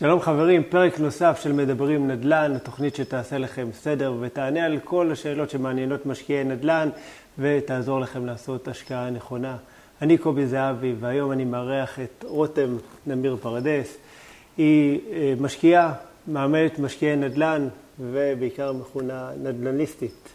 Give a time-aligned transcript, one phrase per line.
[0.00, 5.50] שלום חברים, פרק נוסף של מדברים נדל"ן, התוכנית שתעשה לכם סדר ותענה על כל השאלות
[5.50, 6.88] שמעניינות משקיעי נדל"ן
[7.38, 9.56] ותעזור לכם לעשות השקעה נכונה.
[10.02, 12.76] אני קובי זהבי והיום אני מארח את רותם
[13.06, 13.96] נמיר פרדס.
[14.56, 15.92] היא אה, משקיעה,
[16.28, 17.68] מאמנת משקיעי נדל"ן
[18.00, 20.28] ובעיקר מכונה נדל"ניסטית.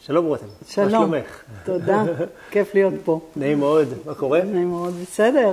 [0.00, 1.42] שלום רותם, שלום, מה שלומך?
[1.64, 2.04] תודה,
[2.50, 3.20] כיף להיות פה.
[3.36, 4.40] נעים מאוד, מה קורה?
[4.44, 5.52] נעים מאוד, בסדר.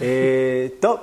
[0.00, 0.98] אה, טוב,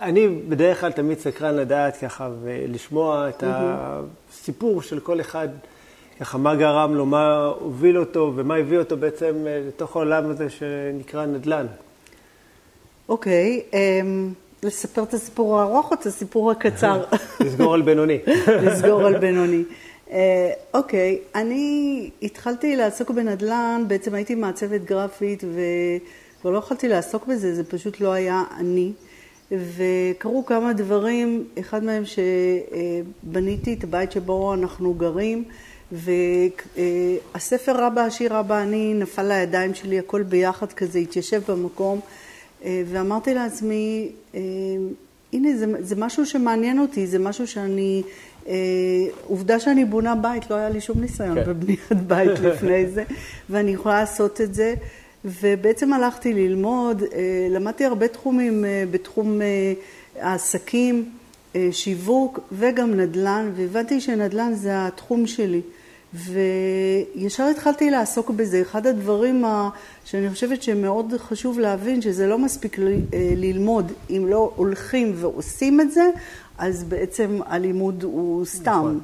[0.00, 5.48] אני בדרך כלל תמיד סקרן לדעת ככה ולשמוע את הסיפור של כל אחד,
[6.20, 10.50] ככה מה גרם לו, מה הוביל אותו ומה הביא אותו בעצם אה, לתוך העולם הזה
[10.50, 11.66] שנקרא נדל"ן.
[13.08, 17.04] אוקיי, אמ, לספר את הסיפור הארוך או את הסיפור הקצר?
[17.40, 18.18] לסגור על בינוני.
[18.66, 19.62] לסגור על בינוני.
[20.10, 25.60] אה, אוקיי, אני התחלתי לעסוק בנדל"ן, בעצם הייתי מעצבת גרפית ו...
[26.42, 28.92] כבר לא יכולתי לעסוק בזה, זה פשוט לא היה אני.
[29.52, 32.02] וקרו כמה דברים, אחד מהם
[33.24, 35.44] שבניתי את הבית שבו אנחנו גרים,
[35.92, 42.00] והספר רבא, השיר רבא, אני נפל לידיים שלי, הכל ביחד כזה, התיישב במקום,
[42.64, 44.12] ואמרתי לעצמי,
[45.32, 48.02] הנה, זה, זה משהו שמעניין אותי, זה משהו שאני,
[49.26, 51.50] עובדה שאני בונה בית, לא היה לי שום ניסיון כן.
[51.50, 53.04] בבניית בית לפני זה,
[53.50, 54.74] ואני יכולה לעשות את זה.
[55.24, 59.72] ובעצם הלכתי ללמוד, אה, למדתי הרבה תחומים אה, בתחום אה,
[60.20, 61.10] העסקים,
[61.70, 65.60] שיווק וגם נדל"ן, והבנתי שנדל"ן זה התחום שלי.
[66.14, 68.62] וישר התחלתי לעסוק בזה.
[68.62, 69.44] אחד הדברים
[70.04, 72.76] שאני חושבת שמאוד חשוב להבין, שזה לא מספיק
[73.36, 76.10] ללמוד, אם לא הולכים ועושים את זה,
[76.62, 79.00] אז בעצם הלימוד הוא סתם, נכון.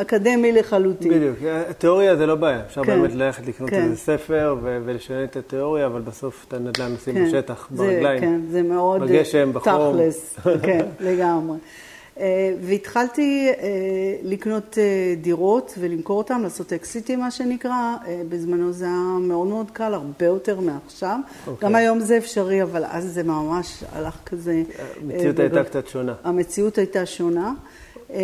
[0.00, 1.10] אקדמי לחלוטין.
[1.12, 1.38] בדיוק,
[1.70, 3.82] התיאוריה זה לא בעיה, אפשר כן, באמת ללכת לקנות כן.
[3.82, 8.40] איזה ספר ולשנות את התיאוריה, אבל בסוף את הנדל"ן עושים כן, בשטח, זה, ברגליים, כן,
[8.50, 9.96] זה מאוד בגשם, בחום.
[9.96, 11.56] תכלס, כן, לגמרי.
[12.20, 13.54] אה, והתחלתי אה,
[14.22, 17.96] לקנות אה, דירות ולמכור אותן, לעשות אקסיטים מה שנקרא.
[18.28, 21.18] בזמנו זה היה מאוד מאוד קל, הרבה יותר מעכשיו.
[21.24, 21.48] Okay.
[21.48, 21.68] אוקיי.
[21.68, 24.62] גם היום זה אפשרי, אבל אז זה ממש הלך כזה...
[25.02, 26.14] המציאות הייתה קצת שונה.
[26.24, 27.52] המציאות הייתה שונה.
[28.08, 28.16] זאת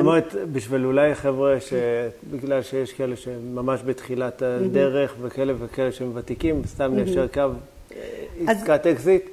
[0.00, 6.94] אומרת, בשביל אולי חבר'ה שבגלל שיש כאלה שממש בתחילת הדרך וכאלה וכאלה שהם ותיקים, סתם
[6.94, 7.42] ליישר קו
[8.46, 9.24] עסקת אקזיט.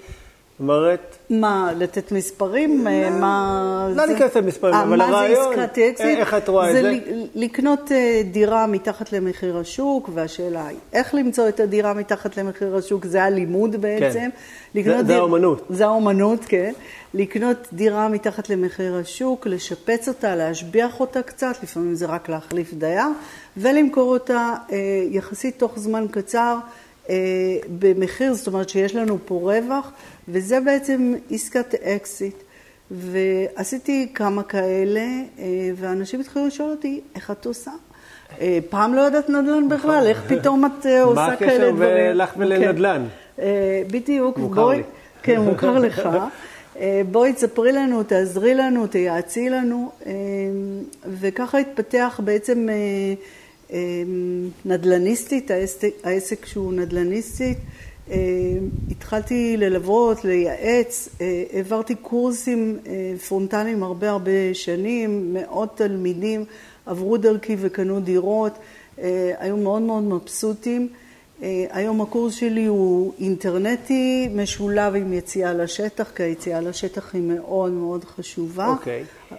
[0.62, 1.18] אומרת...
[1.30, 2.88] מה, לתת מספרים?
[2.88, 3.88] לא, מה...
[3.96, 5.54] לא ניכנס למספרים, אבל הרעיון,
[6.00, 6.82] איך את רואה את זה?
[6.82, 7.00] זה
[7.36, 13.06] לקנות אה, דירה מתחת למחיר השוק, והשאלה היא, איך למצוא את הדירה מתחת למחיר השוק?
[13.06, 14.30] זה הלימוד בעצם.
[14.74, 15.66] כן, זה האומנות.
[15.70, 16.74] זה האומנות, כן.
[17.14, 23.08] לקנות דירה מתחת למחיר השוק, לשפץ אותה, להשביח אותה קצת, לפעמים זה רק להחליף דייר,
[23.58, 24.78] ולמכור אותה אה,
[25.12, 26.58] יחסית תוך זמן קצר.
[27.10, 27.16] אה,
[27.80, 29.92] במחיר, זאת אומרת שיש לנו פה רווח,
[30.32, 32.36] וזה בעצם עסקת אקזיט.
[32.92, 35.00] ועשיתי כמה כאלה,
[35.40, 37.72] אה, ואנשים התחילו לשאול אותי, איך את עושה?
[38.42, 41.78] אה, פעם לא יודעת נדל"ן בכלל, איך פתאום את עושה כאלה דברים?
[41.78, 43.06] מה הקשר לך ולנדל"ן?
[43.92, 44.38] בדיוק.
[44.38, 44.84] מוכר לי.
[45.24, 46.10] כן, מוכר לך.
[47.12, 49.92] בואי תספרי לנו, תעזרי לנו, תייעצי לנו,
[51.20, 52.68] וככה התפתח בעצם
[54.66, 55.52] נדל"ניסטית,
[56.04, 57.58] העסק שהוא נדל"ניסטית.
[58.12, 66.46] אמ, התחלתי ללוות, לייעץ, אה, העברתי קורסים אה, פרונטליים הרבה הרבה שנים, מאות תלמידים
[66.86, 68.54] עברו דרכי וקנו דירות,
[69.00, 70.90] אה, היו מאוד מאוד מבסוטים.
[71.70, 78.06] היום הקורס שלי הוא אינטרנטי, משולב עם יציאה לשטח, כי היציאה לשטח היא מאוד מאוד
[78.06, 78.68] חשובה.
[78.68, 79.04] אוקיי.
[79.04, 79.36] Okay.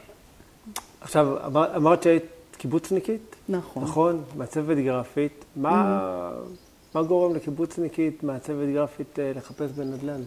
[1.00, 1.37] עכשיו,
[1.77, 2.25] אמרת שהיית
[2.56, 3.37] קיבוצניקית?
[3.49, 3.82] נכון.
[3.82, 4.22] נכון?
[4.37, 5.44] מעצבת גרפית.
[5.56, 6.72] מה, mm-hmm.
[6.94, 10.20] מה גורם לקיבוצניקית, מעצבת גרפית, אה, לחפש בנדל"ן?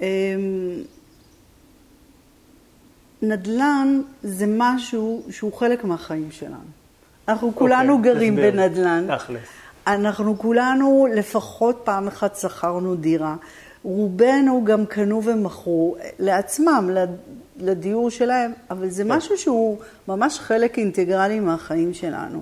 [0.00, 0.06] אמ,
[3.22, 6.56] נדל"ן זה משהו שהוא חלק מהחיים שלנו.
[7.28, 8.50] אנחנו אוקיי, כולנו okay, גרים תסביר.
[8.50, 9.16] בנדל"ן.
[9.16, 9.48] תכלס.
[9.86, 13.36] אנחנו כולנו לפחות פעם אחת שכרנו דירה.
[13.82, 16.90] רובנו גם קנו ומכרו לעצמם,
[17.56, 19.12] לדיור שלהם, אבל זה כן.
[19.12, 19.78] משהו שהוא
[20.08, 22.40] ממש חלק אינטגרלי מהחיים שלנו.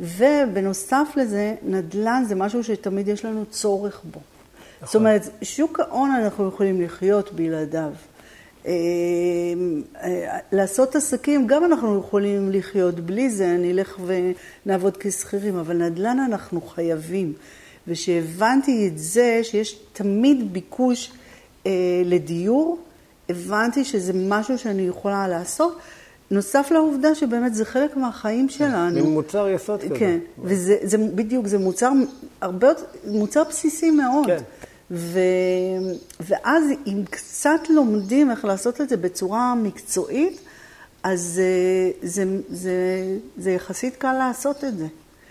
[0.00, 4.20] ובנוסף לזה, נדל"ן זה משהו שתמיד יש לנו צורך בו.
[4.20, 4.86] נכון.
[4.86, 7.92] זאת אומרת, שוק ההון אנחנו יכולים לחיות בלעדיו.
[8.66, 8.72] אה,
[10.02, 14.00] אה, לעשות עסקים, גם אנחנו יכולים לחיות בלי זה, אני אלך
[14.66, 17.32] ונעבוד כשכירים, אבל נדל"ן אנחנו חייבים.
[17.88, 21.12] וכשהבנתי את זה, שיש תמיד ביקוש
[21.66, 21.72] אה,
[22.04, 22.78] לדיור,
[23.28, 25.78] הבנתי שזה משהו שאני יכולה לעשות.
[26.32, 28.94] נוסף לעובדה שבאמת זה חלק מהחיים שלנו.
[28.94, 29.98] זה מוצר יסוד כזה.
[29.98, 31.90] כן, וזה זה, בדיוק, זה מוצר
[32.40, 34.26] הרבה יותר, מוצר בסיסי מאוד.
[34.26, 34.38] כן.
[34.90, 35.18] ו...
[36.20, 40.40] ואז אם קצת לומדים איך לעשות את זה בצורה מקצועית,
[41.02, 42.74] אז אה, זה, זה,
[43.36, 44.86] זה יחסית קל לעשות את זה.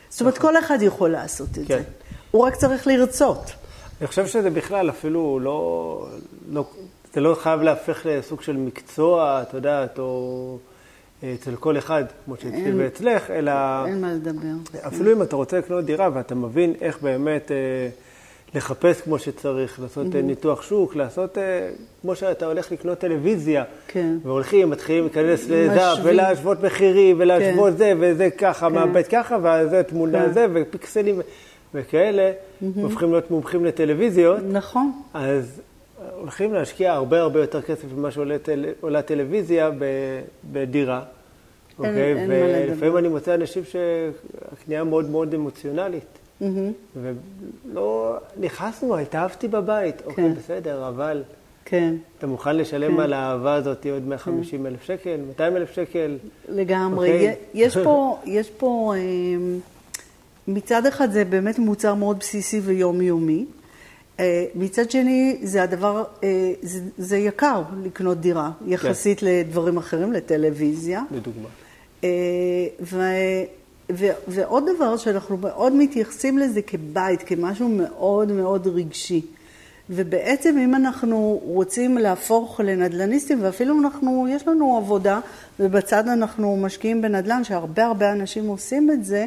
[0.09, 1.77] זאת אומרת, כל אחד יכול לעשות את כן.
[1.77, 1.83] זה.
[2.31, 3.51] הוא רק צריך לרצות.
[3.99, 6.07] אני חושב שזה בכלל אפילו לא,
[6.51, 6.69] לא,
[7.13, 10.57] זה לא חייב להפך לסוג של מקצוע, את יודעת, או
[11.23, 13.51] אצל כל אחד, כמו שאצלי ואצלך, אלא...
[13.85, 14.87] אין מה לדבר.
[14.87, 17.51] אפילו אם אתה רוצה לקנות דירה ואתה מבין איך באמת...
[17.51, 17.89] אה,
[18.55, 20.17] לחפש כמו שצריך, לעשות mm-hmm.
[20.17, 21.69] ניתוח שוק, לעשות אה,
[22.01, 23.63] כמו שאתה הולך לקנות טלוויזיה.
[23.87, 24.17] כן.
[24.23, 27.77] והולכים, מתחילים להיכנס לזה, ולהשוות מחירים, ולהשוות כן.
[27.77, 28.75] זה, וזה ככה, כן.
[28.75, 30.33] מהבית ככה, וזה תמונה כן.
[30.33, 31.21] זה, ופיקסלים
[31.73, 32.65] וכאלה, mm-hmm.
[32.81, 34.39] הופכים להיות מומחים לטלוויזיות.
[34.51, 34.91] נכון.
[35.13, 35.61] אז
[36.19, 39.69] הולכים להשקיע הרבה הרבה יותר כסף ממה שעולה טלוויזיה
[40.51, 41.03] בדירה.
[41.79, 42.17] אוקיי?
[42.17, 46.03] אין ולפעמים אני מוצא אנשים שהקנייה מאוד מאוד אמוציונלית.
[46.41, 46.45] Mm-hmm.
[46.95, 50.01] ולא, נכנסנו, התאהבתי בבית.
[50.05, 50.29] אוקיי, כן.
[50.29, 51.23] אוקיי, בסדר, אבל...
[51.65, 51.95] כן.
[52.17, 52.99] אתה מוכן לשלם כן.
[52.99, 54.65] על האהבה הזאת עוד 150 כן.
[54.65, 56.17] אלף שקל, 200 אלף שקל?
[56.49, 57.11] לגמרי.
[57.11, 57.35] אוקיי?
[57.53, 59.59] יש פה, יש פה, אמ,
[60.47, 63.45] מצד אחד זה באמת מוצר מאוד בסיסי ויומיומי.
[64.21, 69.25] אה, מצד שני, זה הדבר, אה, זה, זה יקר לקנות דירה, יחסית כן.
[69.25, 71.01] לדברים אחרים, לטלוויזיה.
[71.11, 71.47] לדוגמה.
[72.03, 72.09] אה,
[72.81, 73.01] ו...
[73.91, 79.21] ו- ועוד דבר שאנחנו מאוד מתייחסים לזה כבית, כמשהו מאוד מאוד רגשי.
[79.89, 85.19] ובעצם אם אנחנו רוצים להפוך לנדלניסטים, ואפילו אנחנו, יש לנו עבודה,
[85.59, 89.25] ובצד אנחנו משקיעים בנדל"ן, שהרבה הרבה אנשים עושים את זה,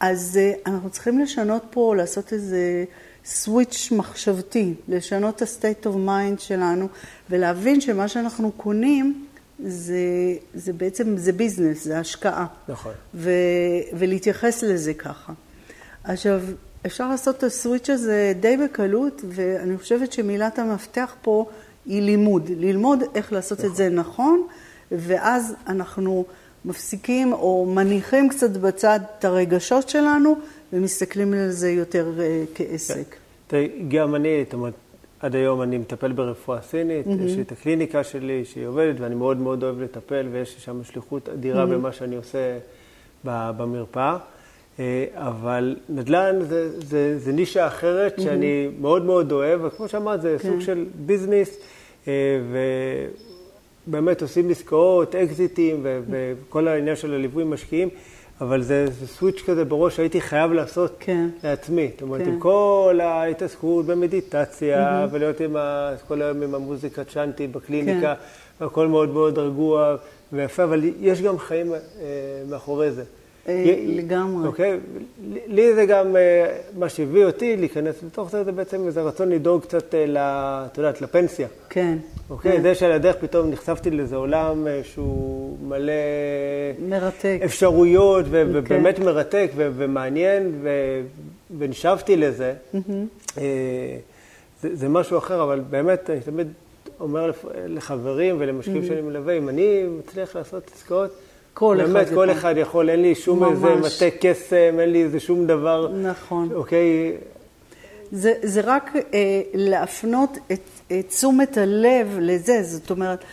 [0.00, 2.84] אז אנחנו צריכים לשנות פה, לעשות איזה
[3.28, 6.88] סוויץ' מחשבתי, לשנות את ה-state of mind שלנו,
[7.30, 9.24] ולהבין שמה שאנחנו קונים,
[9.64, 9.96] זה,
[10.54, 12.46] זה בעצם, זה ביזנס, זה השקעה.
[12.68, 12.92] נכון.
[13.14, 13.30] ו,
[13.92, 15.32] ולהתייחס לזה ככה.
[16.04, 16.40] עכשיו,
[16.86, 21.46] אפשר לעשות את הסוויץ' הזה די בקלות, ואני חושבת שמילת המפתח פה
[21.86, 22.50] היא לימוד.
[22.56, 23.70] ללמוד איך לעשות נכון.
[23.70, 24.46] את זה נכון,
[24.92, 26.24] ואז אנחנו
[26.64, 30.36] מפסיקים או מניחים קצת בצד את הרגשות שלנו,
[30.72, 32.20] ומסתכלים על זה יותר uh,
[32.54, 33.16] כעסק.
[33.48, 33.66] כן.
[33.88, 34.74] גם אני, זאת אומרת,
[35.20, 37.22] עד היום אני מטפל ברפואה סינית, mm-hmm.
[37.22, 40.84] יש לי את הקליניקה שלי שהיא עובדת ואני מאוד מאוד אוהב לטפל ויש לי שם
[40.84, 41.66] שליחות אדירה mm-hmm.
[41.66, 42.58] במה שאני עושה
[43.24, 44.18] במרפאה.
[44.80, 48.22] אה, אבל נדל"ן זה, זה, זה נישה אחרת mm-hmm.
[48.22, 50.48] שאני מאוד מאוד אוהב, וכמו שאמרת, זה כן.
[50.48, 51.58] סוג של ביזנס,
[52.08, 52.12] אה,
[53.86, 57.88] ובאמת עושים עסקאות, אקזיטים, וכל העניין של הליווי משקיעים.
[58.40, 61.28] אבל זה, זה סוויץ' כזה בראש שהייתי חייב לעשות כן.
[61.44, 61.90] לעצמי.
[61.92, 62.28] זאת אומרת, כן.
[62.28, 65.08] עם כל ההתעסקות במדיטציה, mm-hmm.
[65.10, 68.64] ולהיות עם ה, כל היום עם המוזיקה צ'אנטי בקליניקה, כן.
[68.64, 69.96] והכל מאוד מאוד רגוע
[70.32, 71.78] ויפה, אבל יש גם חיים אה,
[72.50, 73.04] מאחורי זה.
[73.48, 74.46] אה, לגמרי.
[74.46, 74.78] אוקיי?
[75.46, 79.62] לי זה גם, אה, מה שהביא אותי להיכנס לתוך זה, זה בעצם איזה רצון לדאוג
[79.62, 81.48] קצת, אה, את יודעת, לפנסיה.
[81.70, 81.98] כן.
[82.30, 82.52] אוקיי?
[82.52, 82.62] כן.
[82.62, 85.92] זה שעל הדרך פתאום נחשפתי לאיזה עולם שהוא מלא...
[86.88, 87.40] מרתק.
[87.44, 89.02] אפשרויות, ובאמת כן.
[89.02, 90.64] מרתק ומעניין,
[91.58, 92.54] ונשבתי לזה.
[94.62, 96.48] זה משהו אחר, אבל באמת, אני תמיד
[97.00, 97.30] אומר
[97.66, 101.10] לחברים ולמשקיעים שאני מלווה, אם אני מצליח לעשות עסקאות,
[101.58, 103.52] כל באמת, אחד כל אחד יכול, אין לי שום ממש.
[103.52, 105.88] איזה מטה קסם, אין לי איזה שום דבר.
[105.88, 106.48] נכון.
[106.54, 107.16] אוקיי?
[108.12, 113.24] זה, זה רק אה, להפנות את, את תשומת הלב לזה, זאת אומרת,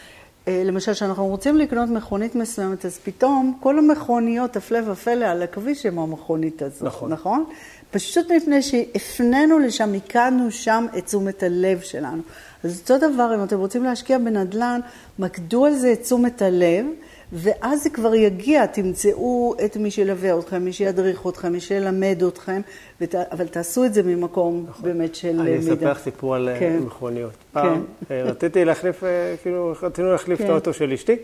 [0.48, 5.86] אה, למשל, כשאנחנו רוצים לקנות מכונית מסוימת, אז פתאום כל המכוניות, הפלא ופלא על הכביש
[5.86, 7.12] הם המכונית הזאת, נכון?
[7.12, 7.46] נכון?
[7.92, 12.22] פשוט מפני שהפנינו לשם, מיקדנו שם את תשומת הלב שלנו.
[12.63, 14.80] אז אותו דבר, אם אתם רוצים להשקיע בנדל"ן,
[15.20, 16.86] מקדו על זה את תשומת הלב.
[17.34, 22.62] ואז זה כבר יגיע, תמצאו את מי שילווה אתכם, מי שידריך אתכם, מי שילמד אתכם,
[23.01, 23.15] ות...
[23.15, 24.84] אבל תעשו את זה ממקום נכון.
[24.84, 25.51] באמת של אני מידה.
[25.51, 26.80] אני אספר לך סיפור על כן.
[26.86, 27.32] מכוניות.
[27.51, 28.15] פעם כן.
[28.15, 30.46] אה, רציתי להחליף, אה, כאילו, רצינו להחליף כן.
[30.46, 31.15] את האוטו של אשתי,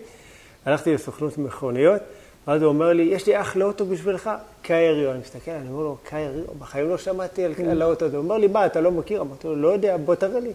[0.65, 2.01] הלכתי לסוכנות מכוניות,
[2.48, 4.29] ואז הוא אומר לי, יש לי אחלה אוטו בשבילך,
[4.62, 5.12] קייריו.
[5.12, 6.43] אני מסתכל, אני אומר לו, קייריו?
[6.60, 7.53] בחיים לא שמעתי על.
[7.71, 8.17] על האוטו הזה.
[8.17, 9.21] הוא אומר לי, מה, אתה לא מכיר?
[9.21, 10.51] אמרתי לו, לא יודע, בוא תראה לי.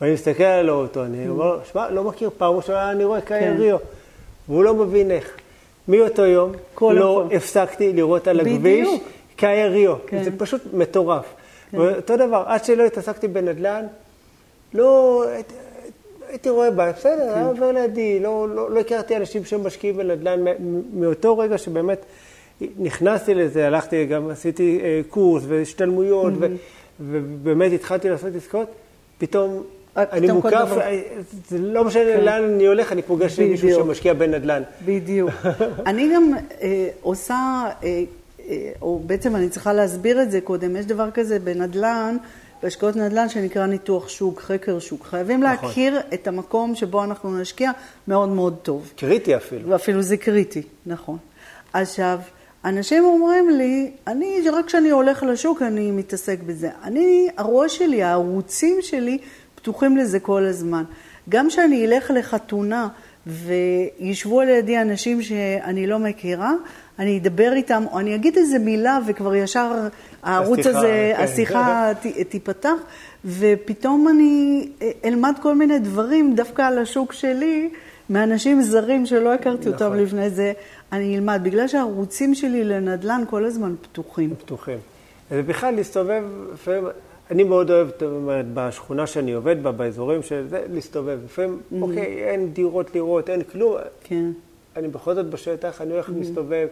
[0.00, 3.78] ואני מסתכל על האוטו, אני אומר לו, שמע, לא מכיר, פעם ראשונה אני רואה קייריו.
[3.78, 3.84] כן.
[4.48, 5.36] והוא לא מבין איך.
[5.88, 7.28] מאותו יום לא.
[7.32, 8.88] הפסקתי לראות על הכביש
[9.36, 9.94] כיריו.
[10.06, 10.24] כן.
[10.24, 11.24] זה פשוט מטורף.
[11.70, 11.78] כן.
[11.78, 13.86] ואותו דבר, עד שלא התעסקתי בנדל"ן,
[14.74, 15.24] לא...
[16.28, 17.38] הייתי רואה בה, בסדר, כן.
[17.38, 20.44] היה עובר לידי, לא, לא, לא הכרתי אנשים שמשקיעים בנדל"ן
[20.94, 22.04] מאותו רגע שבאמת
[22.78, 27.00] נכנסתי לזה, הלכתי, גם עשיתי אה, קורס והשתלמויות, mm-hmm.
[27.00, 28.68] ובאמת התחלתי לעשות עסקאות,
[29.18, 29.62] פתאום
[29.96, 30.68] אני מוקף,
[31.48, 32.24] זה לא משנה כן.
[32.24, 34.62] לאן אני הולך, אני פוגש מישהו שמשקיע בנדל"ן.
[34.84, 35.30] בדיוק.
[35.86, 38.02] אני גם אה, עושה, אה,
[38.48, 42.16] אה, או בעצם אני צריכה להסביר את זה קודם, יש דבר כזה בנדל"ן,
[42.62, 45.06] בהשקעות נדל"ן שנקרא ניתוח שוק, חקר שוק.
[45.06, 45.68] חייבים נכון.
[45.68, 47.70] להכיר את המקום שבו אנחנו נשקיע
[48.08, 48.92] מאוד מאוד טוב.
[48.96, 49.68] קריטי אפילו.
[49.68, 51.18] ואפילו זה קריטי, נכון.
[51.72, 52.18] עכשיו,
[52.64, 56.70] אנשים אומרים לי, אני, רק כשאני הולך לשוק אני מתעסק בזה.
[56.84, 59.18] אני, הראש שלי, הערוצים שלי,
[59.54, 60.84] פתוחים לזה כל הזמן.
[61.28, 62.88] גם כשאני אלך לחתונה
[63.26, 66.52] וישבו על ידי אנשים שאני לא מכירה,
[66.98, 69.88] אני אדבר איתם, או אני אגיד איזה מילה וכבר ישר
[70.26, 71.22] הערוץ הזה, כן.
[71.22, 71.92] השיחה
[72.28, 72.74] תיפתח,
[73.24, 74.68] ופתאום אני
[75.04, 77.70] אלמד כל מיני דברים דווקא על השוק שלי,
[78.10, 79.98] מאנשים זרים שלא הכרתי אותם נכון.
[79.98, 80.52] לפני זה,
[80.92, 84.34] אני אלמד, בגלל שהערוצים שלי לנדל"ן כל הזמן פתוחים.
[84.34, 84.78] פתוחים.
[85.30, 86.22] ובכלל להסתובב,
[87.30, 91.18] אני מאוד אוהב, זאת אומרת, בשכונה שאני עובד בה, באזורים של זה, להסתובב.
[91.24, 93.76] לפעמים, אוקיי, אין דירות לראות, אין כלום.
[94.04, 94.30] כן,
[94.76, 96.66] אני בכל זאת בשטח, אני הולך להסתובב,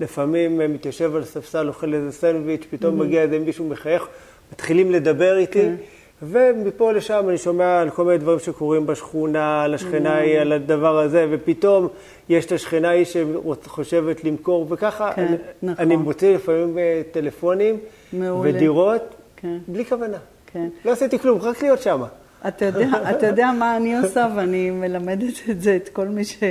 [0.00, 4.08] לפעמים אה, מתיישב על ספסל, אוכל איזה סנדוויץ', פתאום מגיע איזה מישהו מחייך,
[4.52, 5.74] מתחילים לדבר איתי, כן.
[6.22, 10.98] ומפה לשם אני שומע על כל מיני דברים שקורים בשכונה, על השכנה ההיא, על הדבר
[10.98, 11.88] הזה, ופתאום
[12.28, 15.84] יש את השכנה ההיא שחושבת למכור, וככה כן, אני, נכון.
[15.84, 17.78] אני מוציא לפעמים אה, טלפונים
[18.12, 18.50] מעולה.
[18.50, 19.58] ודירות, כן.
[19.68, 20.18] בלי כוונה.
[20.52, 20.68] כן.
[20.84, 22.02] לא עשיתי כלום, רק להיות שם.
[22.48, 26.42] אתה יודע, אתה יודע מה אני עושה, ואני מלמדת את זה, את כל מי ש...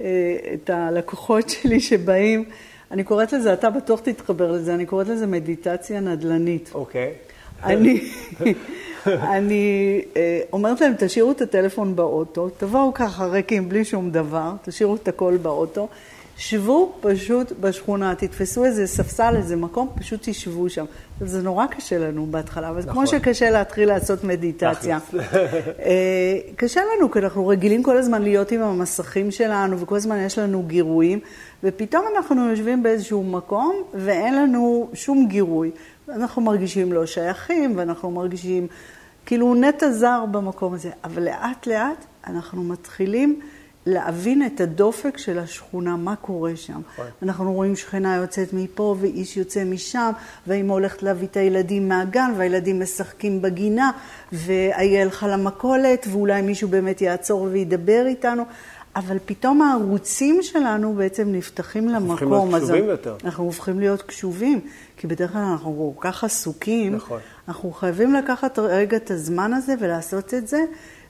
[0.00, 2.44] אה, את הלקוחות שלי שבאים,
[2.90, 6.70] אני קוראת לזה, אתה בטוח תתחבר לזה, אני קוראת לזה מדיטציה נדל"נית.
[6.74, 7.12] אוקיי.
[7.64, 8.10] אני,
[9.06, 14.94] אני אה, אומרת להם, תשאירו את הטלפון באוטו, תבואו ככה ריקים בלי שום דבר, תשאירו
[14.94, 15.88] את הכל באוטו,
[16.36, 20.84] שבו פשוט בשכונה, תתפסו איזה ספסל, איזה מקום, פשוט תשבו שם.
[21.20, 22.92] זה נורא קשה לנו בהתחלה, אבל נכון.
[22.92, 24.98] כמו שקשה להתחיל לעשות מדיטציה.
[25.78, 30.38] אה, קשה לנו, כי אנחנו רגילים כל הזמן להיות עם המסכים שלנו, וכל הזמן יש
[30.38, 31.20] לנו גירויים,
[31.64, 35.70] ופתאום אנחנו יושבים באיזשהו מקום, ואין לנו שום גירוי.
[36.08, 38.66] אנחנו מרגישים לא שייכים, ואנחנו מרגישים
[39.26, 40.90] כאילו נטע זר במקום הזה.
[41.04, 43.40] אבל לאט לאט אנחנו מתחילים
[43.86, 46.80] להבין את הדופק של השכונה, מה קורה שם.
[46.92, 47.06] נכון.
[47.22, 50.10] אנחנו רואים שכנה יוצאת מפה ואיש יוצא משם,
[50.46, 53.90] והאמא הולכת להביא את הילדים מהגן, והילדים משחקים בגינה,
[54.32, 58.44] והיא הלכה למכולת, ואולי מישהו באמת יעצור וידבר איתנו.
[58.96, 62.50] אבל פתאום הערוצים שלנו בעצם נפתחים הופכים למקום.
[62.50, 63.16] להיות אז קשובים יותר.
[63.24, 64.60] אנחנו הופכים להיות קשובים,
[64.96, 66.94] כי בדרך כלל אנחנו כל כך עסוקים.
[66.94, 67.20] נכון.
[67.48, 70.64] אנחנו חייבים לקחת רגע את הזמן הזה ולעשות את זה,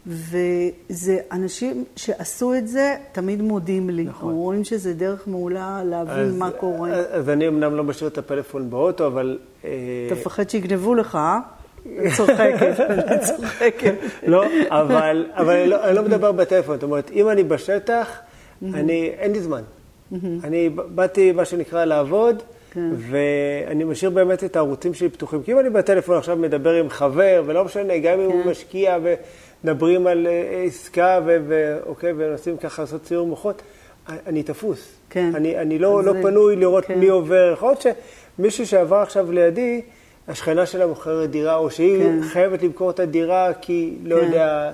[0.06, 4.04] וזה אנשים שעשו את זה תמיד מודים לי.
[4.04, 4.28] נכון.
[4.28, 6.90] אנחנו רואים שזה דרך מעולה להבין מה קורה.
[6.90, 9.38] אז, אז אני אמנם לא משאיר את הפלאפון באוטו, אבל...
[9.64, 9.70] אה,
[10.06, 11.38] אתה מפחד שיגנבו לך, אה?
[11.86, 13.94] אני צוחקת, אני צוחקת.
[14.26, 16.74] לא, אבל, אבל אני, לא, אני לא מדבר בטלפון.
[16.76, 18.18] זאת אומרת, אם אני בשטח,
[18.74, 19.62] אני, אין לי זמן.
[20.44, 22.42] אני ב- באתי, מה שנקרא, לעבוד,
[22.72, 22.90] כן.
[22.96, 25.42] ואני משאיר באמת את הערוצים שלי פתוחים.
[25.42, 28.48] כי אם אני בטלפון עכשיו מדבר עם חבר, ולא משנה, גם אם הוא כן.
[28.50, 28.96] משקיע
[29.64, 33.62] ומדברים על אה, עסקה, ואוקיי, ומנסים ככה לעשות ציור מוחות,
[34.26, 34.92] אני תפוס.
[35.10, 35.30] כן.
[35.34, 36.98] אני, אני לא, לא זה- פנוי לראות כן.
[36.98, 37.50] מי עובר.
[37.52, 37.84] יכול להיות
[38.38, 39.80] שמישהו שעבר עכשיו לידי,
[40.28, 42.18] השכנה שלה מוכרת דירה, או שהיא כן.
[42.22, 44.24] חייבת למכור את הדירה כי לא כן.
[44.26, 44.70] יודע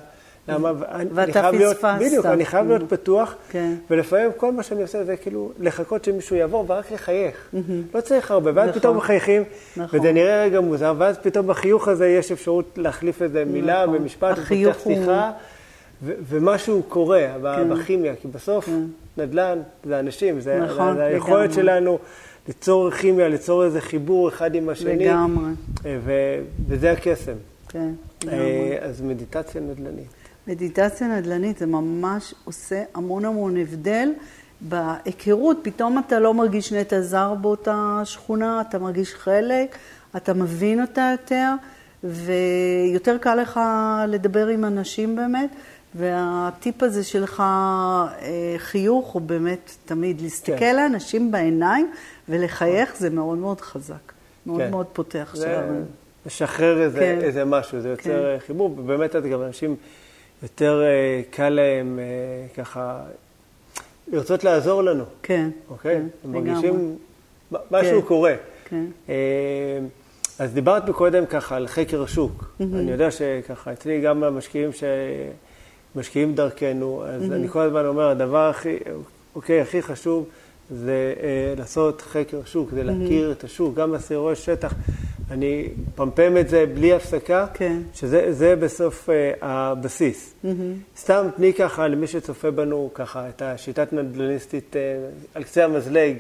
[0.48, 0.72] למה.
[1.14, 1.84] ואתה פספסת.
[2.00, 2.86] בדיוק, אני חייב להיות Mhm.
[2.96, 3.74] פתוח, כן.
[3.90, 7.48] ולפעמים כל מה שאני עושה זה כאילו לחכות שמישהו יעבור ורק לחייך.
[7.94, 8.80] לא צריך הרבה, ואז נכון.
[8.80, 9.42] פתאום מחייכים,
[9.76, 10.00] נכון.
[10.00, 13.98] וזה נראה רגע מוזר, ואז פתאום בחיוך הזה יש אפשרות להחליף איזה מילה נכון.
[13.98, 15.30] במשפט, החיוך הוא- שיחה,
[16.02, 17.68] ו- ומשהו קורה כן.
[17.70, 18.68] בכימיה, כי בסוף
[19.16, 21.52] נדל"ן זה אנשים, זה נכון, זה היכולת.
[21.52, 21.98] שלנו
[22.48, 25.50] ליצור כימיה, ליצור איזה חיבור אחד עם השני, לגמרי,
[25.86, 27.32] אה, ו- וזה הקסם.
[27.68, 27.90] כן,
[28.24, 28.38] לגמרי.
[28.40, 30.06] אה, אז מדיטציה נדל"נית.
[30.46, 34.08] מדיטציה נדל"נית זה ממש עושה המון המון הבדל
[34.60, 35.58] בהיכרות.
[35.62, 39.76] פתאום אתה לא מרגיש נטע זר באותה שכונה, אתה מרגיש חלק,
[40.16, 41.54] אתה מבין אותה יותר,
[42.04, 43.60] ויותר קל לך
[44.08, 45.50] לדבר עם אנשים באמת.
[45.94, 50.76] והטיפ הזה שלך, אה, חיוך, הוא באמת תמיד להסתכל כן.
[50.76, 51.90] לאנשים בעיניים
[52.28, 54.12] ולחייך, זה מאוד מאוד חזק.
[54.46, 54.70] מאוד כן.
[54.70, 55.84] מאוד פותח זה שערים.
[56.26, 57.18] משחרר איזה, כן.
[57.22, 58.10] איזה משהו, זה יוצר כן.
[58.40, 58.46] כן.
[58.46, 59.76] חיבור, ובאמת אז גם אנשים
[60.42, 62.04] יותר אה, קל להם אה,
[62.62, 63.00] ככה
[64.12, 65.94] לרצות לעזור לנו, כן, אוקיי?
[65.94, 66.50] כן, הם לגמרי.
[66.50, 66.96] מרגישים
[67.52, 68.08] מ- משהו כן.
[68.08, 68.34] קורה.
[68.64, 68.84] כן.
[69.08, 69.14] אה,
[70.38, 72.44] אז דיברת מקודם ככה על חקר השוק.
[72.60, 74.70] אני יודע שככה, אצלי גם המשקיעים
[75.94, 78.76] שמשקיעים דרכנו, אז אני כל הזמן אומר, הדבר הכי,
[79.34, 80.28] אוקיי, הכי חשוב
[80.70, 84.74] זה אה, לעשות חקר שוק, זה להכיר את השוק, גם בסיורי שטח.
[85.30, 87.76] אני פמפם את זה בלי הפסקה, כן.
[87.94, 90.34] שזה זה בסוף אה, הבסיס.
[90.96, 94.80] סתם תני ככה למי שצופה בנו ככה את השיטת נדל"ניסטית אה,
[95.34, 96.16] על קצה המזלג,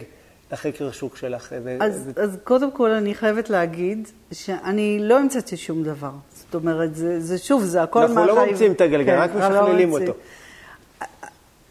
[0.52, 1.52] לחקר השוק שלך?
[1.80, 2.22] אז, זה...
[2.22, 6.10] אז קודם כל אני חייבת להגיד שאני לא המצאתי שום דבר.
[6.34, 8.18] זאת אומרת, זה, זה שוב, זה הכל מהחיים.
[8.18, 10.12] אנחנו לא ממציאים את הגלגל, כן, רק לא משכללים אותו.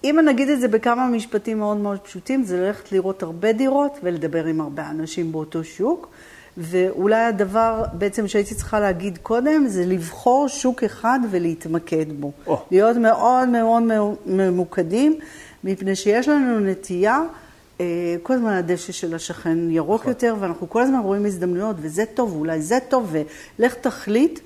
[0.03, 3.99] אם אני אגיד את זה בכמה משפטים מאוד מאוד פשוטים, זה ללכת לראות הרבה דירות
[4.03, 6.07] ולדבר עם הרבה אנשים באותו שוק.
[6.57, 12.31] ואולי הדבר בעצם שהייתי צריכה להגיד קודם, זה לבחור שוק אחד ולהתמקד בו.
[12.47, 12.51] Oh.
[12.71, 13.83] להיות מאוד מאוד
[14.25, 15.19] ממוקדים,
[15.63, 17.21] מפני שיש לנו נטייה,
[17.81, 20.11] אה, כל הזמן הדשא של השכן ירוק נכון.
[20.11, 23.15] יותר, ואנחנו כל הזמן רואים הזדמנויות, וזה טוב, ואולי זה טוב,
[23.59, 24.39] ולך תחליט.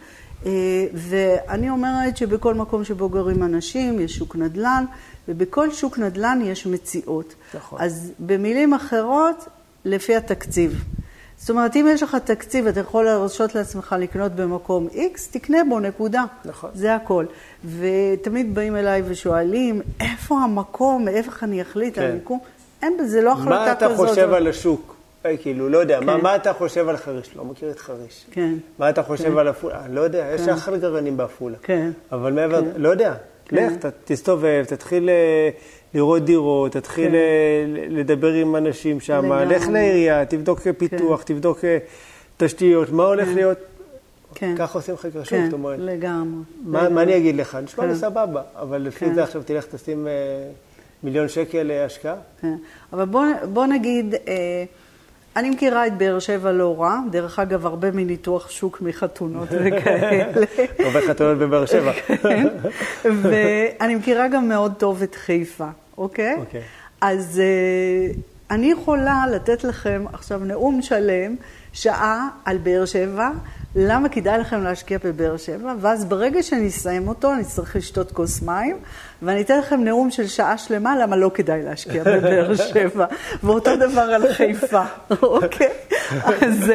[0.46, 0.52] אה,
[0.94, 4.86] ואני אומרת שבכל מקום שבו גרים אנשים, יש שוק נדל"ן,
[5.28, 7.34] ובכל שוק נדל"ן יש מציאות.
[7.54, 7.82] נכון.
[7.82, 9.48] אז במילים אחרות,
[9.86, 10.84] לפי התקציב.
[11.38, 15.80] זאת אומרת, אם יש לך תקציב, אתה יכול להרשות לעצמך לקנות במקום X, תקנה בו,
[15.80, 16.26] נקודה.
[16.46, 16.70] נכון.
[16.74, 17.26] זה הכל.
[17.80, 22.02] ותמיד באים אליי ושואלים, איפה המקום, איך אני אחליט כן.
[22.02, 22.40] על המיקום?
[22.82, 23.58] אין בזה, לא החלטה כזאת.
[23.58, 24.96] מה אתה חושב על השוק?
[25.26, 26.06] אי, כאילו, לא יודע, כן.
[26.06, 27.36] מה, מה אתה חושב על חריש?
[27.36, 28.26] לא מכיר את חריש.
[28.32, 28.54] כן.
[28.80, 29.38] מה אתה חושב כן.
[29.38, 29.82] על עפולה?
[29.90, 30.44] לא יודע, כן.
[30.44, 31.58] יש אחלה גרעינים בעפולה.
[31.62, 31.92] כן.
[32.12, 32.82] אבל מעבר, כן.
[32.82, 33.14] לא יודע.
[33.48, 33.74] כן.
[33.74, 35.50] לך, תסתובב, תתחיל אה,
[35.94, 37.16] לראות דירות, תתחיל כן.
[37.16, 40.72] אה, לדבר עם אנשים שם, לך לעירייה, תבדוק כן.
[40.72, 41.34] פיתוח, כן.
[41.34, 41.77] תבדוק אה,
[42.38, 43.36] תשתיות, מה הולך כן.
[43.36, 43.58] להיות.
[44.36, 44.56] כן.
[44.58, 45.80] ככה עושים חקר שוק, זאת אומרת.
[45.80, 46.44] לגמרי.
[46.66, 47.58] מה, מה אני אגיד לך?
[47.63, 48.00] נשמע לי כן.
[48.00, 49.13] סבבה, אבל לפי כן.
[49.13, 50.08] זה עכשיו תלך תשים
[51.04, 52.16] מיליון שקל השקעה.
[52.42, 52.56] כן.
[52.94, 53.24] אבל בוא,
[53.54, 54.16] בוא נגיד...
[55.38, 60.25] אני מכירה את באר שבע לא רע, דרך אגב, הרבה מניתוח שוק מחתונות וכאלה.
[60.79, 61.94] הרבה חתונות בבאר שבע.
[62.24, 62.48] כן,
[63.03, 65.67] ואני מכירה גם מאוד טוב את חיפה,
[65.98, 66.36] אוקיי?
[66.39, 66.62] אוקיי.
[67.01, 68.13] אז אה,
[68.51, 71.36] אני יכולה לתת לכם עכשיו נאום שלם,
[71.74, 73.29] שעה על באר שבע,
[73.75, 78.41] למה כדאי לכם להשקיע בבאר שבע, ואז ברגע שאני אסיים אותו, אני אצטרך לשתות כוס
[78.41, 78.77] מים,
[79.22, 83.06] ואני אתן לכם נאום של שעה שלמה, למה לא כדאי להשקיע בבאר שבע,
[83.44, 84.84] ואותו דבר על חיפה,
[85.22, 85.70] אוקיי?
[86.42, 86.72] אז,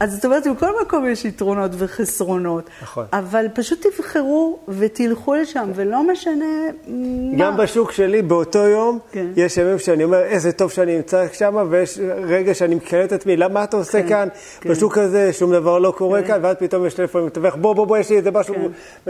[0.00, 3.06] אז זאת אומרת, בכל מקום יש יתרונות וחסרונות, נכון.
[3.12, 6.44] אבל פשוט תבחרו ותלכו לשם, ולא משנה
[6.86, 7.38] מה.
[7.38, 9.26] גם בשוק שלי, באותו יום, כן.
[9.36, 13.36] יש ימים שאני אומר, איזה טוב שאני נמצא שם, ויש רגע שאני מקרב את עצמי,
[13.36, 14.28] למה אתה עושה כן, כאן?
[14.60, 14.70] כן.
[14.70, 16.28] בשוק הזה שום דבר לא קורה כן.
[16.28, 18.60] כאן, ואז פתאום יש טלפון מתווך, בוא, בוא, בוא, יש לי איזה משהו כן.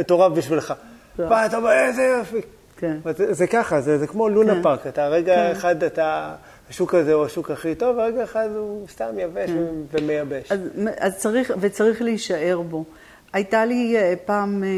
[0.00, 0.74] מטורף בשבילך.
[1.18, 2.40] ואתה אומר, איזה יופי.
[2.76, 2.96] כן.
[3.16, 4.62] זה, זה ככה, זה, זה כמו לונה כן.
[4.62, 5.50] פארק, אתה רגע כן.
[5.52, 6.34] אחד, אתה,
[6.70, 9.64] השוק הזה הוא השוק הכי טוב, ורגע אחד הוא סתם יבש כן.
[9.92, 10.52] ומייבש.
[10.52, 10.60] אז,
[10.98, 12.84] אז צריך, וצריך להישאר בו.
[13.32, 14.68] הייתה לי אה, פעם אה,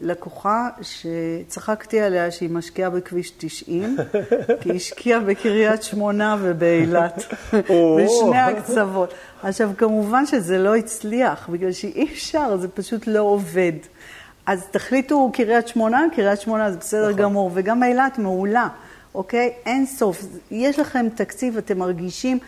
[0.00, 3.96] לקוחה שצחקתי עליה שהיא משקיעה בכביש 90,
[4.60, 9.14] כי היא השקיעה בקריית שמונה ובאילת, בשני הקצוות.
[9.42, 13.72] עכשיו, כמובן שזה לא הצליח, בגלל שאי אפשר, זה פשוט לא עובד.
[14.46, 17.22] אז תחליטו קריית שמונה, קריית שמונה זה בסדר נכון.
[17.22, 18.68] גמור, וגם אילת מעולה,
[19.14, 19.52] אוקיי?
[19.66, 20.22] אין סוף.
[20.50, 22.38] יש לכם תקציב, אתם מרגישים,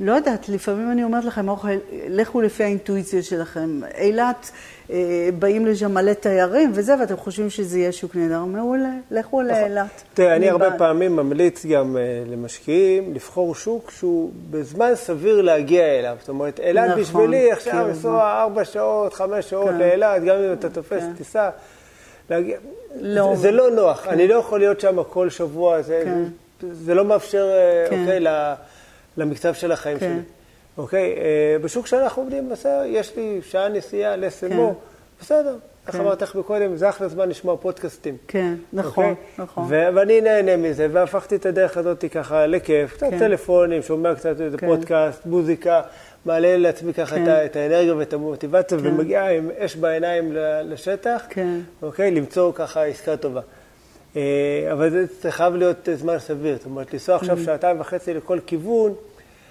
[0.00, 1.68] לא יודעת, לפעמים אני אומרת לכם, אוכל,
[2.08, 3.80] לכו לפי האינטואיציה שלכם.
[3.98, 4.50] אילת,
[4.90, 9.46] אה, באים לשם מלא תיירים וזה, ואתם חושבים שזה יהיה שוק נהדר, מעולה, לכו נכון.
[9.46, 10.02] לאילת.
[10.14, 16.16] תראה, אני הרבה פעמים ממליץ גם אה, למשקיעים לבחור שוק שהוא בזמן סביר להגיע אליו.
[16.20, 19.78] זאת אומרת, אילת נכון, בשבילי עכשיו כן, לנסוע ארבע שעות, חמש שעות כן.
[19.78, 21.12] לאילת, גם אם אתה תופס כן.
[21.16, 21.50] טיסה.
[22.30, 22.58] להגיע.
[23.00, 23.34] לא.
[23.34, 24.10] זה, זה לא נוח, כן.
[24.10, 26.22] אני לא יכול להיות שם כל שבוע, זה, כן.
[26.72, 28.00] זה, לא מאפשר, אה, כן.
[28.00, 28.20] אוקיי,
[29.16, 30.06] למקצב של החיים כן.
[30.06, 30.22] שלי.
[30.78, 31.14] אוקיי?
[31.16, 34.80] אה, בשוק שאנחנו עובדים, בסדר, יש לי שעה נסיעה לסמו, כן.
[35.20, 35.56] בסדר.
[35.86, 36.00] איך כן.
[36.00, 38.16] אמרת לך מקודם, זה אחלה זמן לשמוע פודקאסטים.
[38.28, 39.24] כן, נכון, אוקיי?
[39.38, 39.64] נכון.
[39.68, 43.18] ואני נהנה מזה, והפכתי את הדרך הזאת ככה לכיף, קצת כן.
[43.18, 44.66] טלפונים, שומע קצת איזה כן.
[44.66, 45.82] פודקאסט, מוזיקה,
[46.24, 47.44] מעלה לעצמי ככה כן.
[47.44, 48.86] את האנרגיה ואת המוטיבציה, כן.
[48.86, 50.32] ומגיע עם אש בעיניים
[50.64, 51.58] לשטח, כן.
[51.82, 52.10] אוקיי?
[52.10, 53.40] למצוא ככה עסקה טובה.
[54.16, 57.44] אה, אבל זה חייב להיות זמן סביר, זאת אומרת, לנסוע עכשיו mm.
[57.44, 58.94] שעתיים וחצי לכל כיוון,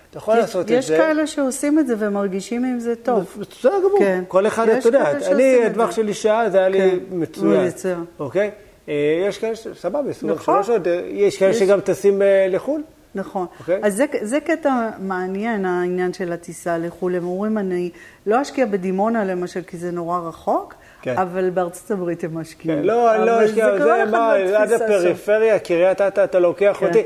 [0.09, 0.73] אתה יכול יש, לעשות את זה.
[0.73, 3.37] יש כאלה שעושים את זה ומרגישים עם זה טוב.
[3.39, 3.99] בסדר גמור.
[3.99, 4.23] כן.
[4.27, 6.97] כל אחד, אתה יודע, אני, הטווח שלי שעה, זה היה לי כן.
[7.11, 7.67] מצוין.
[7.67, 8.05] מצוין.
[8.19, 8.51] אוקיי?
[8.89, 10.63] אה, יש כאלה, סבבה, נכון.
[10.63, 10.87] שעות.
[10.87, 12.81] אה, יש כאלה שגם טסים לחו"ל.
[13.15, 13.45] נכון.
[13.45, 13.59] Okay.
[13.59, 13.79] אוקיי?
[13.83, 17.15] אז זה, זה קטע מעניין, העניין של הטיסה לחו"ל.
[17.15, 17.89] הם אומרים, אני
[18.25, 21.17] לא אשקיע בדימונה למשל, כי זה נורא רחוק, כן.
[21.17, 22.79] אבל בארצות הברית הם משקיעים.
[22.79, 26.87] כן, לא, אני לא אשקיע, זה מה, עד הפריפריה, קריית אתא, אתה לוקח כן.
[26.87, 27.03] אותי.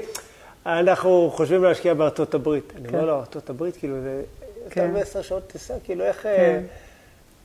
[0.65, 2.73] אנחנו חושבים להשקיע בארצות הברית.
[2.75, 3.05] אני אומר כן.
[3.05, 4.21] לו, ארצות הברית, כאילו, זה...
[4.65, 6.25] יותר מעשר שעות טיסה, כאילו, איך...
[6.25, 6.61] אה, כן.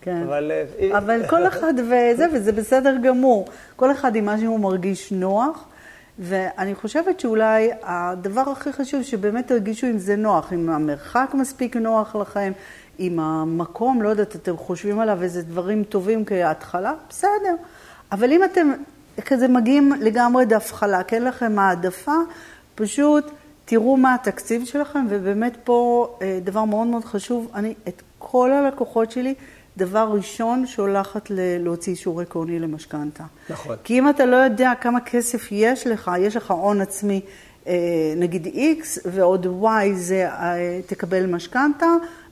[0.00, 0.22] כן.
[0.26, 0.52] אבל...
[0.80, 3.48] אה, אבל כל אחד וזה, וזה בסדר גמור.
[3.76, 5.64] כל אחד עם מה שהוא מרגיש נוח.
[6.18, 12.16] ואני חושבת שאולי הדבר הכי חשוב, שבאמת תרגישו אם זה נוח, אם המרחק מספיק נוח
[12.16, 12.52] לכם,
[13.00, 17.54] אם המקום, לא יודעת, אתם חושבים עליו איזה דברים טובים כהתחלה, בסדר.
[18.12, 18.70] אבל אם אתם
[19.24, 22.16] כזה מגיעים לגמרי דף חלק, אין לכם העדפה,
[22.74, 23.30] פשוט
[23.64, 29.10] תראו מה התקציב שלכם, ובאמת פה אה, דבר מאוד מאוד חשוב, אני את כל הלקוחות
[29.10, 29.34] שלי,
[29.76, 33.24] דבר ראשון שולחת להוציא אישור עקרוני למשכנתה.
[33.50, 33.76] נכון.
[33.84, 37.20] כי אם אתה לא יודע כמה כסף יש לך, יש לך הון עצמי,
[37.66, 37.72] אה,
[38.16, 40.28] נגיד X ועוד Y זה
[40.86, 41.86] תקבל משכנתה,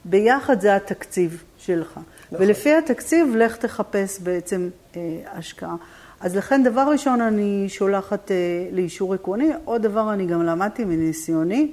[0.09, 1.99] ביחד זה התקציב שלך.
[2.31, 2.45] נכון.
[2.45, 4.69] ולפי התקציב, לך תחפש בעצם
[5.25, 5.75] השקעה.
[6.19, 8.35] אז לכן, דבר ראשון, אני שולחת אה,
[8.71, 9.49] לאישור עקרוני.
[9.65, 11.71] עוד דבר, אני גם למדתי מניסיוני,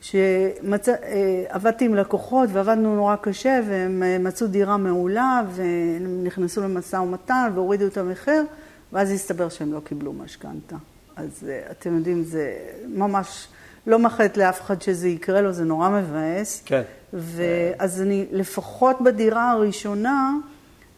[0.00, 7.50] שעבדתי עם לקוחות ועבדנו נורא קשה, והם אה, מצאו דירה מעולה, והם נכנסו למשא ומתן
[7.54, 8.44] והורידו את המחיר,
[8.92, 10.76] ואז הסתבר שהם לא קיבלו משכנתה.
[11.16, 12.52] אז אה, אתם יודעים, זה
[12.88, 13.48] ממש
[13.86, 16.62] לא מאחלת לאף אחד שזה יקרה לו, זה נורא מבאס.
[16.66, 16.82] כן.
[17.12, 20.34] ואז אני, לפחות בדירה הראשונה,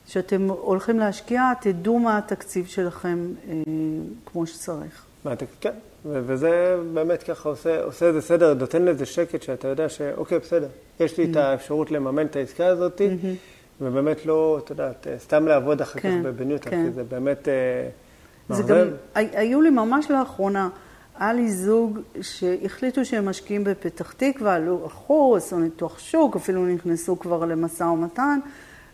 [0.07, 3.55] שאתם הולכים להשקיע, תדעו מה התקציב שלכם אה,
[4.27, 5.05] כמו שצריך.
[5.61, 5.70] כן,
[6.05, 10.68] וזה באמת ככה עושה, עושה איזה סדר, נותן לזה שקט שאתה יודע שאוקיי, בסדר,
[11.01, 11.31] יש לי mm-hmm.
[11.31, 13.27] את האפשרות לממן את העסקה הזאת, mm-hmm.
[13.81, 16.87] ובאמת לא, אתה יודע, סתם לעבוד אחר כן, כך בבניותה, כן.
[16.87, 17.88] כי זה באמת אה,
[18.49, 18.68] מערבב.
[18.68, 20.68] גם, היו לי ממש לאחרונה,
[21.18, 27.44] היה לי זוג שהחליטו שהם משקיעים בפתח תקווה, הלכו, עשו ניתוח שוק, אפילו נכנסו כבר
[27.44, 28.38] למשא ומתן.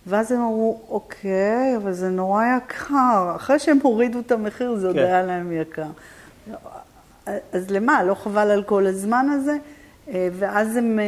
[0.06, 3.32] ואז הם אמרו, אוקיי, אבל זה נורא יקר.
[3.36, 5.02] אחרי שהם הורידו את המחיר, זה עוד כן.
[5.02, 5.86] היה להם יקר.
[7.26, 8.02] אז למה?
[8.02, 9.56] לא חבל על כל הזמן הזה?
[10.32, 10.98] ואז הם,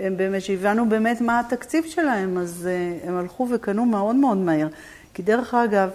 [0.00, 4.68] הם באמת, שהבנו באמת מה התקציב שלהם, אז אה, הם הלכו וקנו מאוד מאוד מהר.
[5.14, 5.90] כי דרך אגב,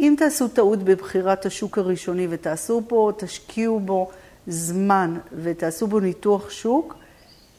[0.00, 4.10] אם תעשו טעות בבחירת השוק הראשוני ותעשו פה, תשקיעו בו
[4.46, 6.94] זמן ותעשו בו ניתוח שוק,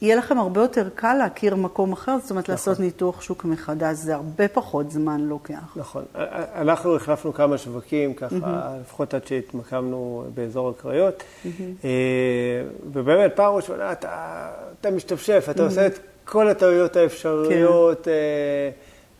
[0.01, 2.53] יהיה לכם הרבה יותר קל להכיר מקום אחר, זאת אומרת, נכון.
[2.53, 5.73] לעשות ניתוח שוק מחדש, זה הרבה פחות זמן לוקח.
[5.75, 6.03] נכון.
[6.55, 8.81] אנחנו החלפנו כמה שווקים, ככה, mm-hmm.
[8.81, 11.47] לפחות עד שהתמקמנו באזור הקריות, mm-hmm.
[12.93, 14.47] ובאמת, פעם ראשונה אתה,
[14.81, 15.65] אתה משתפשף, אתה mm-hmm.
[15.65, 18.03] עושה את כל הטעויות האפשריות.
[18.03, 18.11] כן.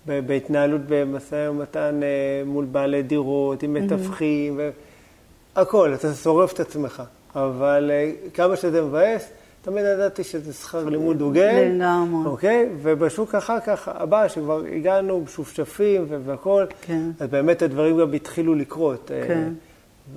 [0.10, 5.60] אה, בהתנהלות במשא ומתן אה, מול בעלי דירות, עם מתווכים, mm-hmm.
[5.62, 7.04] הכל, אתה שורף את עצמך.
[7.36, 7.92] אבל
[8.34, 9.30] כמה שזה מבאס,
[9.62, 11.72] תמיד ידעתי שזה שכר לימוד הוגן.
[11.76, 12.30] לגמרי.
[12.30, 12.70] אוקיי?
[12.82, 17.02] ובשוק אחר כך, הבא, שכבר הגענו משופשפים והכול, כן.
[17.20, 19.12] אז באמת הדברים גם התחילו לקרות.
[19.12, 19.50] אה, כן.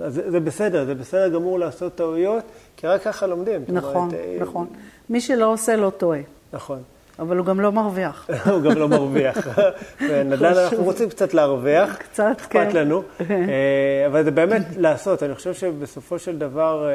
[0.00, 2.44] אז זה, בסדר, זה בסדר גמור לעשות טעויות,
[2.76, 3.64] כי רק ככה לומדים.
[3.68, 4.66] נכון, אומרת, אה, נכון.
[5.10, 6.20] מי שלא עושה לא טועה.
[6.52, 6.82] נכון.
[7.22, 8.28] אבל הוא גם לא מרוויח.
[8.52, 9.48] הוא גם לא מרוויח.
[10.08, 11.96] ונדל"ן אנחנו רוצים קצת להרוויח.
[12.12, 12.60] קצת, כן.
[12.60, 13.02] אכפת לנו.
[13.20, 15.22] אה, אבל זה באמת לעשות.
[15.22, 16.88] אני חושב שבסופו של דבר...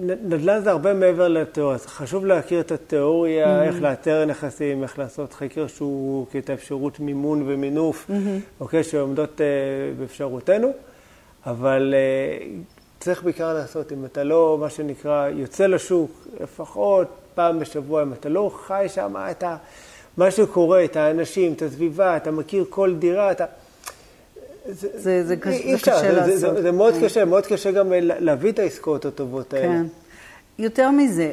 [0.00, 3.62] נדל"ן זה הרבה מעבר לתיאוריה, זה חשוב להכיר את התיאוריה, mm-hmm.
[3.64, 8.60] איך לאתר נכסים, איך לעשות חקר שוק, את האפשרות מימון ומינוף, mm-hmm.
[8.60, 10.72] אוקיי, שעומדות uh, באפשרותנו,
[11.46, 11.94] אבל
[13.00, 18.28] צריך בעיקר לעשות, אם אתה לא, מה שנקרא, יוצא לשוק לפחות פעם בשבוע, אם אתה
[18.28, 19.56] לא חי שם, אתה,
[20.16, 23.44] מה שקורה, את האנשים, את הסביבה, אתה מכיר כל דירה, אתה...
[24.68, 26.26] זה, זה, זה, קשה, זה קשה לעשות.
[26.26, 27.04] זה, זה, זה מאוד כן.
[27.04, 29.66] קשה, מאוד קשה גם להביא את העסקאות הטובות האלה.
[29.66, 29.86] כן.
[30.58, 31.32] יותר מזה,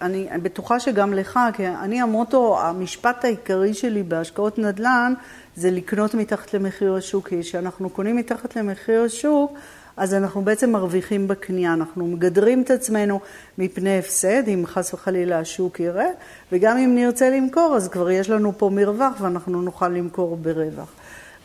[0.00, 5.14] אני, אני בטוחה שגם לך, כי אני המוטו, המשפט העיקרי שלי בהשקעות נדל"ן
[5.56, 9.52] זה לקנות מתחת למחיר השוק, כי כשאנחנו קונים מתחת למחיר השוק,
[9.96, 13.20] אז אנחנו בעצם מרוויחים בקנייה, אנחנו מגדרים את עצמנו
[13.58, 16.08] מפני הפסד, אם חס וחלילה השוק יראה,
[16.52, 20.88] וגם אם נרצה למכור, אז כבר יש לנו פה מרווח ואנחנו נוכל למכור ברווח.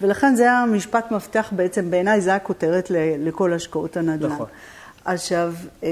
[0.02, 4.32] ולכן זה היה משפט מפתח בעצם, בעיניי זה הכותרת לכל השקעות הנדל"ן.
[4.32, 4.48] נכון.
[5.06, 5.90] עכשיו, אה,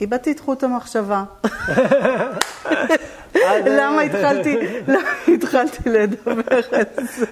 [0.00, 1.24] איבדתי את חוט המחשבה.
[3.66, 4.56] למה התחלתי,
[4.88, 6.84] למה התחלתי לדבר על
[7.16, 7.26] זה,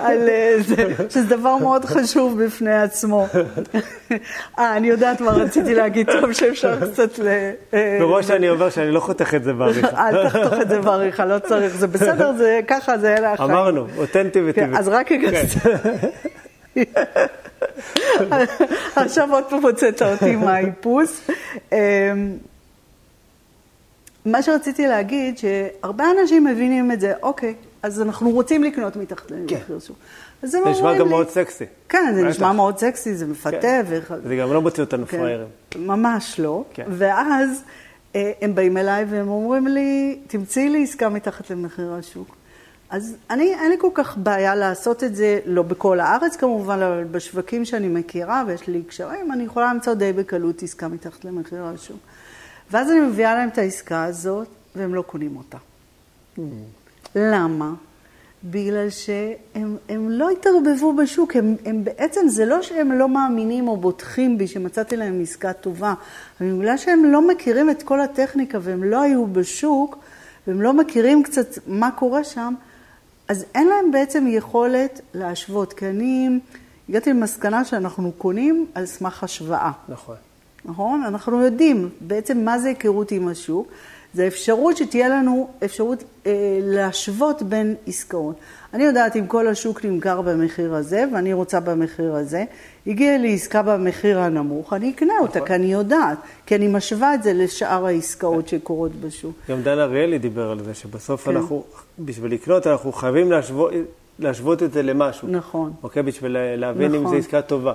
[0.00, 3.26] על אה, זה, שזה דבר מאוד חשוב בפני עצמו.
[4.58, 7.26] אה, אני יודעת מה רציתי להגיד, טוב שאפשר קצת ל...
[7.74, 10.08] אה, מראש אני אומר שאני לא חותך את זה בעריכה.
[10.08, 13.50] אל תחתוך את זה בעריכה, לא צריך, זה בסדר, זה ככה, זה אלה החיים.
[13.50, 14.66] אמרנו, אותנטי וטבעי.
[14.66, 15.40] כן, אז רק רגע.
[18.96, 21.30] עכשיו עוד פעם הוצאת אותי מהאיפוס.
[24.26, 29.58] מה שרציתי להגיד, שהרבה אנשים מבינים את זה, אוקיי, אז אנחנו רוצים לקנות מתחת למחיר
[29.68, 29.80] כן.
[29.80, 29.96] שוק.
[30.42, 31.64] זה נשמע גם מאוד סקסי.
[31.88, 33.60] כן, זה נשמע מאוד סקסי, זה מפתה.
[33.60, 33.82] כן.
[34.24, 35.18] זה גם לא מוציא אותנו כן.
[35.18, 35.48] פראיירים.
[35.76, 36.64] ממש לא.
[36.88, 37.62] ואז
[38.16, 42.36] אה, הם באים אליי והם אומרים לי, תמצאי לי עסקה מתחת למחיר השוק.
[42.90, 47.04] אז אני, אין לי כל כך בעיה לעשות את זה, לא בכל הארץ כמובן, אבל
[47.04, 51.98] בשווקים שאני מכירה ויש לי קשרים, אני יכולה למצוא די בקלות עסקה מתחת למחיר השוק.
[52.70, 55.58] ואז אני מביאה להם את העסקה הזאת, והם לא קונים אותה.
[56.38, 56.40] Mm.
[57.14, 57.72] למה?
[58.44, 64.38] בגלל שהם לא התערבבו בשוק, הם, הם בעצם, זה לא שהם לא מאמינים או בוטחים
[64.38, 65.94] בי שמצאתי להם עסקה טובה,
[66.40, 69.98] אבל בגלל שהם לא מכירים את כל הטכניקה והם לא היו בשוק,
[70.46, 72.54] והם לא מכירים קצת מה קורה שם,
[73.28, 76.28] אז אין להם בעצם יכולת להשוות, כי אני
[76.88, 79.70] הגעתי למסקנה שאנחנו קונים על סמך השוואה.
[79.88, 80.16] נכון.
[80.68, 81.02] נכון?
[81.06, 83.68] אנחנו יודעים בעצם מה זה היכרות עם השוק.
[84.14, 88.36] זה אפשרות שתהיה לנו אפשרות אה, להשוות בין עסקאות.
[88.74, 92.44] אני יודעת אם כל השוק נמכר במחיר הזה ואני רוצה במחיר הזה,
[92.86, 95.48] הגיעה לי עסקה במחיר הנמוך, אני אקנה אותה, נכון.
[95.48, 99.32] כי אני יודעת, כי אני משווה את זה לשאר העסקאות שקורות בשוק.
[99.48, 101.36] גם דן אריאלי דיבר על זה, שבסוף כן.
[101.36, 101.64] אנחנו,
[101.98, 103.72] בשביל לקנות, אנחנו חייבים להשוות,
[104.18, 105.28] להשוות את זה למשהו.
[105.28, 105.72] נכון.
[105.82, 106.02] אוקיי?
[106.02, 107.06] בשביל להבין נכון.
[107.06, 107.72] אם זו עסקה טובה.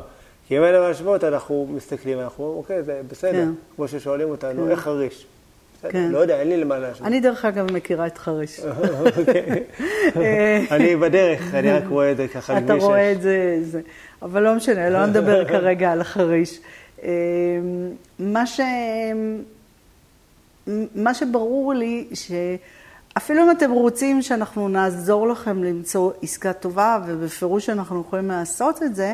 [0.48, 3.32] כי אם אין להשוות, אנחנו מסתכלים, אנחנו אומרים, אוקיי, זה בסדר.
[3.32, 3.50] כן.
[3.76, 4.72] כמו ששואלים אותנו, כן.
[4.72, 5.26] איך חריש?
[5.90, 6.10] כן.
[6.12, 7.08] לא יודע, אין לי למה להשוות.
[7.08, 8.60] אני דרך אגב מכירה את חריש.
[10.16, 10.68] אוקיי.
[10.72, 13.82] אני בדרך, אני רק רואה את זה ככה אתה רואה את זה,
[14.22, 16.60] אבל לא משנה, לא נדבר כרגע על חריש.
[17.04, 17.10] אמ,
[18.20, 18.60] מה, ש...
[20.96, 28.02] מה שברור לי, שאפילו אם אתם רוצים שאנחנו נעזור לכם למצוא עסקה טובה, ובפירוש אנחנו
[28.08, 29.14] יכולים לעשות את זה,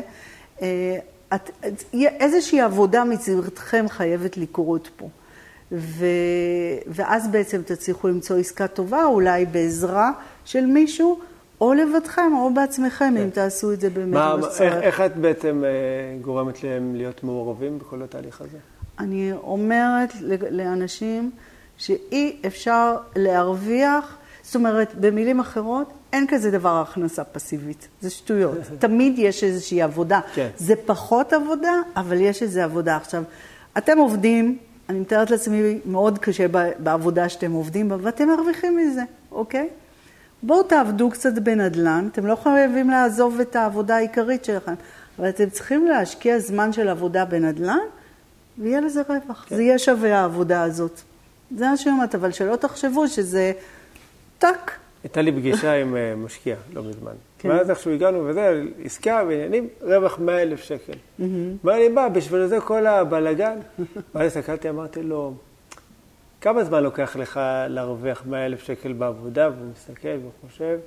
[1.32, 5.08] אה, את, איזושהי עבודה מצדכם חייבת לקרות פה.
[5.72, 6.06] ו...
[6.86, 10.10] ואז בעצם תצליחו למצוא עסקה טובה, אולי בעזרה
[10.44, 11.20] של מישהו,
[11.60, 13.22] או לבדכם או בעצמכם, כן.
[13.22, 14.60] אם תעשו את זה באמת בצורך.
[14.60, 15.70] איך, איך את בעצם אה,
[16.22, 18.58] גורמת להם להיות מעורבים בכל התהליך הזה?
[18.98, 20.12] אני אומרת
[20.50, 21.30] לאנשים
[21.76, 28.58] שאי אפשר להרוויח, זאת אומרת, במילים אחרות, אין כזה דבר הכנסה פסיבית, זה שטויות.
[28.78, 30.20] תמיד יש איזושהי עבודה.
[30.34, 30.48] כן.
[30.56, 32.96] זה פחות עבודה, אבל יש איזו עבודה.
[32.96, 33.22] עכשיו,
[33.78, 36.46] אתם עובדים, אני מתארת לעצמי מאוד קשה
[36.78, 39.68] בעבודה שאתם עובדים בה, ואתם מרוויחים מזה, אוקיי?
[40.42, 44.74] בואו תעבדו קצת בנדל"ן, אתם לא חייבים לעזוב את העבודה העיקרית שלכם,
[45.18, 47.78] אבל אתם צריכים להשקיע זמן של עבודה בנדל"ן,
[48.58, 49.44] ויהיה לזה רווח.
[49.48, 49.56] כן.
[49.56, 51.00] זה יהיה שווה העבודה הזאת.
[51.56, 53.52] זה מה שאני אומרת, אבל שלא תחשבו שזה
[54.38, 54.79] טאק.
[55.04, 57.12] הייתה לי פגישה עם אה, משקיע לא מזמן.
[57.38, 57.48] כן.
[57.48, 60.92] ואז איכשהו הגענו וזה, עסקה ועניינים, רווח 100 אלף שקל.
[61.64, 63.58] אמר לי, מה, בשביל זה כל הבלגן?
[64.14, 65.34] ואז הסתכלתי, אמרתי לו,
[66.40, 69.50] כמה זמן לוקח לך להרוויח 100 אלף שקל בעבודה?
[69.56, 70.78] והוא מסתכל וחושב,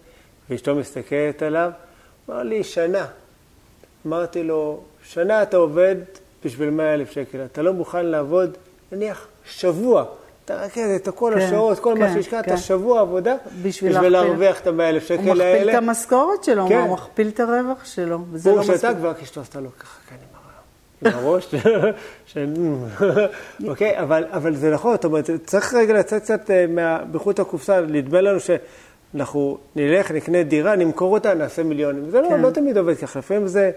[0.50, 1.72] ואשתו מסתכלת עליו,
[2.30, 3.06] אמר לי, שנה.
[4.08, 5.96] אמרתי לו, שנה אתה עובד
[6.46, 8.58] בשביל 100 אלף שקל, אתה לא מוכן לעבוד,
[8.92, 10.06] נניח, שבוע.
[10.46, 12.58] תרכז את כל כן, השעות, כל כן, מה שהשקעת, כן.
[12.58, 15.44] שבוע עבודה, בשביל, בשביל להרוויח את המאה אלף שקל האלה.
[15.44, 16.82] הוא מכפיל את המשכורת שלו, כן.
[16.82, 18.20] הוא מכפיל את הרווח שלו.
[18.46, 20.16] הוא לא שתה כבר, כשאתה עשתה לו ככה, כן,
[21.06, 21.56] עם הראש,
[23.70, 28.22] אוקיי, אבל, אבל זה נכון, זאת אומרת, צריך רגע לצאת קצת אה, בחוט הקופסה, נדמה
[28.22, 32.10] לנו שאנחנו נלך, נקנה דירה, נמכור אותה, נעשה מיליונים.
[32.10, 32.42] זה לא, כן.
[32.42, 33.72] לא תמיד עובד ככה, לפעמים זה,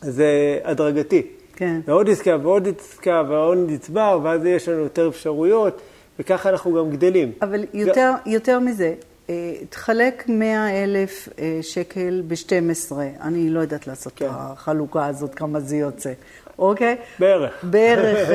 [0.00, 1.37] זה הדרגתי.
[1.58, 1.80] כן.
[1.84, 5.80] ועוד עסקה ועוד עסקה ועוד נצבר, ואז יש לנו יותר אפשרויות,
[6.18, 7.32] וככה אנחנו גם גדלים.
[7.42, 8.30] אבל יותר, ו...
[8.30, 8.94] יותר מזה,
[9.30, 14.26] אה, תחלק 100 אלף אה, שקל ב-12, אני לא יודעת לעשות כן.
[14.26, 16.12] את החלוקה הזאת, כמה זה יוצא,
[16.58, 16.96] אוקיי?
[17.18, 17.64] בערך.
[17.64, 18.28] בערך...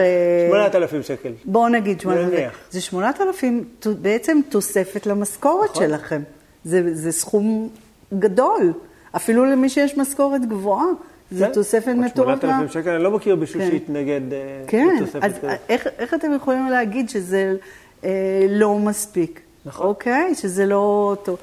[0.50, 1.32] 8,000 אה, שקל.
[1.46, 2.50] בואו נגיד 8,000.
[2.72, 3.66] זה 8,000
[4.02, 5.84] בעצם תוספת למשכורת נכון.
[5.84, 6.22] שלכם.
[6.64, 7.70] זה, זה סכום
[8.14, 8.74] גדול,
[9.16, 10.86] אפילו למי שיש משכורת גבוהה.
[11.34, 11.54] זה כן?
[11.54, 12.42] תוספת מטורפה.
[12.42, 13.72] 8,000 שקל, אני לא מכיר מישהו כן.
[13.72, 14.88] שהתנגד אה, כן.
[14.96, 15.42] לתוספת כזאת.
[15.42, 17.56] כן, אז איך, איך אתם יכולים להגיד שזה
[18.04, 19.40] אה, לא מספיק?
[19.66, 19.88] נכון.
[19.88, 20.36] אוקיי?
[20.36, 21.38] שזה לא טוב.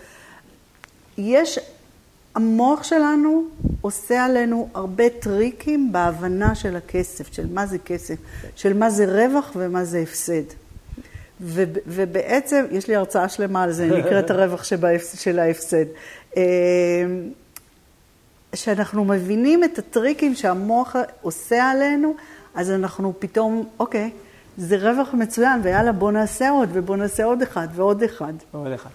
[1.18, 1.58] יש,
[2.34, 3.44] המוח שלנו
[3.80, 8.14] עושה עלינו הרבה טריקים בהבנה של הכסף, של מה זה כסף.
[8.56, 10.42] של מה זה רווח ומה זה הפסד.
[11.40, 14.64] ו, ובעצם, יש לי הרצאה שלמה על זה, נקראת הרווח
[15.14, 15.84] של ההפסד.
[18.52, 22.14] כשאנחנו מבינים את הטריקים שהמוח עושה עלינו,
[22.54, 24.10] אז אנחנו פתאום, אוקיי,
[24.56, 28.32] זה רווח מצוין, ויאללה, בוא נעשה עוד, ובוא נעשה עוד אחד ועוד אחד.
[28.52, 28.90] עוד אחד.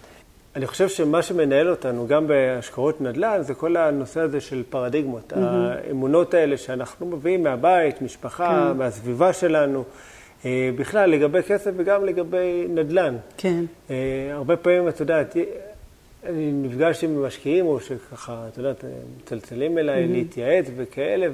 [0.55, 5.33] אני חושב שמה שמנהל אותנו, גם בהשקעות נדל"ן, זה כל הנושא הזה של פרדיגמות.
[5.33, 5.37] Mm-hmm.
[5.37, 8.77] האמונות האלה שאנחנו מביאים מהבית, משפחה, כן.
[8.77, 9.83] מהסביבה שלנו,
[10.45, 13.15] אה, בכלל לגבי כסף וגם לגבי נדל"ן.
[13.37, 13.63] כן.
[13.89, 13.95] אה,
[14.31, 15.35] הרבה פעמים, את יודעת,
[16.25, 18.83] אני נפגש עם משקיעים, או שככה, את יודעת,
[19.21, 20.11] מצלצלים אליי mm-hmm.
[20.11, 21.27] להתייעץ וכאלה,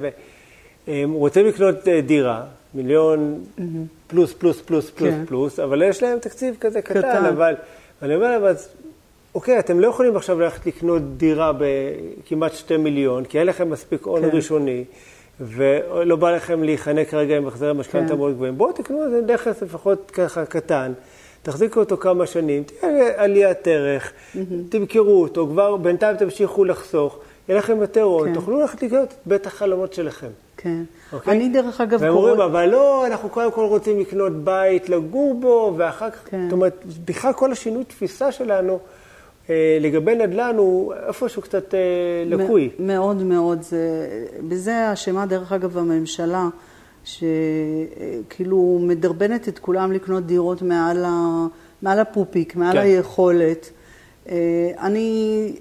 [0.88, 3.62] והם רוצים לקנות אה, דירה, מיליון mm-hmm.
[4.08, 5.26] פלוס, פלוס, פלוס, פלוס, כן.
[5.26, 7.26] פלוס, אבל יש להם תקציב כזה קטן, קטן.
[7.26, 7.56] אבל
[8.02, 8.70] אני אומר להם, אז
[9.36, 14.04] אוקיי, אתם לא יכולים עכשיו ללכת לקנות דירה בכמעט שתי מיליון, כי אין לכם מספיק
[14.04, 14.36] הון כן.
[14.36, 14.84] ראשוני.
[15.40, 18.18] ולא בא לכם להיחנק כרגע עם החזרי המשכנתה כן.
[18.18, 18.58] מאוד גבוהים.
[18.58, 20.92] בואו תקנו איזה נכס לפחות ככה קטן,
[21.44, 24.12] תחזיקו אותו כמה שנים, תהיה עליית ערך,
[24.70, 28.34] תמכרו אותו, כבר בינתיים תמשיכו לחסוך, יהיה לכם יותר הון, כן.
[28.34, 30.28] תוכלו ללכת לקנות את בית החלומות שלכם.
[30.58, 30.84] כן.
[31.14, 31.34] אוקיי?
[31.34, 32.02] אני דרך אגב.
[32.02, 36.44] והם אומרים, אבל לא, אנחנו קודם כל רוצים לקנות בית, לגור בו, ואחר כך, כן.
[36.44, 38.80] זאת אומרת, בכלל כל השינוי תפיסה שלנו
[39.50, 41.80] אה, לגבי נדל"ן הוא איפשהו קצת אה,
[42.26, 42.70] לקוי.
[42.80, 43.62] מאוד מאוד.
[43.62, 44.08] זה,
[44.48, 46.48] בזה אשמה דרך אגב הממשלה,
[47.18, 51.48] שכאילו מדרבנת את כולם לקנות דירות מעל, ה,
[51.82, 52.78] מעל הפופיק, מעל כן.
[52.78, 53.70] היכולת.
[54.30, 55.54] אה, אני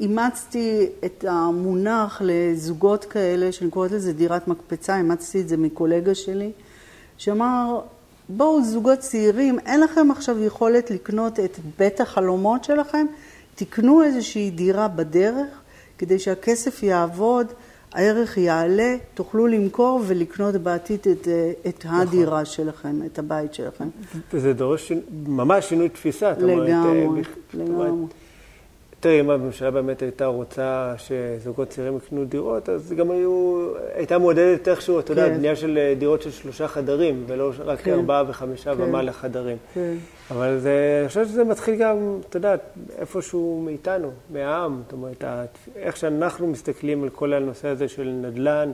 [0.00, 6.52] אימצתי את המונח לזוגות כאלה, שאני קוראת לזה דירת מקפצה, אימצתי את זה מקולגה שלי,
[7.18, 7.80] שאמר,
[8.28, 13.06] בואו זוגות צעירים, אין לכם עכשיו יכולת לקנות את בית החלומות שלכם,
[13.54, 15.46] תקנו איזושהי דירה בדרך
[15.98, 17.46] כדי שהכסף יעבוד,
[17.96, 21.28] הערך יעלה, תוכלו למכור ולקנות בעתיד את,
[21.68, 22.00] את נכון.
[22.00, 23.88] הדירה שלכם, את הבית שלכם.
[24.32, 24.92] וזה דורש
[25.26, 26.32] ממש שינוי תפיסה.
[26.38, 27.88] לגמרי, אומרת, לגמרי.
[29.00, 34.68] תראי, אם הממשלה באמת הייתה רוצה שזוגות צעירים יקנו דירות, אז גם היו, הייתה מעודדת
[34.68, 35.36] איכשהו, אתה יודע, כן.
[35.36, 37.92] בנייה של אה, דירות של שלושה חדרים, ולא רק כן.
[37.92, 38.82] ארבעה וחמישה כן.
[38.82, 39.56] ומעלה חדרים.
[39.74, 39.94] כן.
[40.30, 42.54] אבל זה, אני חושב שזה מתחיל גם, אתה יודע,
[42.98, 44.82] איפשהו מאיתנו, מהעם.
[44.84, 45.24] זאת אומרת,
[45.76, 48.72] איך שאנחנו מסתכלים על כל הנושא הזה של נדל"ן,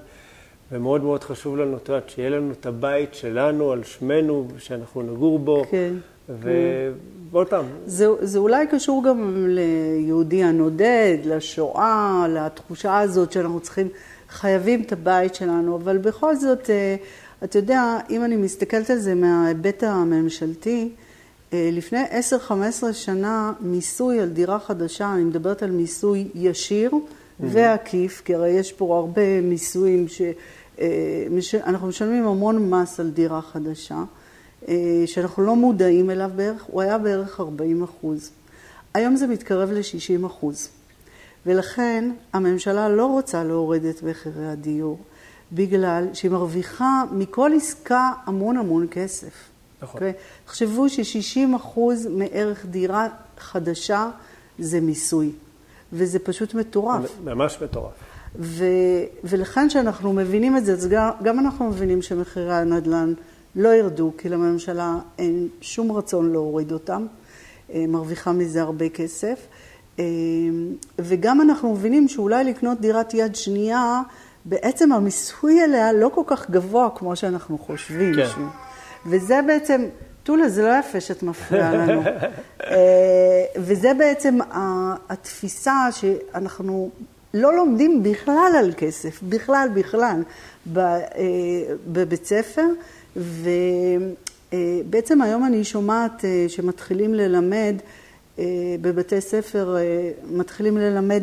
[0.73, 5.39] ומאוד מאוד חשוב לנו, את יודעת, שיהיה לנו את הבית שלנו, על שמנו, שאנחנו נגור
[5.39, 5.65] בו.
[5.71, 5.95] כן.
[6.29, 7.65] ועוד פעם.
[7.87, 13.89] זה, זה אולי קשור גם ליהודי הנודד, לשואה, לתחושה הזאת שאנחנו צריכים,
[14.29, 16.97] חייבים את הבית שלנו, אבל בכל זאת, אה,
[17.45, 20.93] אתה יודע, אם אני מסתכלת על זה מההיבט הממשלתי,
[21.53, 22.05] לפני
[22.49, 22.53] 10-15
[22.93, 26.97] שנה מיסוי על דירה חדשה, אני מדברת על מיסוי ישיר mm-hmm.
[27.39, 34.03] ועקיף, כי הרי יש פה הרבה מיסויים שאנחנו אה, משלמים המון מס על דירה חדשה.
[34.69, 38.31] אה, שאנחנו לא מודעים אליו בערך, הוא היה בערך 40 אחוז.
[38.95, 40.69] היום זה מתקרב ל-60 אחוז.
[41.47, 44.99] ולכן הממשלה לא רוצה להוריד את מחירי הדיור,
[45.53, 49.52] בגלל שהיא מרוויחה מכל עסקה המון המון כסף.
[49.83, 50.01] נכון.
[50.01, 50.05] Okay?
[50.05, 50.13] אוקיי?
[50.45, 54.11] תחשבו ש-60 אחוז מערך דירה חדשה
[54.59, 55.33] זה מיסוי,
[55.93, 57.11] וזה פשוט מטורף.
[57.25, 57.93] ממש מטורף.
[58.39, 58.65] ו-
[59.25, 63.13] ולכן כשאנחנו מבינים את זה, אז גם, גם אנחנו מבינים שמחירי הנדל"ן
[63.57, 67.07] לא ירדו, כי לממשלה אין שום רצון להוריד אותם,
[67.73, 69.47] אה, מרוויחה מזה הרבה כסף.
[69.99, 70.05] אה,
[70.99, 74.03] וגם אנחנו מבינים שאולי לקנות דירת יד שנייה,
[74.45, 78.15] בעצם המיסוי עליה לא כל כך גבוה כמו שאנחנו חושבים.
[78.15, 78.27] כן.
[78.29, 78.47] שהוא.
[79.07, 79.85] וזה בעצם,
[80.23, 82.03] טולה, זה לא יפה שאת מפריעה לנו.
[82.65, 84.39] אה, וזה בעצם
[85.09, 86.91] התפיסה שאנחנו
[87.35, 90.23] לא לומדים בכלל על כסף, בכלל, בכלל,
[91.87, 92.67] בבית ספר.
[93.17, 97.75] ובעצם היום אני שומעת אה, שמתחילים ללמד
[98.39, 98.45] אה,
[98.81, 101.23] בבתי ספר, אה, מתחילים ללמד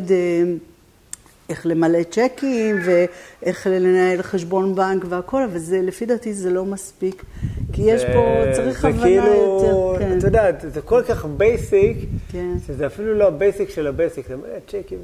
[1.50, 7.24] איך למלא צ'קים ואיך לנהל חשבון בנק והכל, אבל זה, לפי דעתי זה לא מספיק,
[7.72, 10.18] כי יש פה, צריך הבנה כאילו, יותר, כן.
[10.18, 11.96] את יודעת, זה כל כך basic,
[12.32, 12.54] כן.
[12.66, 14.98] שזה אפילו לא ה basic של ה basic, למלא צ'קים,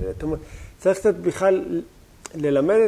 [0.78, 1.82] צריך קצת בכלל
[2.34, 2.78] ללמד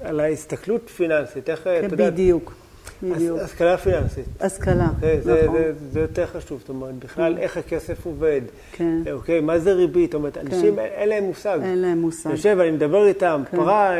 [0.00, 2.10] על ההסתכלות פיננסית, איך, כן, אתה יודע...
[2.10, 2.61] בדיוק.
[3.02, 3.38] בדיוק.
[3.40, 4.24] השכלה פיננסית.
[4.40, 5.56] השכלה, זה, זה, נכון.
[5.92, 8.40] זה, יותר חשוב, זאת אומרת, בכלל איך הכסף עובד.
[8.72, 9.02] כן.
[9.12, 10.10] אוקיי, מה זה ריבית?
[10.10, 10.82] זאת אומרת, אנשים כן.
[10.82, 11.58] אין להם מושג.
[11.62, 12.30] אין להם מושג.
[12.30, 13.56] יושב, אני מדבר איתם, כן.
[13.56, 13.90] פרה,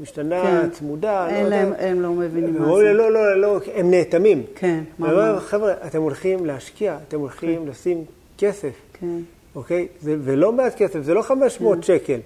[0.00, 0.70] משתנה, כן.
[0.70, 1.28] צמודה.
[1.28, 1.86] אין לא להם, יודע.
[1.86, 2.92] הם לא מבינים מה זה.
[2.92, 4.42] לא, לא, לא, הם נאטמים.
[4.54, 5.42] כן, ממש.
[5.42, 7.70] חבר'ה, אתם הולכים להשקיע, אתם הולכים כן.
[7.70, 8.04] לשים
[8.38, 8.72] כסף.
[9.00, 9.18] כן.
[9.54, 9.88] אוקיי?
[10.00, 11.82] זה, ולא מעט כסף, זה לא 500 כן.
[11.82, 12.18] שקל.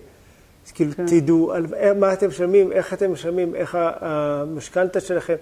[0.66, 1.06] אז כאילו, כן.
[1.06, 1.52] תדעו
[2.00, 5.34] מה אתם משלמים, איך אתם משלמים, איך המשכנתה שלכם.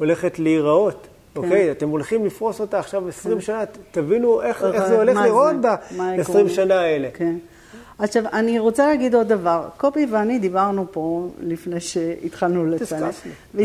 [0.00, 1.06] הולכת להיראות.
[1.34, 1.40] כן.
[1.40, 1.70] אוקיי?
[1.70, 3.40] אתם הולכים לפרוס אותה עכשיו 20 כן.
[3.40, 7.08] שנה, תבינו איך, איך זה הולך להיראות ב-20 שנה האלה.
[7.14, 7.34] כן.
[7.98, 9.68] עכשיו, אני רוצה להגיד עוד דבר.
[9.76, 13.10] קובי ואני דיברנו פה לפני שהתחלנו לצלם.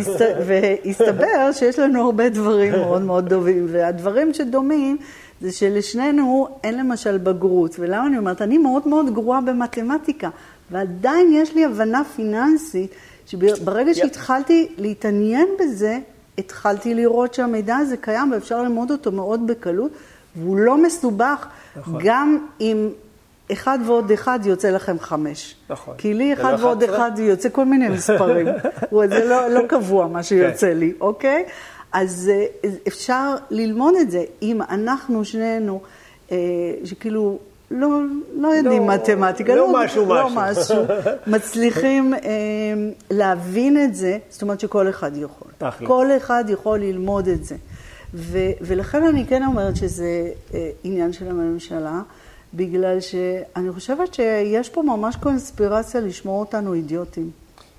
[0.47, 3.67] והסתבר שיש לנו הרבה דברים מאוד מאוד דומים.
[3.69, 4.97] והדברים שדומים
[5.41, 7.75] זה שלשנינו אין למשל בגרות.
[7.79, 8.41] ולמה אני אומרת?
[8.41, 10.29] אני מאוד מאוד גרועה במתמטיקה,
[10.71, 12.91] ועדיין יש לי הבנה פיננסית,
[13.25, 15.99] שברגע שהתחלתי להתעניין בזה,
[16.37, 19.91] התחלתי לראות שהמידע הזה קיים ואפשר ללמוד אותו מאוד בקלות,
[20.35, 22.01] והוא לא מסובך, נכון.
[22.03, 22.89] גם אם
[23.51, 25.55] אחד ועוד אחד יוצא לכם חמש.
[25.69, 25.95] נכון.
[25.97, 28.47] כי לי אחד ועוד אחד יוצא כל מיני מספרים.
[29.09, 30.77] זה לא, לא קבוע מה שיוצא כן.
[30.77, 31.45] לי, אוקיי?
[31.93, 34.23] אז אה, אפשר ללמוד את זה.
[34.41, 35.81] אם אנחנו שנינו,
[36.31, 36.37] אה,
[36.83, 37.39] שכאילו
[37.75, 37.99] לא,
[38.35, 40.85] לא יודעים לא, מתמטיקה, לא, לא משהו לא משהו, משהו
[41.33, 42.19] מצליחים אה,
[43.11, 45.51] להבין את זה, זאת אומרת שכל אחד יכול.
[45.57, 45.87] תכל'ס.
[45.87, 47.55] כל אחד יכול ללמוד את זה.
[48.13, 52.01] ו- ולכן אני כן אומרת שזה אה, עניין של הממשלה,
[52.53, 57.31] בגלל שאני חושבת שיש פה ממש קונספירציה לשמור אותנו אידיוטים.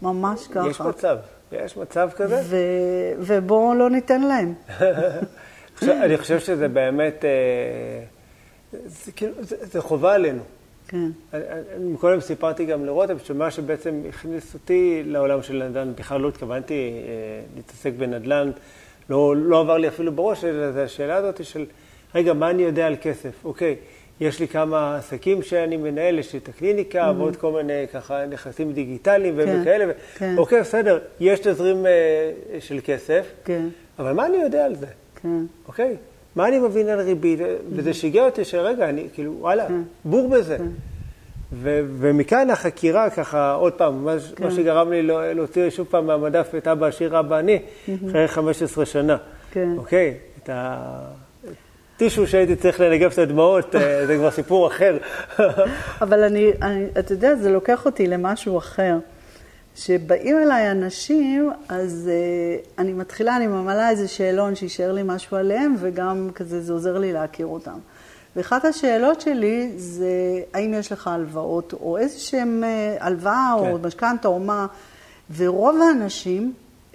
[0.03, 0.69] ממש ככה.
[0.71, 1.17] יש מצב,
[1.53, 2.41] יש מצב כזה.
[2.45, 2.57] ו-
[3.19, 4.55] ובואו לא ניתן להם.
[5.83, 7.31] אני חושב שזה באמת, אה,
[8.87, 10.43] זה, כאילו, זה, זה חובה עלינו.
[10.89, 11.11] כן.
[12.01, 17.41] קודם סיפרתי גם לרותם, שמה שבעצם הכניס אותי לעולם של נדל"ן, בכלל לא התכוונתי אה,
[17.57, 18.51] להתעסק בנדל"ן,
[19.11, 21.65] לא, לא עבר לי אפילו בראש, אלא זו השאלה הזאת של,
[22.15, 23.45] רגע, מה אני יודע על כסף?
[23.45, 23.77] אוקיי,
[24.21, 27.15] יש לי כמה עסקים שאני מנהל, יש לי את הקליניקה, mm-hmm.
[27.15, 29.93] ועוד כל מיני ככה נכסים דיגיטליים כן, וכאלה.
[30.15, 30.35] כן.
[30.39, 33.69] אוקיי, בסדר, יש תזרים אה, של כסף, כן.
[33.99, 34.87] אבל מה אני יודע על זה?
[35.23, 35.45] כן.
[35.69, 35.97] אוקיי?
[36.37, 37.39] מה אני מבין על ריבית?
[37.71, 39.83] וזה שיגע אותי שרגע, אני כאילו, וואלה, כן.
[40.05, 40.59] בור בזה.
[40.59, 40.65] כן.
[41.53, 44.45] ו- ומכאן החקירה, ככה, עוד פעם, מה, כן.
[44.45, 47.59] מה שגרם לי לא, להוציא שוב פעם מהמדף את אבא עשיר אבא אני,
[48.09, 49.17] אחרי 15 שנה.
[49.51, 49.69] כן.
[49.79, 50.15] אוקיי?
[50.43, 50.51] את
[51.97, 54.97] הטישו שהייתי צריך לנגב את הדמעות, אה, זה כבר סיפור אחר.
[56.03, 58.97] אבל אני, אני, אתה יודע, זה לוקח אותי למשהו אחר.
[59.77, 65.75] כשבאים אליי אנשים, אז uh, אני מתחילה, אני ממלאה איזה שאלון שישאר לי משהו עליהם,
[65.79, 67.79] וגם כזה זה עוזר לי להכיר אותם.
[68.37, 70.11] ואחת השאלות שלי זה,
[70.55, 73.71] האם יש לך הלוואות, או איזשהם uh, הלוואה, כן.
[73.71, 74.67] או משכנתה, או מה,
[75.37, 76.53] ורוב האנשים,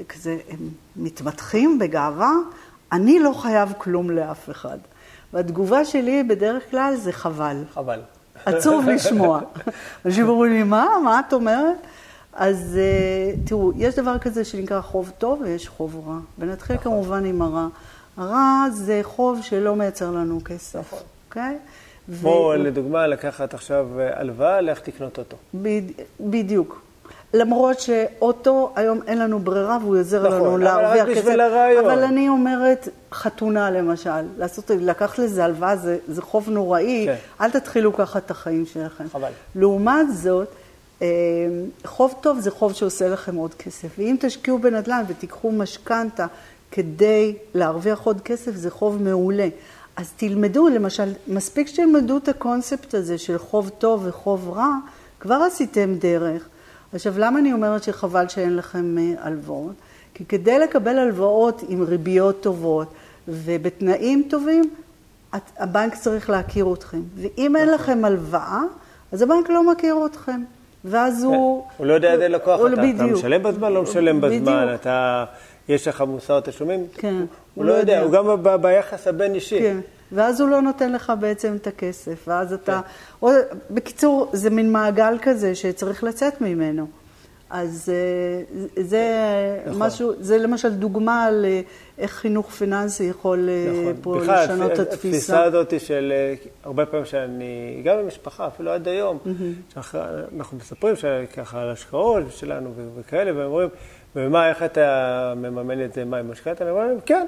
[0.10, 2.34] כזה, הם מתמתחים בגאווה,
[2.92, 4.78] אני לא חייב כלום לאף אחד.
[5.34, 7.64] והתגובה שלי בדרך כלל זה חבל.
[7.74, 8.00] חבל.
[8.46, 9.42] עצוב לשמוע.
[10.06, 10.88] אנשים אומרים לי, מה?
[11.04, 11.78] מה את אומרת?
[12.34, 16.18] אז אה, תראו, יש דבר כזה שנקרא חוב טוב ויש חוב רע.
[16.40, 16.92] ונתחיל נכון.
[16.92, 17.68] כמובן עם הרע.
[18.18, 21.00] הרע זה חוב שלא מייצר לנו כסף, נכון.
[21.30, 21.58] אוקיי?
[22.22, 22.58] כמו ו...
[22.58, 25.38] לדוגמה לקחת עכשיו אה, הלוואה, לך תקנות אוטו.
[25.54, 25.82] בד...
[26.20, 26.82] בדיוק.
[27.34, 31.22] למרות שאוטו, היום אין לנו ברירה והוא עוזר נכון, לנו להרוויח כסף.
[31.22, 31.86] בשביל הרעיון.
[31.86, 37.16] אבל אני אומרת, חתונה למשל, לעשות, לקחת לזה הלוואה זה, זה חוב נוראי, כן.
[37.42, 39.04] אל תתחילו ככה את החיים שלכם.
[39.12, 39.32] חבל.
[39.56, 40.48] לעומת זאת,
[41.86, 43.88] חוב טוב זה חוב שעושה לכם עוד כסף.
[43.98, 46.26] ואם תשקיעו בנדל"ן ותיקחו משכנתה
[46.72, 49.48] כדי להרוויח עוד כסף, זה חוב מעולה.
[49.96, 54.76] אז תלמדו, למשל, מספיק שתלמדו את הקונספט הזה של חוב טוב וחוב רע,
[55.20, 56.48] כבר עשיתם דרך.
[56.94, 59.76] עכשיו, למה אני אומרת שחבל שאין לכם אה, הלוואות?
[60.14, 62.88] כי כדי לקבל הלוואות עם ריביות טובות
[63.28, 64.70] ובתנאים טובים,
[65.58, 67.02] הבנק צריך להכיר אתכם.
[67.16, 67.74] ואם אין נכון.
[67.74, 68.62] לכם הלוואה,
[69.12, 70.42] אז הבנק לא מכיר אתכם.
[70.86, 71.64] ואז הוא...
[71.78, 72.90] הוא לא יודע איזה לקוח אתה.
[72.96, 75.26] אתה משלם בזמן, לא משלם בזמן, אתה...
[75.70, 76.86] יש לך מוסר תשלומים?
[76.94, 77.24] כן.
[77.56, 79.60] הוא לא יודע, הוא גם ביחס הבין-אישי.
[79.60, 79.78] כן.
[80.12, 82.82] ואז הוא לא נותן לך בעצם את הכסף, ואז אתה...
[83.22, 83.28] כן.
[83.72, 86.88] בקיצור, זה מין מעגל כזה שצריך לצאת ממנו.
[87.52, 89.06] אז אה, זה
[89.66, 89.82] נכון.
[89.82, 91.62] משהו, זה למשל דוגמה על אה,
[91.98, 93.94] איך חינוך פיננסי יכול אה, נכון.
[94.02, 95.08] פה בכלל, לשנות את התפיסה.
[95.08, 96.14] התפיסה הזאת של
[96.64, 99.78] הרבה פעמים שאני, גם במשפחה, אפילו עד היום, mm-hmm.
[100.38, 100.96] אנחנו מספרים
[101.36, 103.70] ככה על השקעות שלנו וכאלה, ואומרים,
[104.16, 106.64] ומה, איך אתה מממן את זה, מה, עם משכנתה?
[106.64, 107.26] אני אומר להם, כן.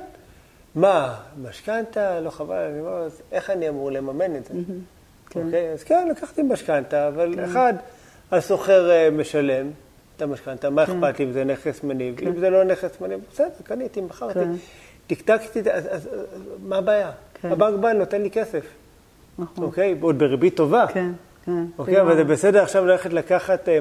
[0.76, 2.20] מה, משכנתה?
[2.20, 4.54] לא חבל, אני אומר, איך אני אמור לממן את זה?
[4.54, 5.30] Mm-hmm.
[5.30, 5.46] כן.
[5.46, 5.72] אוקיי?
[5.72, 7.44] אז כן, לקחתי משכנתה, אבל כן.
[7.44, 7.74] אחד,
[8.32, 9.83] הסוחר משלם.
[10.18, 11.04] את המשכנתה, מה כן.
[11.04, 12.16] אכפת לי אם זה נכס מניב?
[12.18, 12.28] כן.
[12.28, 14.40] אם זה לא נכס מניב, בסדר, קניתי, מכרתי.
[15.08, 15.72] טקטקתי, כן.
[15.72, 16.10] אז
[16.64, 17.12] מה הבעיה?
[17.44, 18.66] הבנק בא, נותן לי כסף.
[19.40, 19.64] נכון.
[19.64, 19.96] אוקיי?
[20.02, 20.86] עוד בריבית טובה.
[20.88, 21.12] כן.
[21.46, 21.66] כן.
[21.78, 23.80] אוקיי, אבל זה בסדר עכשיו ללכת לקחת אה,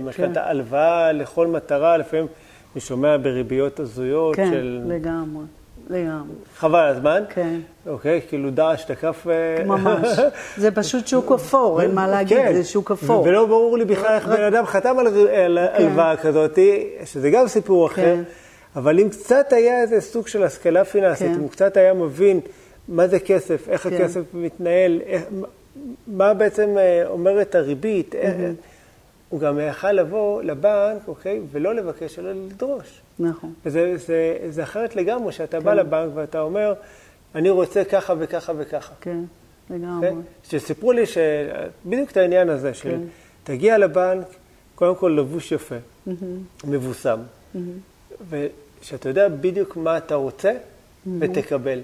[0.00, 2.26] משכנתה, הלוואה לכל מטרה, לפעמים
[2.74, 4.80] אני שומע בריביות הזויות של...
[4.84, 5.44] כן, לגמרי.
[5.90, 6.34] לגמרי.
[6.56, 7.22] חבל הזמן?
[7.28, 7.56] כן.
[7.86, 9.26] אוקיי, כאילו דעש תקף...
[9.30, 10.08] אה, ממש.
[10.56, 12.54] זה פשוט שוק אפור, אין מה להגיד, כן.
[12.54, 13.22] זה שוק אפור.
[13.22, 15.56] ולא ברור לי בכלל איך בן אדם חתם על כן.
[15.72, 16.58] הלוואה כזאת,
[17.04, 18.22] שזה גם סיפור אחר, כן.
[18.76, 22.40] אבל אם קצת היה איזה סוג של השכלה פיננסית, אם קצת היה מבין
[22.88, 25.00] מה זה כסף, איך הכסף מתנהל,
[26.06, 28.14] מה בעצם אה, אומרת הריבית,
[29.32, 33.00] הוא גם יכל לבוא לבנק, אוקיי, ולא לבקש, אלא לדרוש.
[33.18, 33.52] נכון.
[33.66, 35.64] וזה זה, זה אחרת לגמרי, שאתה כן.
[35.64, 36.74] בא לבנק ואתה אומר,
[37.34, 38.94] אני רוצה ככה וככה וככה.
[39.00, 39.18] כן,
[39.70, 40.08] לגמרי.
[40.10, 40.16] כן?
[40.44, 41.18] שסיפרו לי ש...
[41.86, 43.00] בדיוק את העניין הזה, של כן.
[43.44, 44.26] תגיע לבנק,
[44.74, 46.10] קודם כל לבוש יפה, mm-hmm.
[46.64, 47.58] מבוסם, mm-hmm.
[48.80, 51.08] ושאתה יודע בדיוק מה אתה רוצה, mm-hmm.
[51.20, 51.80] ותקבל.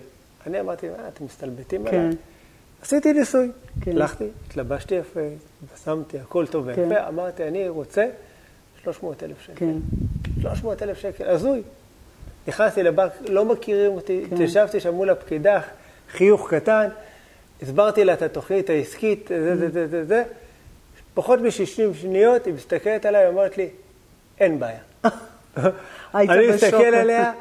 [0.47, 1.97] אני אמרתי, אה, אתם מסתלבטים כן.
[1.97, 2.17] עליי?
[2.83, 3.51] עשיתי ניסוי.
[3.81, 3.91] כן.
[3.91, 5.21] הלכתי, התלבשתי יפה,
[5.85, 6.93] שמתי, הכל טוב ויפה, כן.
[6.93, 8.07] אמרתי, אני רוצה
[8.83, 9.55] 300 אלף שקל.
[9.55, 9.75] כן.
[10.41, 11.63] 300 אלף שקל, הזוי.
[12.49, 14.43] נכנסתי לבנק, לא מכירים אותי, כן.
[14.43, 15.61] ישבתי שם מול הפקידה,
[16.11, 16.89] חיוך קטן,
[17.63, 20.23] הסברתי לה את התוכנית העסקית, זה, זה, זה, זה, זה.
[21.15, 23.69] פחות מ-60 שניות, היא מסתכלת עליי, אומרת לי,
[24.41, 24.79] אין בעיה.
[26.15, 27.33] אני מסתכל עליה,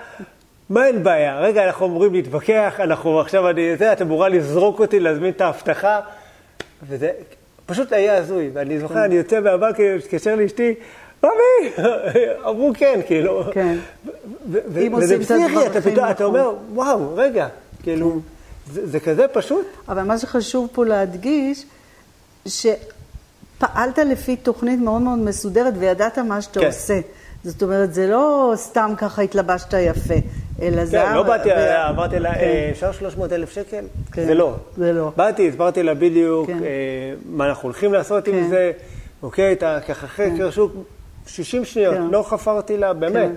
[0.69, 1.39] מה אין בעיה?
[1.39, 5.99] רגע, אנחנו אמורים להתווכח, אנחנו עכשיו, אני יודע, את אמורה לזרוק אותי, להזמין את ההבטחה,
[6.87, 7.11] וזה
[7.65, 8.49] פשוט היה הזוי.
[8.53, 10.73] ואני זוכר, אני יוצא מהבנק, מתקשר לאשתי,
[11.23, 11.71] ממי,
[12.49, 13.43] אמרו כן, כאילו.
[13.51, 13.77] כן.
[14.51, 17.47] וזה פסיכי, אתה פתאום, אתה אומר, וואו, רגע,
[17.83, 18.19] כאילו,
[18.71, 19.65] זה כזה פשוט.
[19.89, 21.65] אבל מה שחשוב פה להדגיש,
[22.45, 26.65] שפעלת לפי תוכנית מאוד מאוד מסודרת וידעת מה שאתה כן.
[26.65, 26.99] עושה.
[27.43, 30.13] זאת אומרת, זה לא סתם ככה התלבשת יפה,
[30.61, 30.97] אלא זה...
[30.97, 31.49] כן, לא באתי,
[31.89, 32.67] אמרתי לה, כן.
[32.71, 33.85] אפשר 300 אלף שקל?
[34.11, 34.53] כן, זה לא.
[34.77, 35.11] זה לא.
[35.15, 36.57] באתי, הסברתי לה בדיוק כן.
[37.25, 38.27] מה אנחנו הולכים לעשות.
[38.27, 38.71] עם זה,
[39.23, 40.71] אוקיי, אתה ככה חקר שוק,
[41.27, 41.95] 60 שניות.
[42.11, 43.29] לא חפרתי לה, באמת.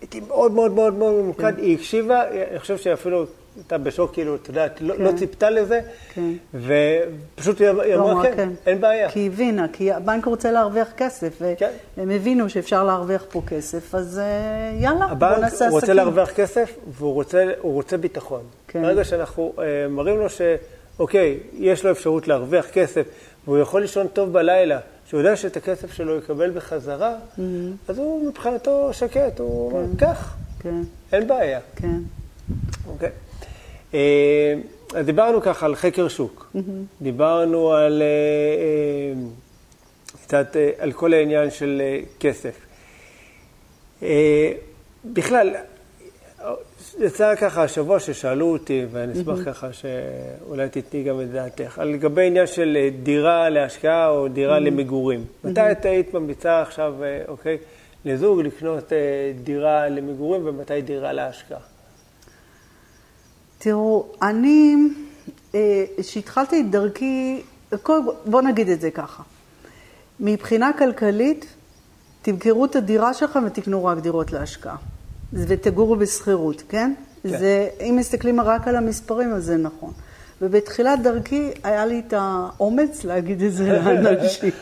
[0.00, 1.58] הייתי מאוד מאוד מאוד מאוד ממוקד.
[1.58, 3.24] היא הקשיבה, אני חושב שאפילו
[3.56, 5.04] הייתה בשוק, כאילו, את יודעת, לא, לא כן.
[5.04, 5.80] לא ציפתה לזה,
[6.14, 6.32] כן.
[6.54, 9.10] ופשוט היא לא אמרה, כן, כן, אין בעיה.
[9.10, 12.10] כי היא הבינה, כי הבנק רוצה להרוויח כסף, והם כן.
[12.10, 15.66] הבינו שאפשר להרוויח פה כסף, אז אה, יאללה, בוא נעשה עסקים.
[15.66, 18.42] הבנק רוצה להרוויח כסף, והוא רוצה, רוצה ביטחון.
[18.68, 18.82] כן.
[18.82, 23.06] ברגע שאנחנו אה, מראים לו שאוקיי, יש לו אפשרות להרוויח כסף,
[23.44, 27.40] והוא יכול לישון טוב בלילה, שהוא יודע שאת הכסף שלו יקבל בחזרה, mm-hmm.
[27.88, 30.06] אז הוא מבחינתו שקט, הוא אומר, כן.
[30.06, 30.82] קח, כן.
[31.12, 31.60] אין בעיה.
[31.76, 31.98] כן.
[32.88, 33.10] אוקיי.
[33.94, 34.54] אה,
[34.94, 36.58] אז דיברנו ככה על חקר שוק, mm-hmm.
[37.02, 39.20] דיברנו על אה, אה,
[40.22, 41.82] קצת על כל העניין של
[42.20, 42.66] כסף.
[45.04, 45.54] בכלל,
[47.00, 49.44] יצא ככה השבוע ששאלו אותי, ואני אשמח mm-hmm.
[49.44, 54.60] ככה שאולי תתני גם את דעתך, על לגבי עניין של דירה להשקעה או דירה mm-hmm.
[54.60, 55.24] למגורים.
[55.44, 56.94] מתי את היית ממליצה עכשיו,
[57.28, 57.58] אוקיי,
[58.04, 58.92] לזוג לקנות
[59.44, 61.73] דירה למגורים ומתי דירה להשקעה?
[63.64, 64.76] תראו, אני,
[66.00, 67.42] כשהתחלתי אה, את דרכי,
[68.26, 69.22] בואו נגיד את זה ככה.
[70.20, 71.46] מבחינה כלכלית,
[72.22, 74.76] תמכרו את הדירה שלכם ותקנו רק דירות להשקעה.
[75.32, 76.94] ותגורו בשכירות, כן?
[77.22, 77.28] כן.
[77.28, 79.92] זה, אם מסתכלים רק על המספרים, אז זה נכון.
[80.42, 84.52] ובתחילת דרכי היה לי את האומץ להגיד את זה לאנשים.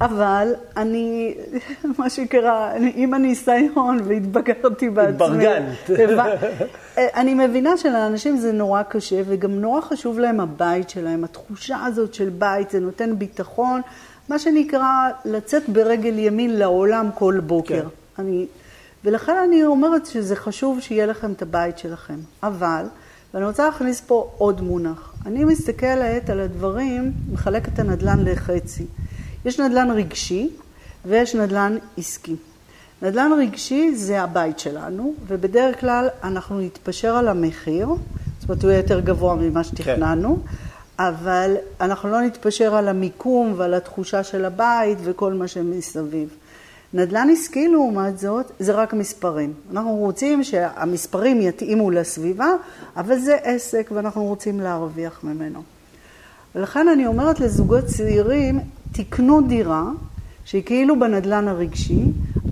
[0.00, 1.34] אבל אני,
[1.98, 5.12] מה שקרה, עם הניסיון והתבגרתי בעצמי.
[5.12, 5.90] התברגנת.
[6.98, 11.24] אני מבינה שלאנשים זה נורא קשה, וגם נורא חשוב להם הבית שלהם.
[11.24, 13.80] התחושה הזאת של בית, זה נותן ביטחון,
[14.28, 17.82] מה שנקרא לצאת ברגל ימין לעולם כל בוקר.
[17.82, 18.22] כן.
[18.22, 18.46] אני,
[19.04, 22.18] ולכן אני אומרת שזה חשוב שיהיה לכם את הבית שלכם.
[22.42, 22.84] אבל,
[23.34, 25.14] ואני רוצה להכניס פה עוד מונח.
[25.26, 28.86] אני מסתכלת על הדברים, מחלקת הנדל"ן לחצי.
[29.44, 30.50] יש נדל"ן רגשי
[31.04, 32.36] ויש נדל"ן עסקי.
[33.02, 37.88] נדל"ן רגשי זה הבית שלנו, ובדרך כלל אנחנו נתפשר על המחיר,
[38.40, 41.04] זאת אומרת הוא יהיה יותר גבוה ממה שתכננו, כן.
[41.04, 46.28] אבל אנחנו לא נתפשר על המיקום ועל התחושה של הבית וכל מה שמסביב.
[46.94, 49.52] נדל"ן עסקי לעומת זאת, זה רק מספרים.
[49.72, 52.48] אנחנו רוצים שהמספרים יתאימו לסביבה,
[52.96, 55.62] אבל זה עסק ואנחנו רוצים להרוויח ממנו.
[56.54, 58.60] ולכן אני אומרת לזוגות צעירים,
[58.92, 59.84] תקנו דירה
[60.44, 62.02] שהיא כאילו בנדלן הרגשי,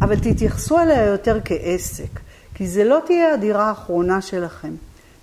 [0.03, 2.21] אבל תתייחסו אליה יותר כעסק,
[2.55, 4.75] כי זה לא תהיה הדירה האחרונה שלכם.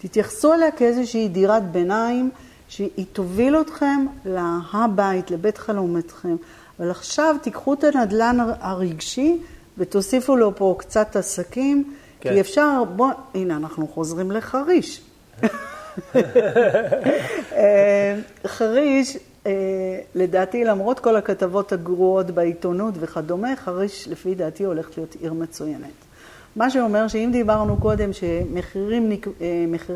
[0.01, 2.29] תתייחסו אליה כאיזושהי דירת ביניים,
[2.69, 6.35] שהיא תוביל אתכם להבית, לבית חלומתכם.
[6.79, 9.37] אבל עכשיו תיקחו את הנדלן הרגשי
[9.77, 12.29] ותוסיפו לו פה קצת עסקים, כן.
[12.33, 15.01] כי אפשר, בוא, הנה אנחנו חוזרים לחריש.
[17.55, 18.15] אה,
[18.47, 19.17] חריש
[20.15, 26.07] לדעתי, למרות כל הכתבות הגרועות בעיתונות וכדומה, חריש לפי דעתי הולכת להיות עיר מצוינת.
[26.55, 28.99] מה שאומר שאם דיברנו קודם שמחירי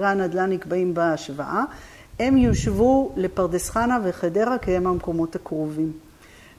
[0.04, 1.64] אה, הנדל"ן נקבעים בהשוואה,
[2.20, 5.92] הם יושבו לפרדס חנה וחדרה כי הם המקומות הקרובים.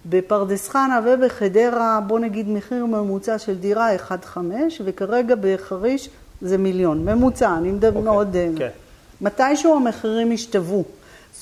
[0.07, 4.39] בפרדס חנה ובחדרה, בוא נגיד מחיר ממוצע של דירה 1.5,
[4.85, 6.11] וכרגע בחריש
[6.43, 7.05] זה מיליון.
[7.05, 8.35] ממוצע, אני מדבר okay, אוקיי, מאוד...
[8.35, 8.59] Okay.
[8.59, 8.69] כן.
[9.21, 10.85] מתישהו המחירים ישתוו.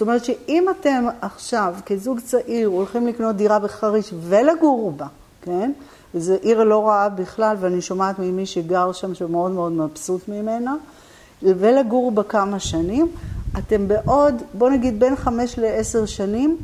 [0.01, 5.07] זאת אומרת שאם אתם עכשיו, כזוג צעיר, הולכים לקנות דירה בחריש ולגור בה,
[5.43, 5.73] כן?
[6.15, 10.75] וזו עיר לא רעה בכלל, ואני שומעת ממי שגר שם שמאוד מאוד מבסוט ממנה,
[11.43, 13.09] ולגור בה כמה שנים,
[13.59, 16.57] אתם בעוד, בוא נגיד בין חמש לעשר שנים,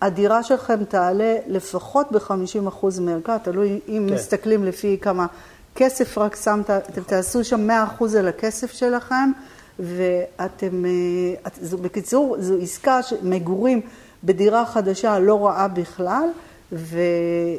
[0.00, 4.14] הדירה שלכם תעלה לפחות ב-50% מערכה, תלוי אם כן.
[4.14, 5.26] מסתכלים לפי כמה
[5.74, 7.70] כסף רק שמת, אתם תעשו שם
[8.00, 9.32] 100% על הכסף שלכם.
[9.78, 13.80] ואתם, אה, זו, בקיצור, זו עסקה מגורים
[14.24, 16.28] בדירה חדשה לא רעה בכלל,
[16.72, 16.98] ו,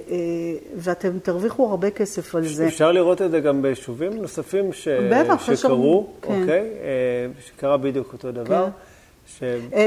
[0.09, 0.15] אה,
[0.75, 2.67] ואתם תרוויחו הרבה כסף על זה.
[2.67, 4.87] אפשר לראות את זה גם ביישובים נוספים ש...
[4.87, 6.41] בטח, שקרו, כן.
[6.41, 6.59] אוקיי?
[6.59, 8.65] אה, שקרה בדיוק אותו דבר.
[8.65, 8.71] כן.
[9.25, 9.43] ש...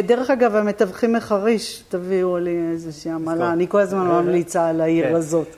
[0.06, 3.52] דרך אגב, המתווכים מחריש, תביאו לי איזושהי עמלה.
[3.52, 5.14] אני כל הזמן ממליצה על העיר כן.
[5.14, 5.56] הזאת.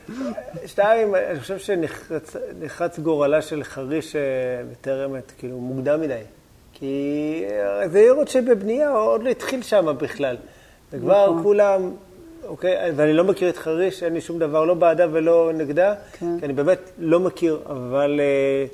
[0.67, 4.17] שתיים, אני חושב שנחרץ גורלה של חריש
[4.73, 6.15] עת, כאילו, מוקדם מדי.
[6.79, 10.37] כי אה, זה עיר עוד שבבנייה, עוד לא התחיל שם בכלל.
[10.93, 11.43] וכבר נכון.
[11.43, 11.91] כולם,
[12.47, 16.39] אוקיי, ואני לא מכיר את חריש, אין לי שום דבר, לא בעדה ולא נגדה, כן.
[16.41, 18.67] כי אני באמת לא מכיר, אבל אה,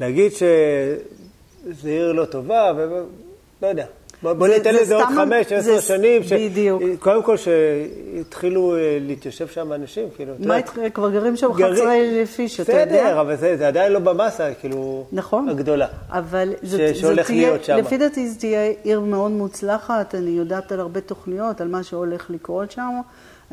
[0.00, 3.86] להגיד שזו עיר לא טובה, ולא יודע.
[4.22, 6.22] בוא, זה- ניתן זה לזה עוד חמש, זה עשר שנים.
[6.22, 6.82] ש- בדיוק.
[6.98, 10.78] קודם כל שהתחילו אה, להתיישב שם אנשים, כאילו, מה איתך?
[10.94, 12.84] כבר גרים שם גרים- 11 פיש, אתה יודע?
[12.86, 15.48] בסדר, אבל זה, זה עדיין לא במסה, כאילו, נכון.
[15.48, 15.86] הגדולה.
[16.10, 17.76] אבל זאת, ש- שהולך זאת תהיה.
[17.76, 22.26] לפי דעתי זו תהיה עיר מאוד מוצלחת, אני יודעת על הרבה תוכניות, על מה שהולך
[22.30, 23.00] לקרות שם,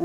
[0.00, 0.04] אה,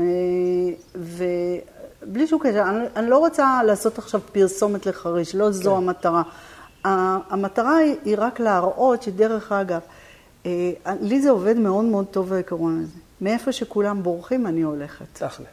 [0.96, 5.76] ובלי שום קשר, אני, אני לא רוצה לעשות עכשיו פרסומת לחריש, לא זו כן.
[5.76, 6.22] המטרה.
[6.84, 9.80] המטרה היא, היא רק להראות שדרך אגב,
[11.00, 12.98] לי זה עובד מאוד מאוד טוב העיקרון הזה.
[13.20, 15.04] מאיפה שכולם בורחים, אני הולכת.
[15.12, 15.46] תכל'ס.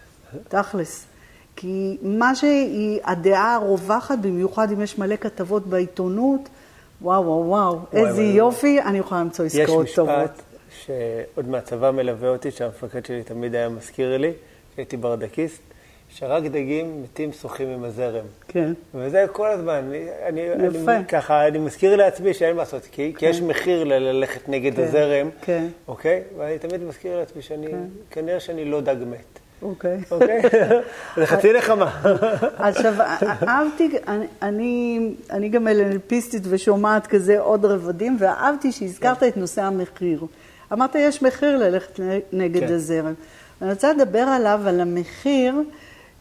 [0.48, 1.06] תכלס.
[1.56, 6.50] כי מה שהיא הדעה הרווחת, במיוחד אם יש מלא כתבות בעיתונות,
[7.02, 8.22] וואו, וואו, וואו, איזה.
[8.22, 10.14] יופי, אני יכולה למצוא יש עסקאות טובות.
[10.14, 10.42] משפט
[10.86, 14.32] שעוד מהצבא מלווה אותי, שהמפקד שלי תמיד היה מזכיר לי,
[14.74, 15.62] כשהייתי ברדקיסט,
[16.16, 18.26] שרק דגים מתים שוחים עם הזרם.
[18.48, 18.74] כן.
[18.96, 19.92] וזה כל הזמן,
[20.28, 20.96] אני, יפה.
[20.96, 24.76] אני, ככה, אני מזכיר לעצמי שאין מה לעשות, כי, כי יש מחיר ל- ללכת נגד
[24.76, 25.68] כן, הזרם, כן.
[25.88, 26.22] אוקיי?
[26.38, 27.68] ואני תמיד מזכיר לעצמי שאני,
[28.12, 30.00] כנראה שאני לא דג מת, אוקיי.
[30.12, 30.42] אוקיי?
[31.18, 32.02] זה חצי נחמה.
[32.58, 32.94] עכשיו,
[33.48, 35.00] אהבתי, אני, אני,
[35.30, 40.26] אני גם אלנפיסטית ושומעת כזה עוד רבדים, ואהבתי שהזכרת את נושא המחיר.
[40.74, 42.00] אמרת, יש מחיר ללכת
[42.34, 42.74] נגד כן.
[42.74, 43.14] הזרם.
[43.62, 45.56] אני רוצה לדבר עליו, על המחיר,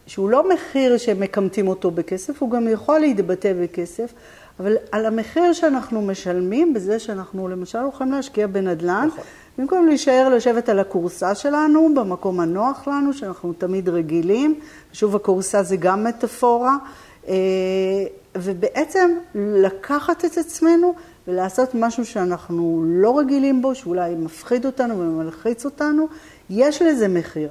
[0.07, 4.13] שהוא לא מחיר שמקמטים אותו בכסף, הוא גם יכול להתבטא בכסף,
[4.59, 9.23] אבל על המחיר שאנחנו משלמים בזה שאנחנו למשל הולכים להשקיע בנדל"ן, נכון.
[9.57, 14.59] במקום להישאר לשבת על הכורסה שלנו, במקום הנוח לנו, שאנחנו תמיד רגילים,
[14.93, 16.77] שוב, הכורסה זה גם מטאפורה,
[17.27, 17.33] אה,
[18.35, 20.93] ובעצם לקחת את עצמנו
[21.27, 26.07] ולעשות משהו שאנחנו לא רגילים בו, שאולי מפחיד אותנו ומלחיץ אותנו,
[26.49, 27.49] יש לזה מחיר.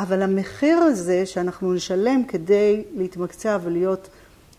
[0.00, 4.08] אבל המחיר הזה שאנחנו נשלם כדי להתמקצע ולהיות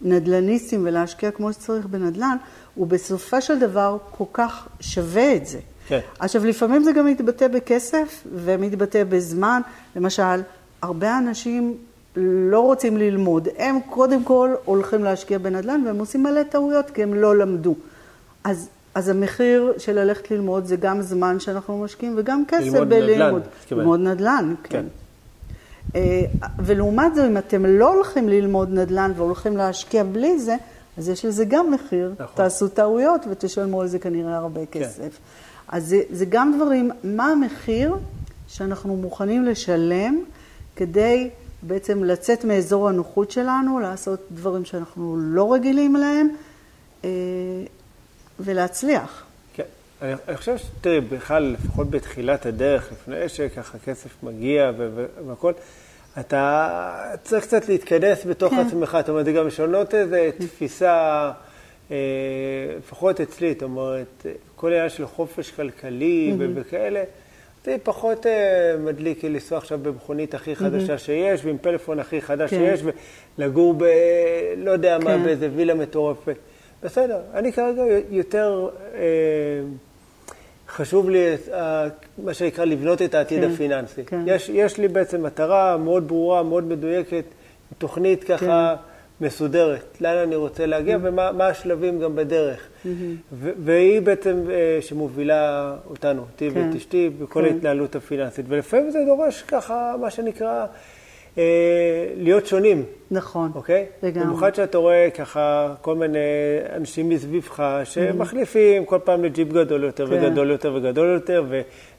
[0.02, 2.38] נדל"ניסטים ולהשקיע כמו שצריך בנדל"ן,
[2.76, 5.60] הוא בסופו של דבר כל כך שווה את זה.
[5.88, 6.00] כן.
[6.20, 9.62] עכשיו, לפעמים זה גם מתבטא בכסף ומתבטא בזמן.
[9.96, 10.42] למשל,
[10.82, 11.78] הרבה אנשים
[12.16, 13.48] לא רוצים ללמוד.
[13.58, 17.76] הם קודם כל הולכים להשקיע בנדל"ן והם עושים מלא טעויות כי הם לא למדו.
[18.44, 23.12] אז, אז המחיר של ללכת ללמוד זה גם זמן שאנחנו משקיעים וגם כסף ללמוד בלימוד.
[23.12, 23.80] נדל"ן, מתכוון.
[23.80, 24.70] ללמוד נדל"ן, כן.
[24.70, 24.86] כן.
[25.96, 26.22] אה,
[26.60, 30.56] ולעומת זאת, אם אתם לא הולכים ללמוד נדל"ן והולכים להשקיע בלי זה,
[30.98, 32.14] אז יש לזה גם מחיר.
[32.20, 32.36] נכון.
[32.36, 35.18] תעשו טעויות ותשלמו על זה כנראה הרבה כסף.
[35.68, 37.96] אז זה, זה גם דברים, מה המחיר
[38.48, 40.20] שאנחנו מוכנים לשלם
[40.76, 41.30] כדי
[41.62, 46.30] בעצם לצאת מאזור הנוחות שלנו, לעשות דברים שאנחנו לא רגילים להם,
[47.04, 47.10] אה,
[48.40, 49.24] ולהצליח.
[50.02, 50.06] כן.
[50.06, 55.54] אני, אני חושב שתראי, בכלל, לפחות בתחילת הדרך, לפני שככה כסף מגיע ו- ו- והכל,
[56.20, 58.60] אתה צריך קצת להתכנס בתוך כן.
[58.60, 61.32] עצמך, זאת אומרת, זה גם לשנות איזו תפיסה,
[61.92, 61.96] אה,
[62.78, 64.26] לפחות אצלי, זאת אומרת,
[64.56, 67.04] כל העניין של חופש כלכלי וכאלה,
[67.66, 72.50] זה פחות אה, מדליק לי לנסוע עכשיו במכונית הכי חדשה שיש, ועם פלאפון הכי חדש
[72.50, 72.58] כן.
[72.58, 72.82] שיש,
[73.38, 73.84] ולגור ב...
[74.58, 75.24] לא יודע מה, כן.
[75.24, 76.36] באיזה וילה מטורפת.
[76.84, 79.00] בסדר, אני כרגע יותר אה,
[80.72, 81.88] חשוב לי אה,
[82.24, 84.06] מה שנקרא לבנות את העתיד כן, הפיננסי.
[84.06, 84.22] כן.
[84.26, 87.24] יש, יש לי בעצם מטרה מאוד ברורה, מאוד מדויקת,
[87.78, 88.76] תוכנית ככה
[89.22, 92.68] מסודרת, לאן אני רוצה להגיע ומה מה השלבים גם בדרך.
[92.86, 97.54] ו- והיא בעצם אה, שמובילה אותנו, אותי כן, ואת אשתי, בכל כן.
[97.54, 98.46] ההתנהלות הפיננסית.
[98.50, 100.66] ולפעמים זה דורש ככה, מה שנקרא,
[101.38, 101.44] אה,
[102.18, 102.84] להיות שונים.
[103.12, 103.52] נכון.
[103.56, 103.86] אוקיי?
[104.04, 104.26] לגמרי.
[104.28, 106.20] במיוחד שאתה רואה ככה כל מיני
[106.76, 110.14] אנשים מסביבך שמחליפים כל פעם לג'יפ גדול יותר כן.
[110.14, 111.44] וגדול יותר וגדול יותר,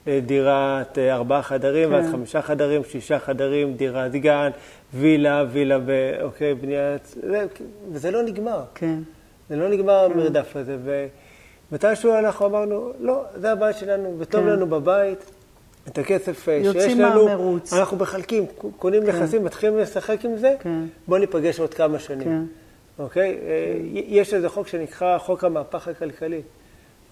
[0.06, 1.94] ודירת אה, ארבעה חדרים כן.
[1.94, 4.50] ואז חמישה חדרים, שישה חדרים, דירת גן,
[4.94, 5.90] וילה, וילה, ב-
[6.22, 7.06] אוקיי, בניית...
[7.06, 7.46] זה-
[7.92, 8.60] וזה לא נגמר.
[8.74, 8.98] כן.
[9.50, 10.76] זה לא נגמר המרדף הזה.
[11.72, 14.46] ומתישהו אנחנו אמרנו, לא, זה הבית שלנו, וטוב כן.
[14.46, 15.30] לנו בבית.
[15.88, 17.72] את הכסף אה, שיש לנו, מהמרוץ.
[17.72, 18.46] אנחנו מחלקים,
[18.78, 20.84] קונים נכסים, מתחילים לשחק עם זה, כן.
[21.08, 22.24] בואו ניפגש עוד כמה שנים.
[22.24, 22.42] כן.
[22.98, 23.38] אוקיי?
[23.46, 26.42] אה, יש איזה חוק שנקרא חוק המהפך הכלכלי,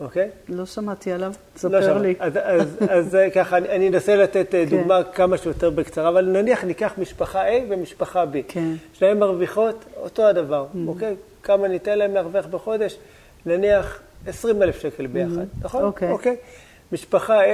[0.01, 0.31] אוקיי?
[0.49, 2.03] לא שמעתי עליו, לא תספר שמעת.
[2.03, 2.15] לי.
[2.19, 4.65] אז, אז, אז אה, ככה, אני, אני אנסה לתת כן.
[4.65, 8.37] דוגמה כמה שיותר בקצרה, אבל נניח ניקח משפחה A ומשפחה B.
[8.49, 8.73] כן.
[8.93, 11.15] שניהם מרוויחות אותו הדבר, אוקיי?
[11.43, 12.97] כמה ניתן להם להרוויח בחודש?
[13.47, 15.83] נניח 20 אלף שקל ביחד, נכון?
[15.83, 16.11] אוקיי.
[16.11, 16.37] אוקיי.
[16.93, 17.49] משפחה A,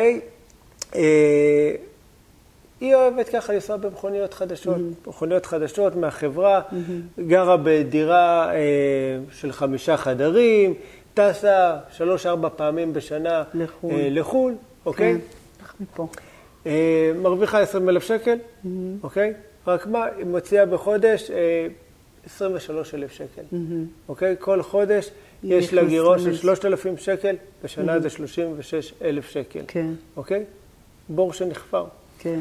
[2.80, 5.08] היא אוהבת ככה לנסוע במכוניות חדשות, mm-hmm.
[5.08, 7.20] מכוניות חדשות מהחברה, mm-hmm.
[7.20, 8.58] גרה בדירה אה,
[9.32, 10.74] של חמישה חדרים,
[11.14, 14.54] טסה שלוש-ארבע פעמים בשנה לחו"ל, אה, לחו"ל
[14.86, 15.14] אוקיי?
[15.14, 15.18] כן,
[15.80, 16.06] מפה.
[16.66, 18.68] אה, מרוויחה 20 אלף שקל, mm-hmm.
[19.02, 19.32] אוקיי?
[19.66, 21.66] רק מה, היא מוציאה בחודש אה,
[22.26, 24.08] 23 אלף שקל, mm-hmm.
[24.08, 24.36] אוקיי?
[24.38, 25.10] כל חודש
[25.44, 28.00] יש לה גירעון של 3,000 שקל, בשנה mm-hmm.
[28.00, 29.86] זה 36 אלף שקל, כן.
[30.16, 30.44] אוקיי?
[31.08, 31.84] בור שנחפר.
[32.18, 32.40] כן.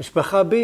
[0.00, 0.54] משפחה B,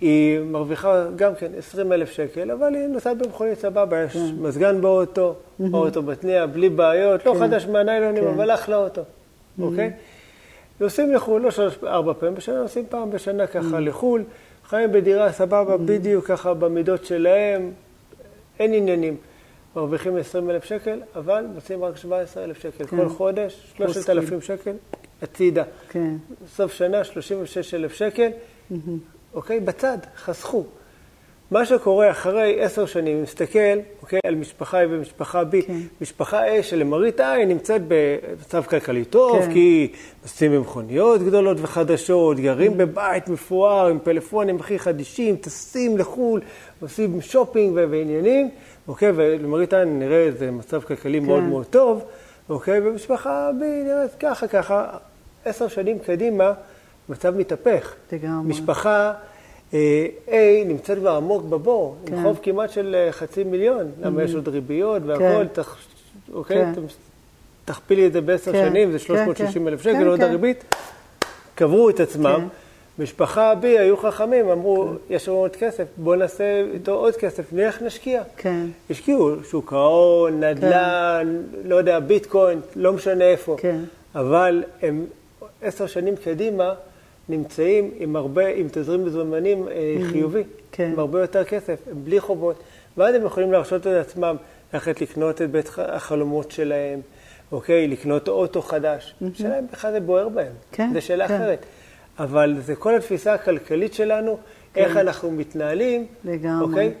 [0.00, 4.34] היא מרוויחה גם כן 20 אלף שקל, אבל היא נוסעת במכונית סבבה, יש כן.
[4.38, 5.64] מזגן באוטו, mm-hmm.
[5.72, 7.38] האוטו מתניע, בלי בעיות, לא כן.
[7.38, 8.28] לא חדש מהניילונים, כן.
[8.28, 9.62] אבל אחלה אוטו, mm-hmm.
[9.62, 9.90] אוקיי?
[10.80, 13.80] נוסעים לחו"ל, לא שלוש, ארבע פעמים בשנה, נוסעים פעם בשנה ככה mm-hmm.
[13.80, 14.24] לחו"ל,
[14.64, 15.78] חיים בדירה סבבה, mm-hmm.
[15.78, 17.70] בדיוק ככה במידות שלהם,
[18.58, 19.16] אין עניינים.
[19.76, 22.86] מרוויחים 20 אלף שקל, אבל מוצאים רק 17 אלף שקל.
[22.86, 22.96] כן.
[22.96, 24.72] כל חודש, 3,000 שקל,
[25.22, 25.64] הצידה.
[25.88, 26.16] כן.
[26.48, 28.28] סוף שנה, 36 אלף שקל.
[28.28, 28.74] Mm-hmm.
[29.34, 29.60] אוקיי?
[29.60, 30.64] בצד, חסכו.
[31.50, 35.66] מה שקורה אחרי עשר שנים, מסתכל, אוקיי, על משפחה A ומשפחה B.
[35.66, 35.78] כן.
[36.00, 39.52] משפחה A שלמראית עין נמצאת במצב כלכלי טוב, כן.
[39.52, 39.92] כי
[40.22, 42.74] נוסעים במכוניות גדולות וחדשות, גרים mm.
[42.74, 46.40] בבית מפואר, עם פלאפונים הכי חדישים, טסים לחו"ל,
[46.80, 48.50] עושים שופינג ועניינים,
[48.88, 51.26] אוקיי, ולמראית עין נראה איזה מצב כלכלי כן.
[51.26, 52.04] מאוד מאוד טוב,
[52.48, 54.86] אוקיי, ומשפחה B נראית ככה ככה,
[55.44, 56.52] עשר שנים קדימה.
[57.08, 57.94] מצב מתהפך.
[58.12, 58.48] לגמרי.
[58.48, 59.12] משפחה
[59.74, 60.30] אה, A
[60.66, 62.14] נמצאת כבר עמוק בבור, כן.
[62.14, 64.34] עם חוב כמעט של אה, חצי מיליון, למה יש mm-hmm.
[64.34, 65.62] עוד ריביות והכול, כן.
[65.62, 65.76] תח,
[66.32, 66.74] אוקיי?
[66.74, 66.80] כן.
[67.64, 68.68] תכפילי את זה בעשר כן.
[68.68, 69.68] שנים, זה 360 כן, כן.
[69.68, 70.24] אלף שקל, כן, עוד כן.
[70.24, 70.74] הריבית.
[71.54, 72.40] קברו את עצמם.
[72.40, 72.65] כן.
[72.98, 75.14] משפחה B היו חכמים, אמרו, כן.
[75.14, 78.22] יש לנו עוד כסף, בואו נעשה איתו עוד כסף, נלך נשקיע.
[78.36, 78.66] כן.
[78.90, 81.68] השקיעו שוק ההון, נדל"ן, כן.
[81.68, 83.56] לא יודע, ביטקוין, לא משנה איפה.
[83.58, 83.78] כן.
[84.14, 85.06] אבל הם
[85.62, 86.74] עשר שנים קדימה,
[87.28, 90.12] נמצאים עם הרבה, עם תזרים מזומנים אה, mm-hmm.
[90.12, 90.42] חיובי,
[90.72, 90.90] כן.
[90.92, 92.62] עם הרבה יותר כסף, בלי חובות,
[92.96, 94.36] ואז הם יכולים להרשות את עצמם
[94.74, 97.00] ללכת לקנות את בית החלומות שלהם,
[97.52, 97.88] אוקיי?
[97.88, 99.14] לקנות אוטו חדש.
[99.14, 99.26] Mm-hmm.
[99.34, 101.34] השאלה אם בכלל זה בוער בהם, כן, זו שאלה כן.
[101.34, 101.66] אחרת.
[102.18, 104.38] אבל זה כל התפיסה הכלכלית שלנו,
[104.74, 104.80] כן.
[104.80, 106.66] איך אנחנו מתנהלים, לגמרי.
[106.66, 106.92] אוקיי?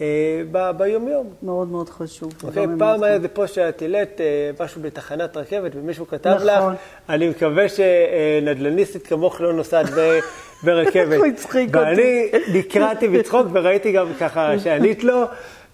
[0.00, 1.30] אה, ביומיום.
[1.42, 2.32] מאוד מאוד חשוב.
[2.44, 6.72] אוקיי, פעם היה איזה פוסט שאת העלית אה, משהו בתחנת רכבת, ומישהו כתב נכון.
[6.72, 9.86] לך, אני מקווה שנדל"ניסטית כמוך לא נוסעת
[10.64, 11.16] ברכבת.
[11.16, 11.86] הוא הצחיק אותי.
[11.88, 15.24] ואני נקרעתי בצחוק וראיתי גם ככה שענית לו.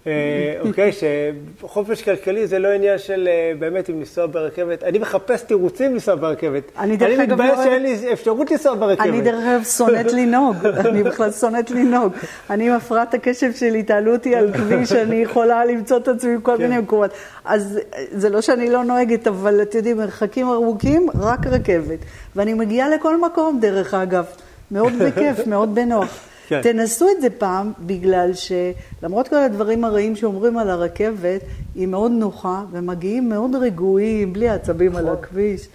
[0.07, 4.83] אה, אוקיי, שחופש כלכלי זה לא עניין של אה, באמת אם לנסוע ברכבת.
[4.83, 6.63] אני מחפש תירוצים לנסוע ברכבת.
[6.77, 7.19] אני דרך אגב...
[7.19, 9.07] אני מתבייש לא שאין לי אפשרות לנסוע ברכבת.
[9.07, 12.13] אני דרך אגב שונאת לנהוג, אני בכלל שונאת לנהוג.
[12.49, 16.57] אני עם הפרעת הקשב שלי, תעלו אותי על כביש, אני יכולה למצוא את עצמי בכל
[16.57, 16.63] כן.
[16.63, 17.11] מיני מקומות.
[17.45, 17.79] אז
[18.11, 21.99] זה לא שאני לא נוהגת, אבל אתם יודעים, מרחקים ארוכים, רק רכבת.
[22.35, 24.25] ואני מגיעה לכל מקום, דרך אגב.
[24.71, 26.30] מאוד בכיף, מאוד בנוח.
[26.51, 26.61] כן.
[26.61, 31.41] תנסו את זה פעם, בגלל שלמרות כל הדברים הרעים שאומרים על הרכבת,
[31.75, 35.17] היא מאוד נוחה, ומגיעים מאוד רגועים, בלי עצבים על נכון.
[35.17, 35.67] הכביש.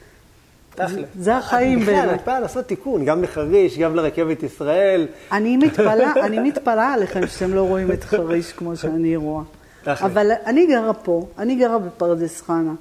[1.18, 2.04] זה החיים באמת.
[2.04, 5.06] בכלל, את באה לעשות תיקון, גם לחריש, גם לרכבת ישראל.
[5.32, 9.42] אני מתפלאה, אני מתפלאה עליכם שאתם לא רואים את חריש כמו שאני רואה.
[9.86, 12.74] אבל אני גרה פה, אני גרה בפרדס חנה.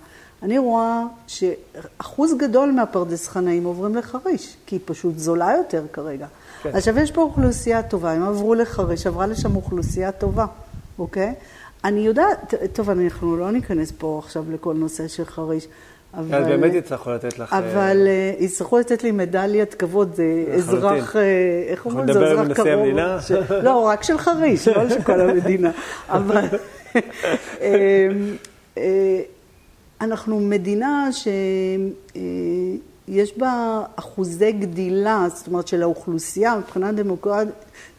[0.43, 6.28] אני רואה שאחוז גדול מהפרדס חנאים עוברים לחריש, כי היא פשוט זולה יותר כרגע.
[6.72, 6.78] כן.
[6.78, 10.45] עכשיו, יש פה אוכלוסייה טובה, הם עברו לחריש, עברה לשם אוכלוסייה טובה,
[10.99, 11.34] אוקיי?
[11.84, 15.68] אני יודעת, טוב, אנחנו לא ניכנס פה עכשיו לכל נושא של חריש,
[16.13, 16.36] אבל...
[16.36, 17.53] אז באמת יצטרכו לתת לך...
[17.53, 21.22] אבל אה, יצטרכו לתת לי מדליית כבוד, זה אזרח, אה,
[21.68, 22.13] איך אומרים?
[22.13, 22.68] זה אזרח קרוב.
[22.68, 23.63] נדבר עם נשיא המדינה?
[23.63, 25.72] לא, רק של חריש, לא של כל המדינה.
[26.09, 26.45] אבל
[27.61, 28.07] אה,
[30.01, 31.28] אנחנו מדינה ש...
[33.08, 37.47] יש בה אחוזי גדילה, זאת אומרת של האוכלוסייה מבחינה דמוגרפ...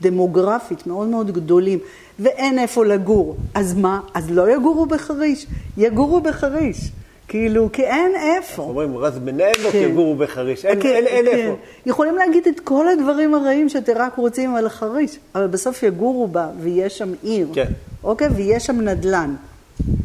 [0.03, 1.79] דמוגרפית מאוד מאוד גדולים,
[2.19, 3.37] ואין איפה לגור.
[3.55, 4.01] אז מה?
[4.15, 5.47] אז לא יגורו בחריש,
[5.77, 6.91] יגורו בחריש.
[7.29, 8.63] כאילו, כי אין איפה.
[8.63, 9.79] אומרים, רז עמק כן.
[9.79, 11.37] יגורו בחריש, אין, כן, אין, אין כן.
[11.37, 11.57] איפה.
[11.87, 16.49] יכולים להגיד את כל הדברים הרעים שאתם רק רוצים על חריש, אבל בסוף יגורו בה,
[16.61, 17.49] ויש שם עיר.
[17.53, 17.73] כן.
[18.05, 18.29] אוקיי?
[18.29, 19.35] ויש שם נדל"ן.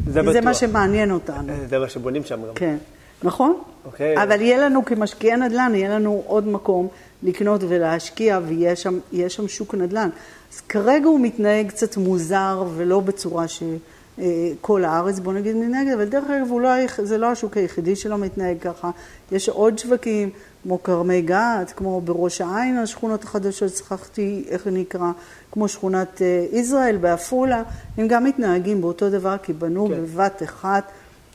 [0.06, 0.32] זה בטוח.
[0.32, 1.52] זה מה שמעניין אותנו.
[1.68, 2.54] זה מה שבונים שם גם.
[2.54, 2.76] כן.
[3.22, 3.58] נכון?
[3.84, 4.22] אוקיי.
[4.22, 6.88] אבל יהיה לנו כמשקיעי נדל"ן, יהיה לנו עוד מקום
[7.22, 8.98] לקנות ולהשקיע, ויהיה שם,
[9.28, 10.08] שם שוק נדל"ן.
[10.52, 16.24] אז כרגע הוא מתנהג קצת מוזר ולא בצורה שכל הארץ, בוא נגיד, מנגד, אבל דרך
[16.30, 16.68] אגב, לא,
[17.02, 18.90] זה לא השוק היחידי שלא מתנהג ככה.
[19.32, 20.30] יש עוד שווקים,
[20.62, 25.10] כמו כרמי גת, כמו בראש העין, השכונות החדשות, שכחתי איך זה נקרא,
[25.52, 27.62] כמו שכונת ישראל בעפולה,
[27.98, 29.94] הם גם מתנהגים באותו דבר, כי בנו כן.
[29.94, 30.84] בבת אחת.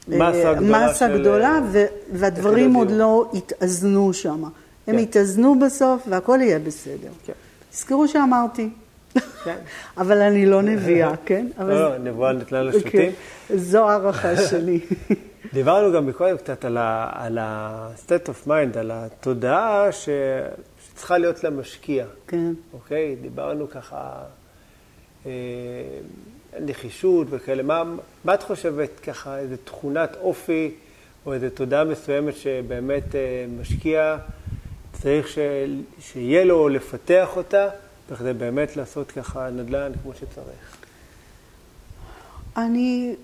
[0.08, 3.00] מסה גדולה מסה של, גדולה, אה, ו- והדברים יחידות עוד דיור.
[3.34, 4.44] לא התאזנו שם.
[4.44, 4.50] הם
[4.94, 5.00] כן.
[5.00, 7.10] יתאזנו בסוף והכל יהיה בסדר.
[7.26, 7.34] כן.
[7.72, 8.70] תזכרו שאמרתי.
[9.44, 9.56] כן.
[10.02, 11.48] אבל אני לא נביאה, כן?
[11.58, 13.12] אבל לא, זה- לא, נבואה ניתנה כן, לשוטים.
[13.56, 14.80] זו הערכה שלי.
[15.54, 20.10] דיברנו גם מקודם קצת על ה-state of mind, על התודעה ש-
[20.94, 22.52] שצריכה להיות למשקיע, כן.
[22.74, 23.16] אוקיי?
[23.22, 24.12] דיברנו ככה,
[25.26, 25.32] אה,
[26.66, 27.64] נחישות וכאלה.
[27.64, 27.84] מה,
[28.24, 30.72] מה את חושבת ככה, איזו תכונת אופי
[31.26, 34.18] או איזו תודעה מסוימת שבאמת אה, משקיע
[35.02, 35.38] צריך ש,
[36.00, 37.70] שיהיה לו לפתח אותה,
[38.12, 40.78] בכדי באמת לעשות ככה נדל"ן כמו שצריך?
[42.58, 43.16] אני,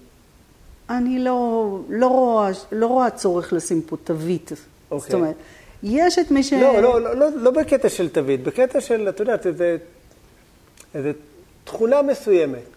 [0.90, 4.52] אני לא, לא, רואה, לא רואה צורך לשים פה תווית.
[4.92, 5.12] אוקיי.
[5.12, 5.36] זאת אומרת,
[5.84, 6.54] יש את מי ש...
[6.54, 9.78] לא, לא, לא, לא, לא בקטע של תווית, בקטע של, את יודעת, איזה,
[10.96, 11.12] איזה
[11.64, 12.73] תכונה מסוימת.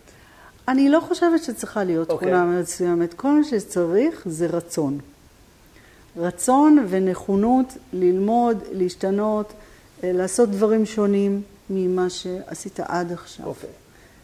[0.69, 2.29] אני לא חושבת שצריכה להיות אוקיי.
[2.29, 3.14] תכונה מסוימת.
[3.14, 4.99] כל מה שצריך זה רצון.
[6.17, 9.53] רצון ונכונות ללמוד, להשתנות,
[10.05, 13.47] אה, לעשות דברים שונים ממה שעשית עד עכשיו.
[13.47, 13.71] אוקיי.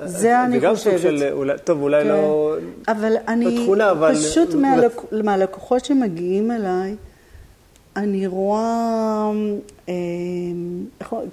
[0.04, 0.92] זה אני וגם חושבת.
[0.92, 2.08] סוג של, אולי, טוב, אולי כן.
[2.08, 2.56] לא...
[2.88, 4.92] אבל אני, תכונה, אבל- פשוט מהלק,
[5.24, 6.96] מהלקוחות שמגיעים אליי,
[7.96, 9.30] אני רואה
[9.88, 9.94] אה,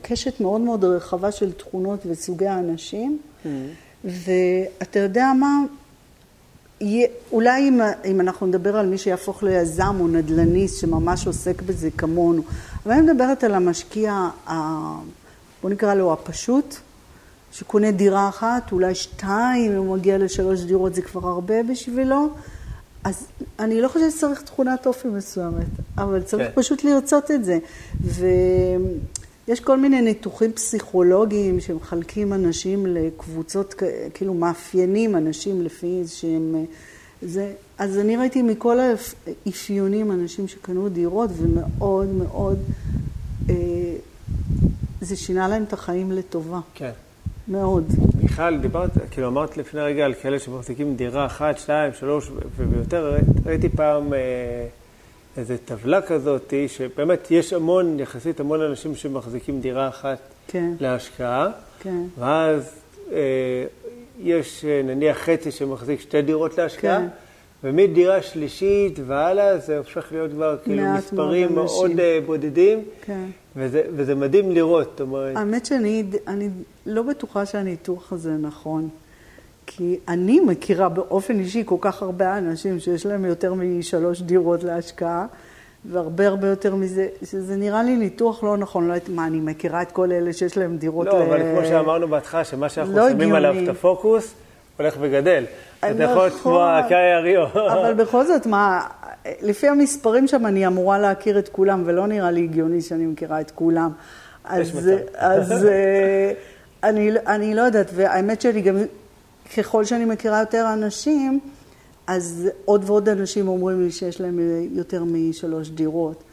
[0.01, 3.19] קשת מאוד מאוד רחבה של תכונות וסוגי האנשים,
[4.03, 5.61] ואתה יודע מה,
[6.81, 11.89] יהיה- אולי אם, אם אנחנו נדבר על מי שיהפוך ליזם או נדל"ניסט שממש עוסק בזה
[11.97, 12.41] כמונו,
[12.85, 14.13] אבל אני מדברת על המשקיע,
[14.47, 14.53] ה,
[15.61, 16.75] בוא נקרא לו הפשוט,
[17.51, 22.29] שקונה דירה אחת, אולי שתיים, אם הוא מגיע לשלוש דירות זה כבר הרבה בשבילו.
[23.03, 23.27] אז
[23.59, 25.65] אני לא חושבת שצריך תכונת אופי מסוימת,
[25.97, 26.61] אבל צריך כן.
[26.61, 27.57] פשוט לרצות את זה.
[29.49, 33.75] ויש כל מיני ניתוחים פסיכולוגיים שמחלקים אנשים לקבוצות,
[34.13, 36.65] כאילו מאפיינים אנשים לפי שהם...
[37.21, 42.59] זה, אז אני ראיתי מכל האפיונים אנשים שקנו דירות ומאוד מאוד,
[43.49, 43.55] אה,
[45.01, 46.91] זה שינה להם את החיים לטובה, כן.
[47.47, 47.85] מאוד.
[48.21, 53.17] מיכל, דיברת, כאילו אמרת לפני רגע על כאלה שמחזיקים דירה אחת, שתיים, שלוש ויותר.
[53.45, 54.19] ראיתי פעם אה,
[55.39, 60.17] איזו טבלה כזאת, שבאמת יש המון, יחסית המון אנשים שמחזיקים דירה אחת
[60.47, 61.47] כן, להשקעה,
[61.79, 62.71] כן, ואז
[63.11, 63.65] אה,
[64.19, 67.07] יש אה, נניח חצי שמחזיק שתי דירות להשקעה, כן.
[67.63, 71.99] ומדירה שלישית והלאה זה הופך להיות כבר כאילו מספרים מאוד מאוד אנשים.
[71.99, 73.25] אה, בודדים, כן.
[73.55, 76.49] וזה, וזה מדהים לראות, זאת אומרת, האמת שאני אני
[76.85, 78.89] לא בטוחה שהניתוח הזה נכון.
[79.71, 85.25] כי אני מכירה באופן אישי כל כך הרבה אנשים שיש להם יותר משלוש דירות להשקעה,
[85.85, 88.87] והרבה הרבה יותר מזה, שזה נראה לי ניתוח לא נכון.
[88.87, 92.07] לא יודעת מה, אני מכירה את כל אלה שיש להם דירות לא, אבל כמו שאמרנו
[92.07, 93.55] בהתחלה, שמה שאנחנו לא שמים עליו.
[93.63, 94.33] את הפוקוס,
[94.77, 95.43] הולך וגדל.
[95.81, 96.85] אז זה יכול להיות כמו נכון.
[96.85, 97.47] הקאי הריו.
[97.53, 98.81] אבל בכל זאת, מה,
[99.41, 103.51] לפי המספרים שם אני אמורה להכיר את כולם, ולא נראה לי הגיוני שאני מכירה את
[103.51, 103.91] כולם.
[104.43, 104.91] אז.
[105.15, 106.31] אז אה,
[106.83, 108.75] אני, אני לא יודעת, והאמת שלי גם,
[109.57, 111.39] ככל שאני מכירה יותר אנשים,
[112.07, 114.39] אז עוד ועוד אנשים אומרים לי שיש להם
[114.71, 116.23] יותר משלוש דירות.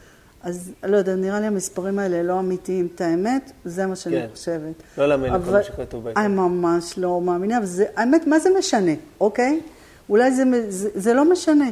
[0.43, 2.89] אז לא יודע, נראה לי המספרים האלה לא אמיתיים.
[2.95, 4.27] את האמת, זה מה שאני כן.
[4.33, 4.83] חושבת.
[4.99, 6.25] לא להאמין לכל אבל מה שכתוב בעיתון.
[6.25, 9.61] אני ממש לא מאמינה, וזה, האמת, מה זה משנה, אוקיי?
[10.09, 11.69] אולי זה, זה, זה לא משנה.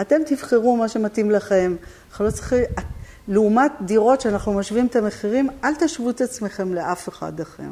[0.00, 1.76] אתם תבחרו מה שמתאים לכם.
[2.10, 2.64] אנחנו לא צריכים...
[3.28, 7.70] לעומת דירות שאנחנו משווים את המחירים, אל תשוו את עצמכם לאף אחד אחר.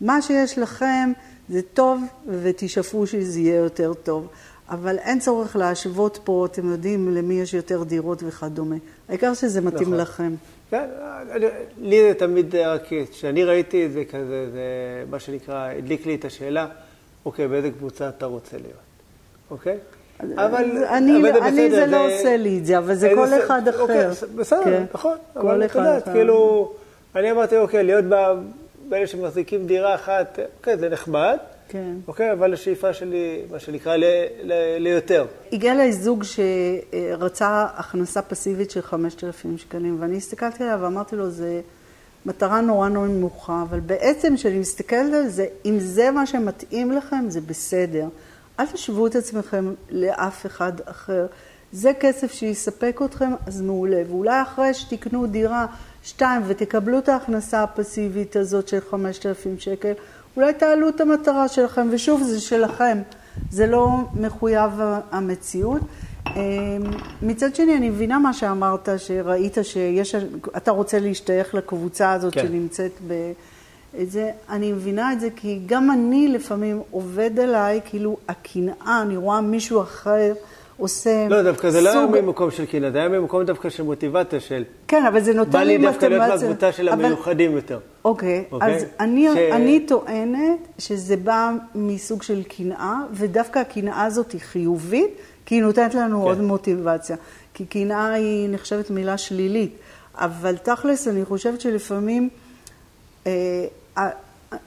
[0.00, 1.12] מה שיש לכם
[1.52, 2.00] זה טוב,
[2.42, 4.26] ותשאפו שזה יהיה יותר טוב.
[4.70, 8.76] אבל אין צורך להשוות פה, אתם יודעים, למי יש יותר דירות וכדומה.
[9.08, 9.94] העיקר שזה מתאים נכון.
[10.00, 10.34] לכם.
[10.70, 10.84] כן,
[11.32, 11.46] אני-
[11.78, 14.60] לי זה תמיד רק, כשאני ראיתי את זה כזה, זה
[15.10, 16.66] מה שנקרא, הדליק לי את השאלה,
[17.24, 18.72] אוקיי, באיזה קבוצה אתה רוצה להיות,
[19.50, 19.78] אוקיי?
[20.20, 23.28] אבל אני, אבל זה אני בסדר, זה לא עושה לי את זה, אבל זה כל
[23.44, 24.14] אחד אוקיי, אחר.
[24.14, 24.84] ס- בסדר, כן.
[24.94, 26.04] נכון, כל אבל את אחד יודעת.
[26.08, 26.72] כאילו,
[27.16, 28.34] אני אמרתי, אוקיי, להיות ב-
[28.92, 31.36] באלה שמחזיקים דירה אחת, אוקיי, זה נחמד,
[31.68, 31.94] כן.
[32.08, 34.04] אוקיי, אבל השאיפה שלי, מה שנקרא, ל-
[34.42, 35.26] ל- ליותר.
[35.52, 41.60] הגיע אליי זוג שרצה הכנסה פסיבית של 5,000 שקלים, ואני הסתכלתי עליו ואמרתי לו, זה
[42.26, 47.24] מטרה נורא נורא נמוכה, אבל בעצם כשאני מסתכלת על זה, אם זה מה שמתאים לכם,
[47.28, 48.06] זה בסדר.
[48.60, 51.26] אל תשוו את עצמכם לאף אחד אחר.
[51.72, 54.02] זה כסף שיספק אתכם, אז מעולה.
[54.08, 55.66] ואולי אחרי שתקנו דירה,
[56.02, 59.92] שתיים, ותקבלו את ההכנסה הפסיבית הזאת של 5,000 שקל,
[60.36, 62.98] אולי תעלו את המטרה שלכם, ושוב, זה שלכם.
[63.50, 64.70] זה לא מחויב
[65.10, 65.80] המציאות.
[66.26, 66.32] אמ,
[67.22, 70.14] מצד שני, אני מבינה מה שאמרת, שראית שיש,
[70.56, 72.46] אתה רוצה להשתייך לקבוצה הזאת כן.
[72.46, 73.32] שנמצאת ב...
[74.00, 79.16] את זה, אני מבינה את זה כי גם אני לפעמים עובד עליי, כאילו הקנאה, אני
[79.16, 80.32] רואה מישהו אחר
[80.82, 82.18] עושה לא, דווקא זה לא היה סוג...
[82.20, 84.64] ממקום של קנאה, זה היה ממקום דווקא של מוטיבציה של...
[84.88, 86.48] כן, אבל זה בא נותן לי לי דווקא להיות מוטיבציה.
[86.48, 87.78] מהקבוצה של אבל- המיוחדים יותר.
[88.04, 88.76] אוקיי, אוקיי?
[88.76, 95.10] אז אני, ש- אני טוענת שזה בא מסוג של קנאה, ודווקא הקנאה הזאת היא חיובית,
[95.46, 96.26] כי היא נותנת לנו כן.
[96.26, 97.16] עוד מוטיבציה.
[97.54, 99.76] כי קנאה היא נחשבת מילה שלילית,
[100.14, 102.28] אבל תכלס, אני חושבת שלפעמים,
[103.26, 103.30] אה,
[103.98, 104.08] אה,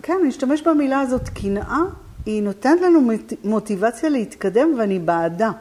[0.04, 1.80] כן, להשתמש במילה הזאת, קנאה,
[2.26, 5.52] היא נותנת לנו מוט- מוטיבציה להתקדם, ואני בעדה.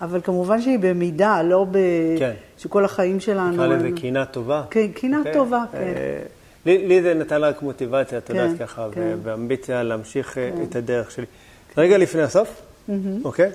[0.00, 1.78] אבל כמובן שהיא במידה, לא ב...
[2.18, 2.32] כן.
[2.58, 3.52] שכל החיים שלנו...
[3.52, 4.62] נקרא לזה קנאה טובה.
[4.70, 4.88] כן,
[5.18, 5.34] אוקיי?
[5.34, 5.78] טובה, כן.
[5.78, 6.22] אה,
[6.66, 9.16] לי לי זה נתן רק מוטיבציה, את יודעת כן, ככה, כן.
[9.22, 11.26] ואמביציה להמשיך אה, את הדרך שלי.
[11.76, 12.62] רגע לפני הסוף,
[13.24, 13.50] אוקיי?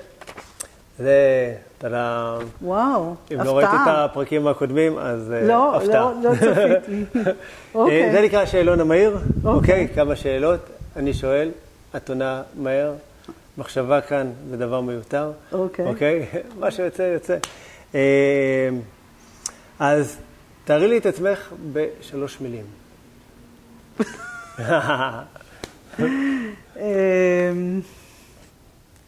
[1.00, 4.06] זה, יודע, וואו, אם לא ראית את הפתעה.
[4.06, 6.12] הפרקים הקודמים, אז אה, לא, הפתעה.
[6.24, 7.04] לא, לא צפיתי.
[7.76, 8.12] אוקיי.
[8.12, 9.52] זה נקרא השאלון המהיר, אוקיי.
[9.54, 9.88] אוקיי?
[9.96, 10.60] כמה שאלות,
[10.96, 11.52] אני שואל,
[11.96, 12.94] את עונה מהר.
[13.60, 15.32] מחשבה כאן זה דבר מיותר.
[15.52, 15.86] אוקיי.
[15.86, 16.26] אוקיי?
[16.60, 17.38] מה שיוצא, יוצא.
[17.96, 18.70] אה,
[19.80, 20.18] אז
[20.66, 22.66] תארי לי את עצמך בשלוש מילים.
[26.00, 27.82] אמ,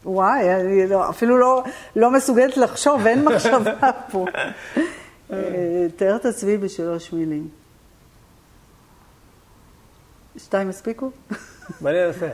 [0.04, 1.64] וואי, אני לא, אפילו לא,
[1.96, 3.74] לא מסוגלת לחשוב, אין מחשבה
[4.12, 4.26] פה.
[5.32, 7.48] אה, תאר את עצמי בשלוש מילים.
[10.36, 11.10] שתיים הספיקו?
[11.80, 12.28] מה אני אעשה?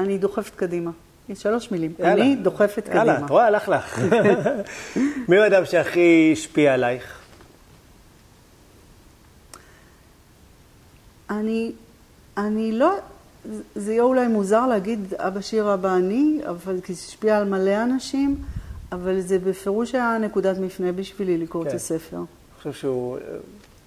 [0.00, 0.90] אני דוחפת קדימה.
[1.34, 1.92] שלוש מילים.
[1.98, 2.12] יאללה.
[2.12, 3.04] אני דוחפת קדימה.
[3.04, 3.98] יאללה, את רואה, הלך לך.
[5.28, 7.18] מי הוא האדם שהכי השפיע עלייך?
[11.30, 11.72] אני,
[12.36, 12.94] אני לא,
[13.74, 17.82] זה יהיה אולי מוזר להגיד אבא שיר אבא אני, אבל כי זה השפיע על מלא
[17.82, 18.36] אנשים,
[18.92, 21.76] אבל זה בפירוש היה נקודת מפנה בשבילי לקרוא את כן.
[21.76, 22.16] הספר.
[22.16, 22.26] אני
[22.58, 23.22] חושב שהוא אה,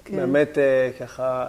[0.06, 0.16] כן.
[0.16, 1.48] באמת אה, ככה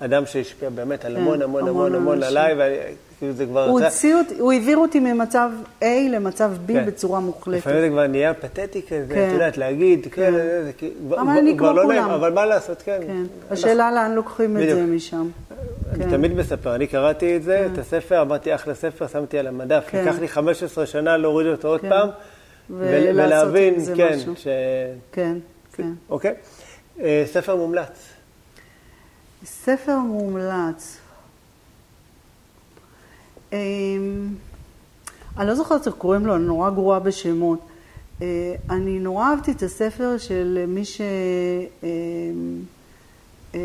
[0.00, 2.22] אדם שהשפיע באמת על כן, המון המון המון המון.
[2.22, 3.68] עליי, וכאילו זה כבר...
[3.68, 6.86] הוא הוציא אותי, הוא העביר אותי ממצב A למצב B כן.
[6.86, 7.58] בצורה מוחלטת.
[7.58, 9.28] לפעמים זה כבר נהיה פתטי כזה, כן.
[9.28, 10.32] את יודעת, להגיד, כן, כן.
[10.32, 12.10] זה- כאילו- אבל אני כמו לא כולם.
[12.10, 13.00] אבל מה לעשות, כן.
[13.06, 13.22] כן.
[13.50, 14.60] השאלה לאן לוקחים את.
[14.74, 15.28] זה משם.
[15.92, 16.10] אני כן.
[16.10, 20.04] תמיד מספר, אני קראתי את זה, את הספר, אמרתי אחלה ספר, שמתי על המדף, כן.
[20.04, 21.88] לקח לי 15 שנה להוריד אותו עוד כן.
[21.88, 22.08] פעם,
[22.70, 24.18] ולהבין, כן.
[24.36, 24.46] ש...
[25.12, 25.36] כן,
[25.72, 25.90] כן.
[26.10, 26.34] אוקיי.
[27.00, 28.09] אה, ספר מומלץ.
[29.44, 30.96] ספר מומלץ.
[33.52, 33.58] אמ,
[35.38, 37.58] אני לא זוכרת איך קוראים לו, אני נורא גרועה בשמות.
[38.22, 38.26] אה,
[38.70, 41.00] אני נורא אהבתי את הספר של מי ש...
[41.82, 41.88] אמ,
[43.54, 43.60] אה,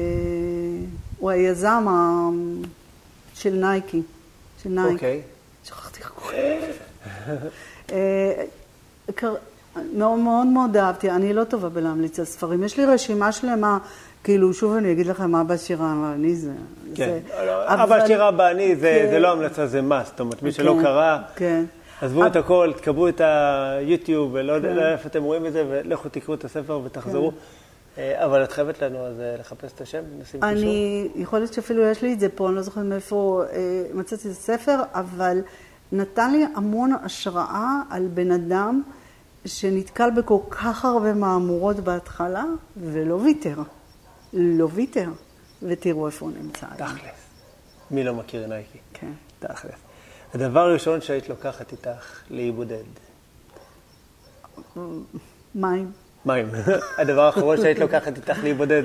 [1.17, 2.29] הוא היזם ה-
[3.33, 4.01] של נייקי,
[4.63, 4.93] של נייק.
[4.93, 5.21] אוקיי.
[5.63, 6.61] שכחתי איך קוראים.
[7.91, 8.43] אה,
[9.93, 12.63] מאוד מאוד אהבתי, אני לא טובה בלהמליץ על ספרים.
[12.63, 13.77] יש לי רשימה שלמה,
[14.25, 16.51] כאילו, שוב אני אגיד לכם, אבא עשיר, אבא עני זה...
[16.95, 17.19] כן.
[17.27, 19.11] זה- אבא אבל- עשיר אבא עני זה כן.
[19.11, 20.05] זה לא המלצה, זה must.
[20.05, 21.65] זאת אומרת, מי שלא כן, קרא, כן.
[22.01, 24.75] עזבו את אבל- הכל, תקבלו את היוטיוב, ולא יודע כן.
[24.75, 27.31] יודע איפה אתם רואים את זה, ולכו תקראו את הספר ותחזרו.
[27.97, 30.49] אה, אבל את חייבת לנו אז אה, לחפש את השם, נשים קישור.
[30.49, 33.57] אני, יכול להיות שאפילו יש לי את זה פה, אני לא זוכרת מאיפה אה,
[33.93, 35.37] מצאתי את הספר, אבל
[35.91, 38.81] נתן לי המון השראה על בן אדם
[39.45, 42.43] שנתקל בכל כך הרבה מהמורות בהתחלה,
[42.91, 43.55] ולא ויתר.
[44.35, 45.09] לא ויתר.
[45.63, 46.67] ותראו איפה הוא נמצא.
[46.77, 47.25] תכלס.
[47.91, 48.77] מי לא מכיר נייקי?
[48.93, 49.11] כן.
[49.39, 49.79] תכלס.
[50.33, 52.83] הדבר הראשון שהיית לוקחת איתך לאיבודד.
[55.55, 55.91] מים.
[56.25, 56.49] מים.
[56.97, 58.83] הדבר האחרון שהיית לוקחת איתך לאיבודד.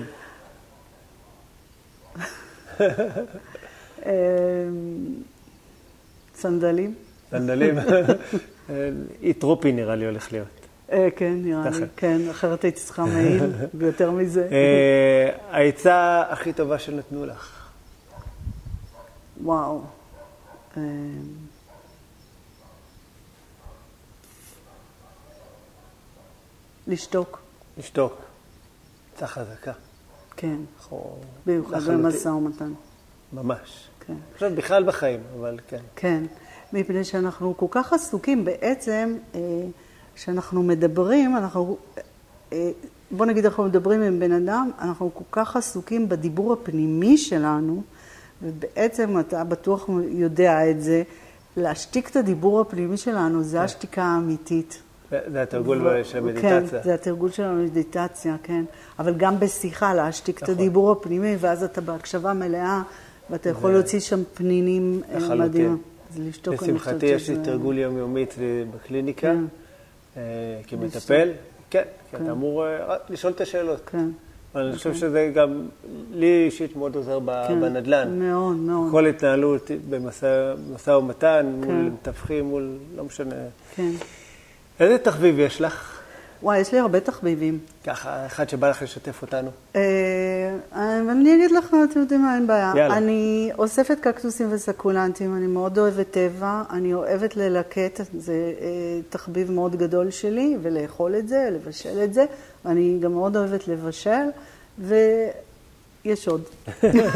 [2.81, 4.13] אה,
[6.35, 6.95] סנדלים.
[7.31, 7.75] סנדלים.
[9.23, 10.60] איטרופי נראה לי הולך להיות.
[10.93, 11.87] אה, כן, נראה לי.
[11.97, 13.43] כן, אחרת הייתי צריכה מעיל,
[13.75, 14.49] ויותר מזה.
[14.53, 17.71] אה, העצה הכי טובה שנתנו לך.
[19.43, 19.83] וואו.
[20.77, 20.83] אה,
[26.87, 27.41] לשתוק,
[27.79, 28.15] לשתוק.
[29.15, 29.73] עצה חזקה.
[30.37, 30.57] כן.
[31.47, 31.81] במיוחד.
[31.83, 32.73] במשא ומתן.
[33.33, 33.89] ממש.
[34.01, 34.13] כן.
[34.13, 35.81] אני חושב בכלל בחיים, אבל כן.
[35.97, 36.25] כן,
[36.73, 39.41] מפני שאנחנו כל כך עסוקים בעצם, אה,
[40.23, 41.77] כשאנחנו מדברים, אנחנו,
[42.53, 42.71] אה,
[43.11, 47.83] בוא נגיד אנחנו מדברים עם בן אדם, אנחנו כל כך עסוקים בדיבור הפנימי שלנו,
[48.43, 51.03] ובעצם אתה בטוח יודע את זה,
[51.57, 54.83] להשתיק את הדיבור הפנימי שלנו, זה השתיקה האמיתית.
[55.11, 56.61] זה- זה התרגול ו- של המדיטציה.
[56.71, 58.65] כן, זה התרגול של המדיטציה, כן.
[58.99, 60.55] אבל גם בשיחה, להשתיק את נכון.
[60.55, 62.83] הדיבור הפנימי, ואז אתה בהקשבה מלאה,
[63.31, 65.39] ואתה יכול להוציא שם פנינים אה, לחלוטין.
[65.43, 65.79] מדהימים.
[66.13, 68.45] אז לשתוק, אני חושבת לשמחתי יש לי שזה- תרגול יומיומי אצלי
[68.75, 69.45] בקליניקה, כן.
[70.17, 70.23] אה.
[70.67, 71.31] כמטפל.
[71.71, 72.23] כן, כי כן.
[72.23, 73.89] אתה אמור אה, לשאול את השאלות.
[73.89, 74.09] כן,
[74.55, 75.69] אבל אני חושב שזה גם,
[76.11, 77.61] לי אישית מאוד עוזר כן.
[77.61, 78.19] בנדל"ן.
[78.19, 78.91] מאוד, מאוד.
[78.91, 81.71] כל התנהלות במשא משא ומתן, כן.
[81.71, 83.35] מול מתווכים, מול, לא משנה.
[83.77, 83.91] כן.
[84.81, 86.00] איזה תחביב יש לך?
[86.43, 87.59] וואי, יש לי הרבה תחביבים.
[87.85, 89.51] ככה, אחד שבא לך לשתף אותנו.
[89.77, 89.81] אה,
[91.11, 92.73] אני אגיד לך, אתם יודעים מה, אין בעיה.
[92.77, 92.97] יאללה.
[92.97, 98.67] אני אוספת קקטוסים וסקולנטים, אני מאוד אוהבת טבע, אני אוהבת ללקט, זה אה,
[99.09, 102.25] תחביב מאוד גדול שלי, ולאכול את זה, לבשל את זה.
[102.67, 104.27] אני גם מאוד אוהבת לבשל,
[104.79, 106.43] ויש עוד.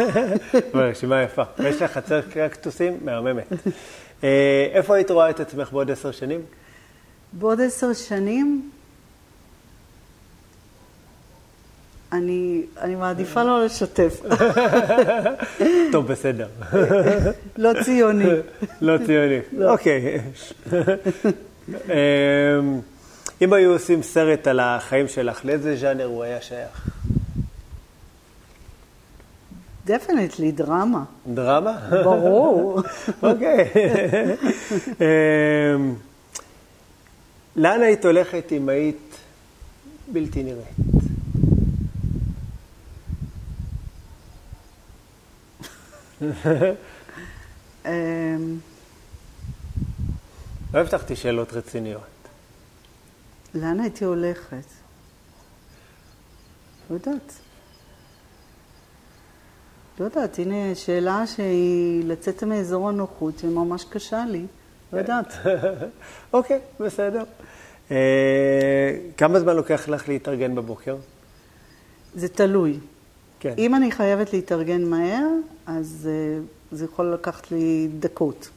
[0.75, 1.43] רשימה יפה.
[1.59, 3.53] ויש לך חצר קקטוסים מהממת.
[4.25, 6.41] אה, איפה היית רואה את עצמך בעוד עשר שנים?
[7.33, 8.71] בעוד עשר שנים,
[12.15, 14.21] אני, אני מעדיפה לא לשתף.
[15.93, 16.47] טוב, בסדר.
[17.57, 18.25] לא ציוני.
[18.81, 19.39] לא ציוני.
[19.53, 19.73] לא.
[19.73, 20.21] אוקיי.
[21.69, 22.81] אמ,
[23.43, 26.89] אם היו עושים סרט על החיים שלך, לאיזה ז'אנר הוא היה שייך?
[29.87, 31.05] דפנטלי, דרמה.
[31.27, 31.79] דרמה?
[32.05, 32.83] ברור.
[33.23, 33.71] אוקיי.
[35.01, 35.95] אמ,
[37.57, 39.17] לאן היית הולכת אם היית
[40.13, 41.04] בלתי נראית?
[50.73, 52.03] לא הבטחתי שאלות רציניות.
[53.55, 54.65] לאן הייתי הולכת?
[56.91, 57.33] לא יודעת.
[60.01, 64.47] לא יודעת, הנה שאלה שהיא לצאת מאזור הנוחות, שממש קשה לי.
[64.93, 65.33] לא יודעת.
[66.33, 67.25] אוקיי, בסדר.
[67.91, 70.97] אה, כמה זמן לוקח לך להתארגן בבוקר?
[72.15, 72.79] זה תלוי.
[73.45, 73.55] כן.
[73.59, 75.27] אם אני חייבת להתארגן מהר,
[75.67, 76.39] אז אה,
[76.73, 78.49] זה יכול לקחת לי דקות.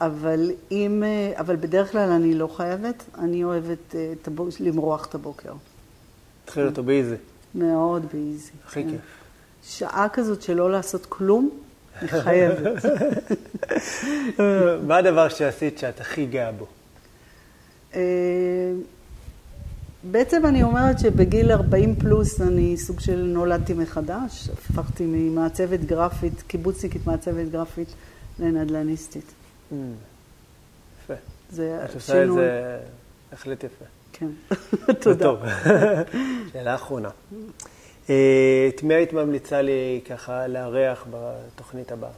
[0.00, 5.06] אבל אם, אה, אבל בדרך כלל אני לא חייבת, אני אוהבת אה, את הבוק- למרוח
[5.06, 5.52] את הבוקר.
[6.44, 7.14] תתחיל אותו באיזי.
[7.54, 8.50] מאוד באיזי.
[8.66, 8.90] הכי כן.
[8.90, 9.00] כיף.
[9.64, 11.50] שעה כזאת שלא לעשות כלום,
[11.98, 12.84] אני חייבת.
[14.88, 16.66] מה הדבר שעשית שאת הכי גאה בו?
[20.02, 27.06] בעצם אני אומרת שבגיל 40 פלוס אני סוג של נולדתי מחדש, הפכתי ממעצבת גרפית, קיבוצניקית
[27.06, 27.88] מעצבת גרפית,
[28.38, 29.32] לנדל"ניסטית.
[31.04, 31.14] יפה.
[31.50, 32.32] זה את עושה את.
[32.32, 32.78] זה
[33.30, 33.84] בהחלט יפה.
[34.12, 34.26] כן,
[35.02, 35.24] תודה.
[35.24, 35.38] טוב.
[36.52, 37.10] שאלה אחרונה.
[38.10, 42.10] אה, את מי היית ממליצה לי ככה לארח בתוכנית הבאה?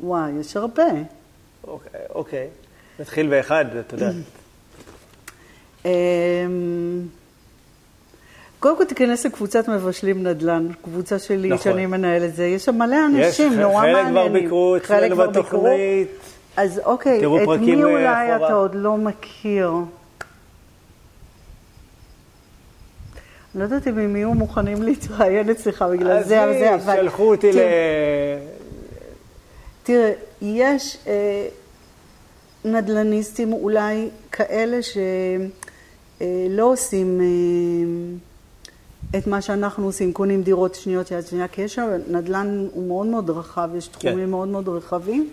[0.00, 0.84] וואי, יש הרבה.
[1.64, 2.48] אוקיי, אוקיי.
[3.00, 4.14] נתחיל באחד, את יודעת.
[8.66, 11.64] קודם כל תיכנס לקבוצת מבשלים נדל"ן, קבוצה שלי נכון.
[11.64, 14.12] שאני מנהלת זה, יש שם מלא יש, אנשים ח- נורא חלק מעניינים.
[14.12, 15.42] כבר ביקרו חלק אצלנו כבר ביקרו.
[15.60, 16.08] בתוכנית.
[16.56, 17.24] אז אוקיי, את
[17.60, 18.46] מי אה, אולי אחורה.
[18.46, 19.72] אתה עוד לא מכיר?
[23.54, 27.02] לא יודעת אם הם יהיו מוכנים להתראיין אצלך בגלל זה, אבל זה, עזבי, אבל...
[27.02, 27.58] שלחו אותי ל...
[29.82, 30.12] תראה,
[30.42, 31.48] יש אה,
[32.64, 37.26] נדל"ניסטים אולי כאלה שלא עושים אה,
[39.18, 41.78] את מה שאנחנו עושים, קונים דירות שניות יד שנייה, כי יש
[42.08, 44.30] נדל"ן הוא מאוד מאוד רחב, יש תחומים כן.
[44.30, 45.28] מאוד מאוד רחבים,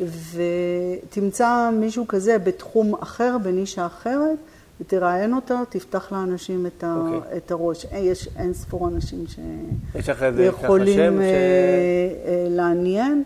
[0.00, 4.38] ותמצא מישהו כזה בתחום אחר, בנישה אחרת,
[4.80, 7.36] ותראיין אותו, תפתח לאנשים את, ה, אוקיי.
[7.36, 7.86] את הראש.
[7.86, 9.38] אה, יש אין ספור אנשים ש...
[9.94, 12.28] יש לך איזה ככה יכולים שם אה, ש...
[12.28, 13.24] אה, לעניין.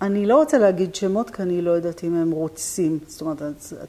[0.00, 2.98] אני לא רוצה להגיד שמות, כי אני לא יודעת אם הם רוצים.
[3.06, 3.38] זאת אומרת,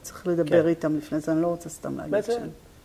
[0.02, 0.68] צריך לדבר כן.
[0.68, 2.32] איתם לפני זה, אני לא רוצה סתם להגיד שם.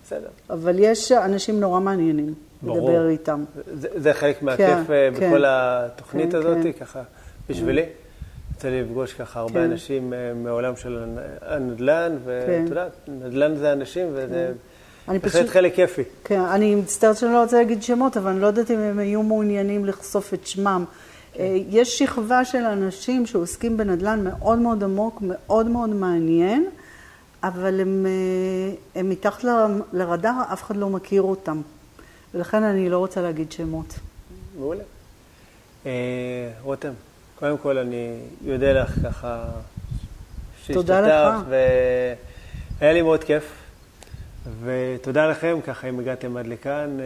[0.06, 0.28] בסדר.
[0.50, 2.90] אבל יש אנשים נורא מעניינים ברור.
[2.90, 3.44] לדבר איתם.
[3.74, 5.28] זה, זה חלק מהכיף כן, אה, כן.
[5.30, 6.72] בכל התוכנית כן, הזאת, כן.
[6.72, 7.02] ככה,
[7.50, 7.84] בשבילי.
[8.58, 9.72] יצא לי לפגוש ככה הרבה כן.
[9.72, 11.20] אנשים אה, מעולם של הנ-
[11.54, 12.84] הנדל"ן, ואת כן.
[13.08, 14.52] נדל"ן זה אנשים, וזה
[15.08, 16.04] אני בהחלט פשוט- חלק כיפי.
[16.24, 19.24] כן, אני מצטערת שאני לא רוצה להגיד שמות, אבל אני לא יודעת אם הם היו
[19.24, 20.86] מעוניינים לחשוף את שמם.
[21.40, 26.66] אה, יש שכבה של אנשים שעוסקים בנדל"ן מאוד מאוד עמוק, מאוד מאוד מעניין,
[27.48, 29.50] אבל הם, אה, הם מתחת ל-
[29.94, 31.62] לרדאר, אף אחד לא מכיר אותם.
[32.34, 34.00] ולכן אני לא רוצה להגיד שמות.
[34.58, 34.84] מעולה.
[35.86, 35.92] אה,
[36.62, 36.92] רותם,
[37.40, 39.44] קודם כל אני יודע לך ככה
[40.74, 41.44] תודה לך.
[41.50, 43.44] והיה לי מאוד כיף.
[44.64, 47.06] ותודה לכם, ככה אם הגעתם עד לכאן, אה,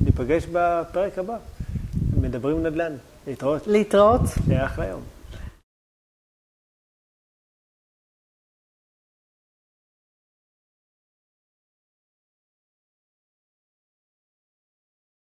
[0.00, 1.36] ניפגש בפרק הבא.
[2.20, 2.92] מדברים נדל"ן.
[3.26, 3.66] להתראות.
[3.66, 4.20] להתראות.
[4.64, 5.00] אחלה יום.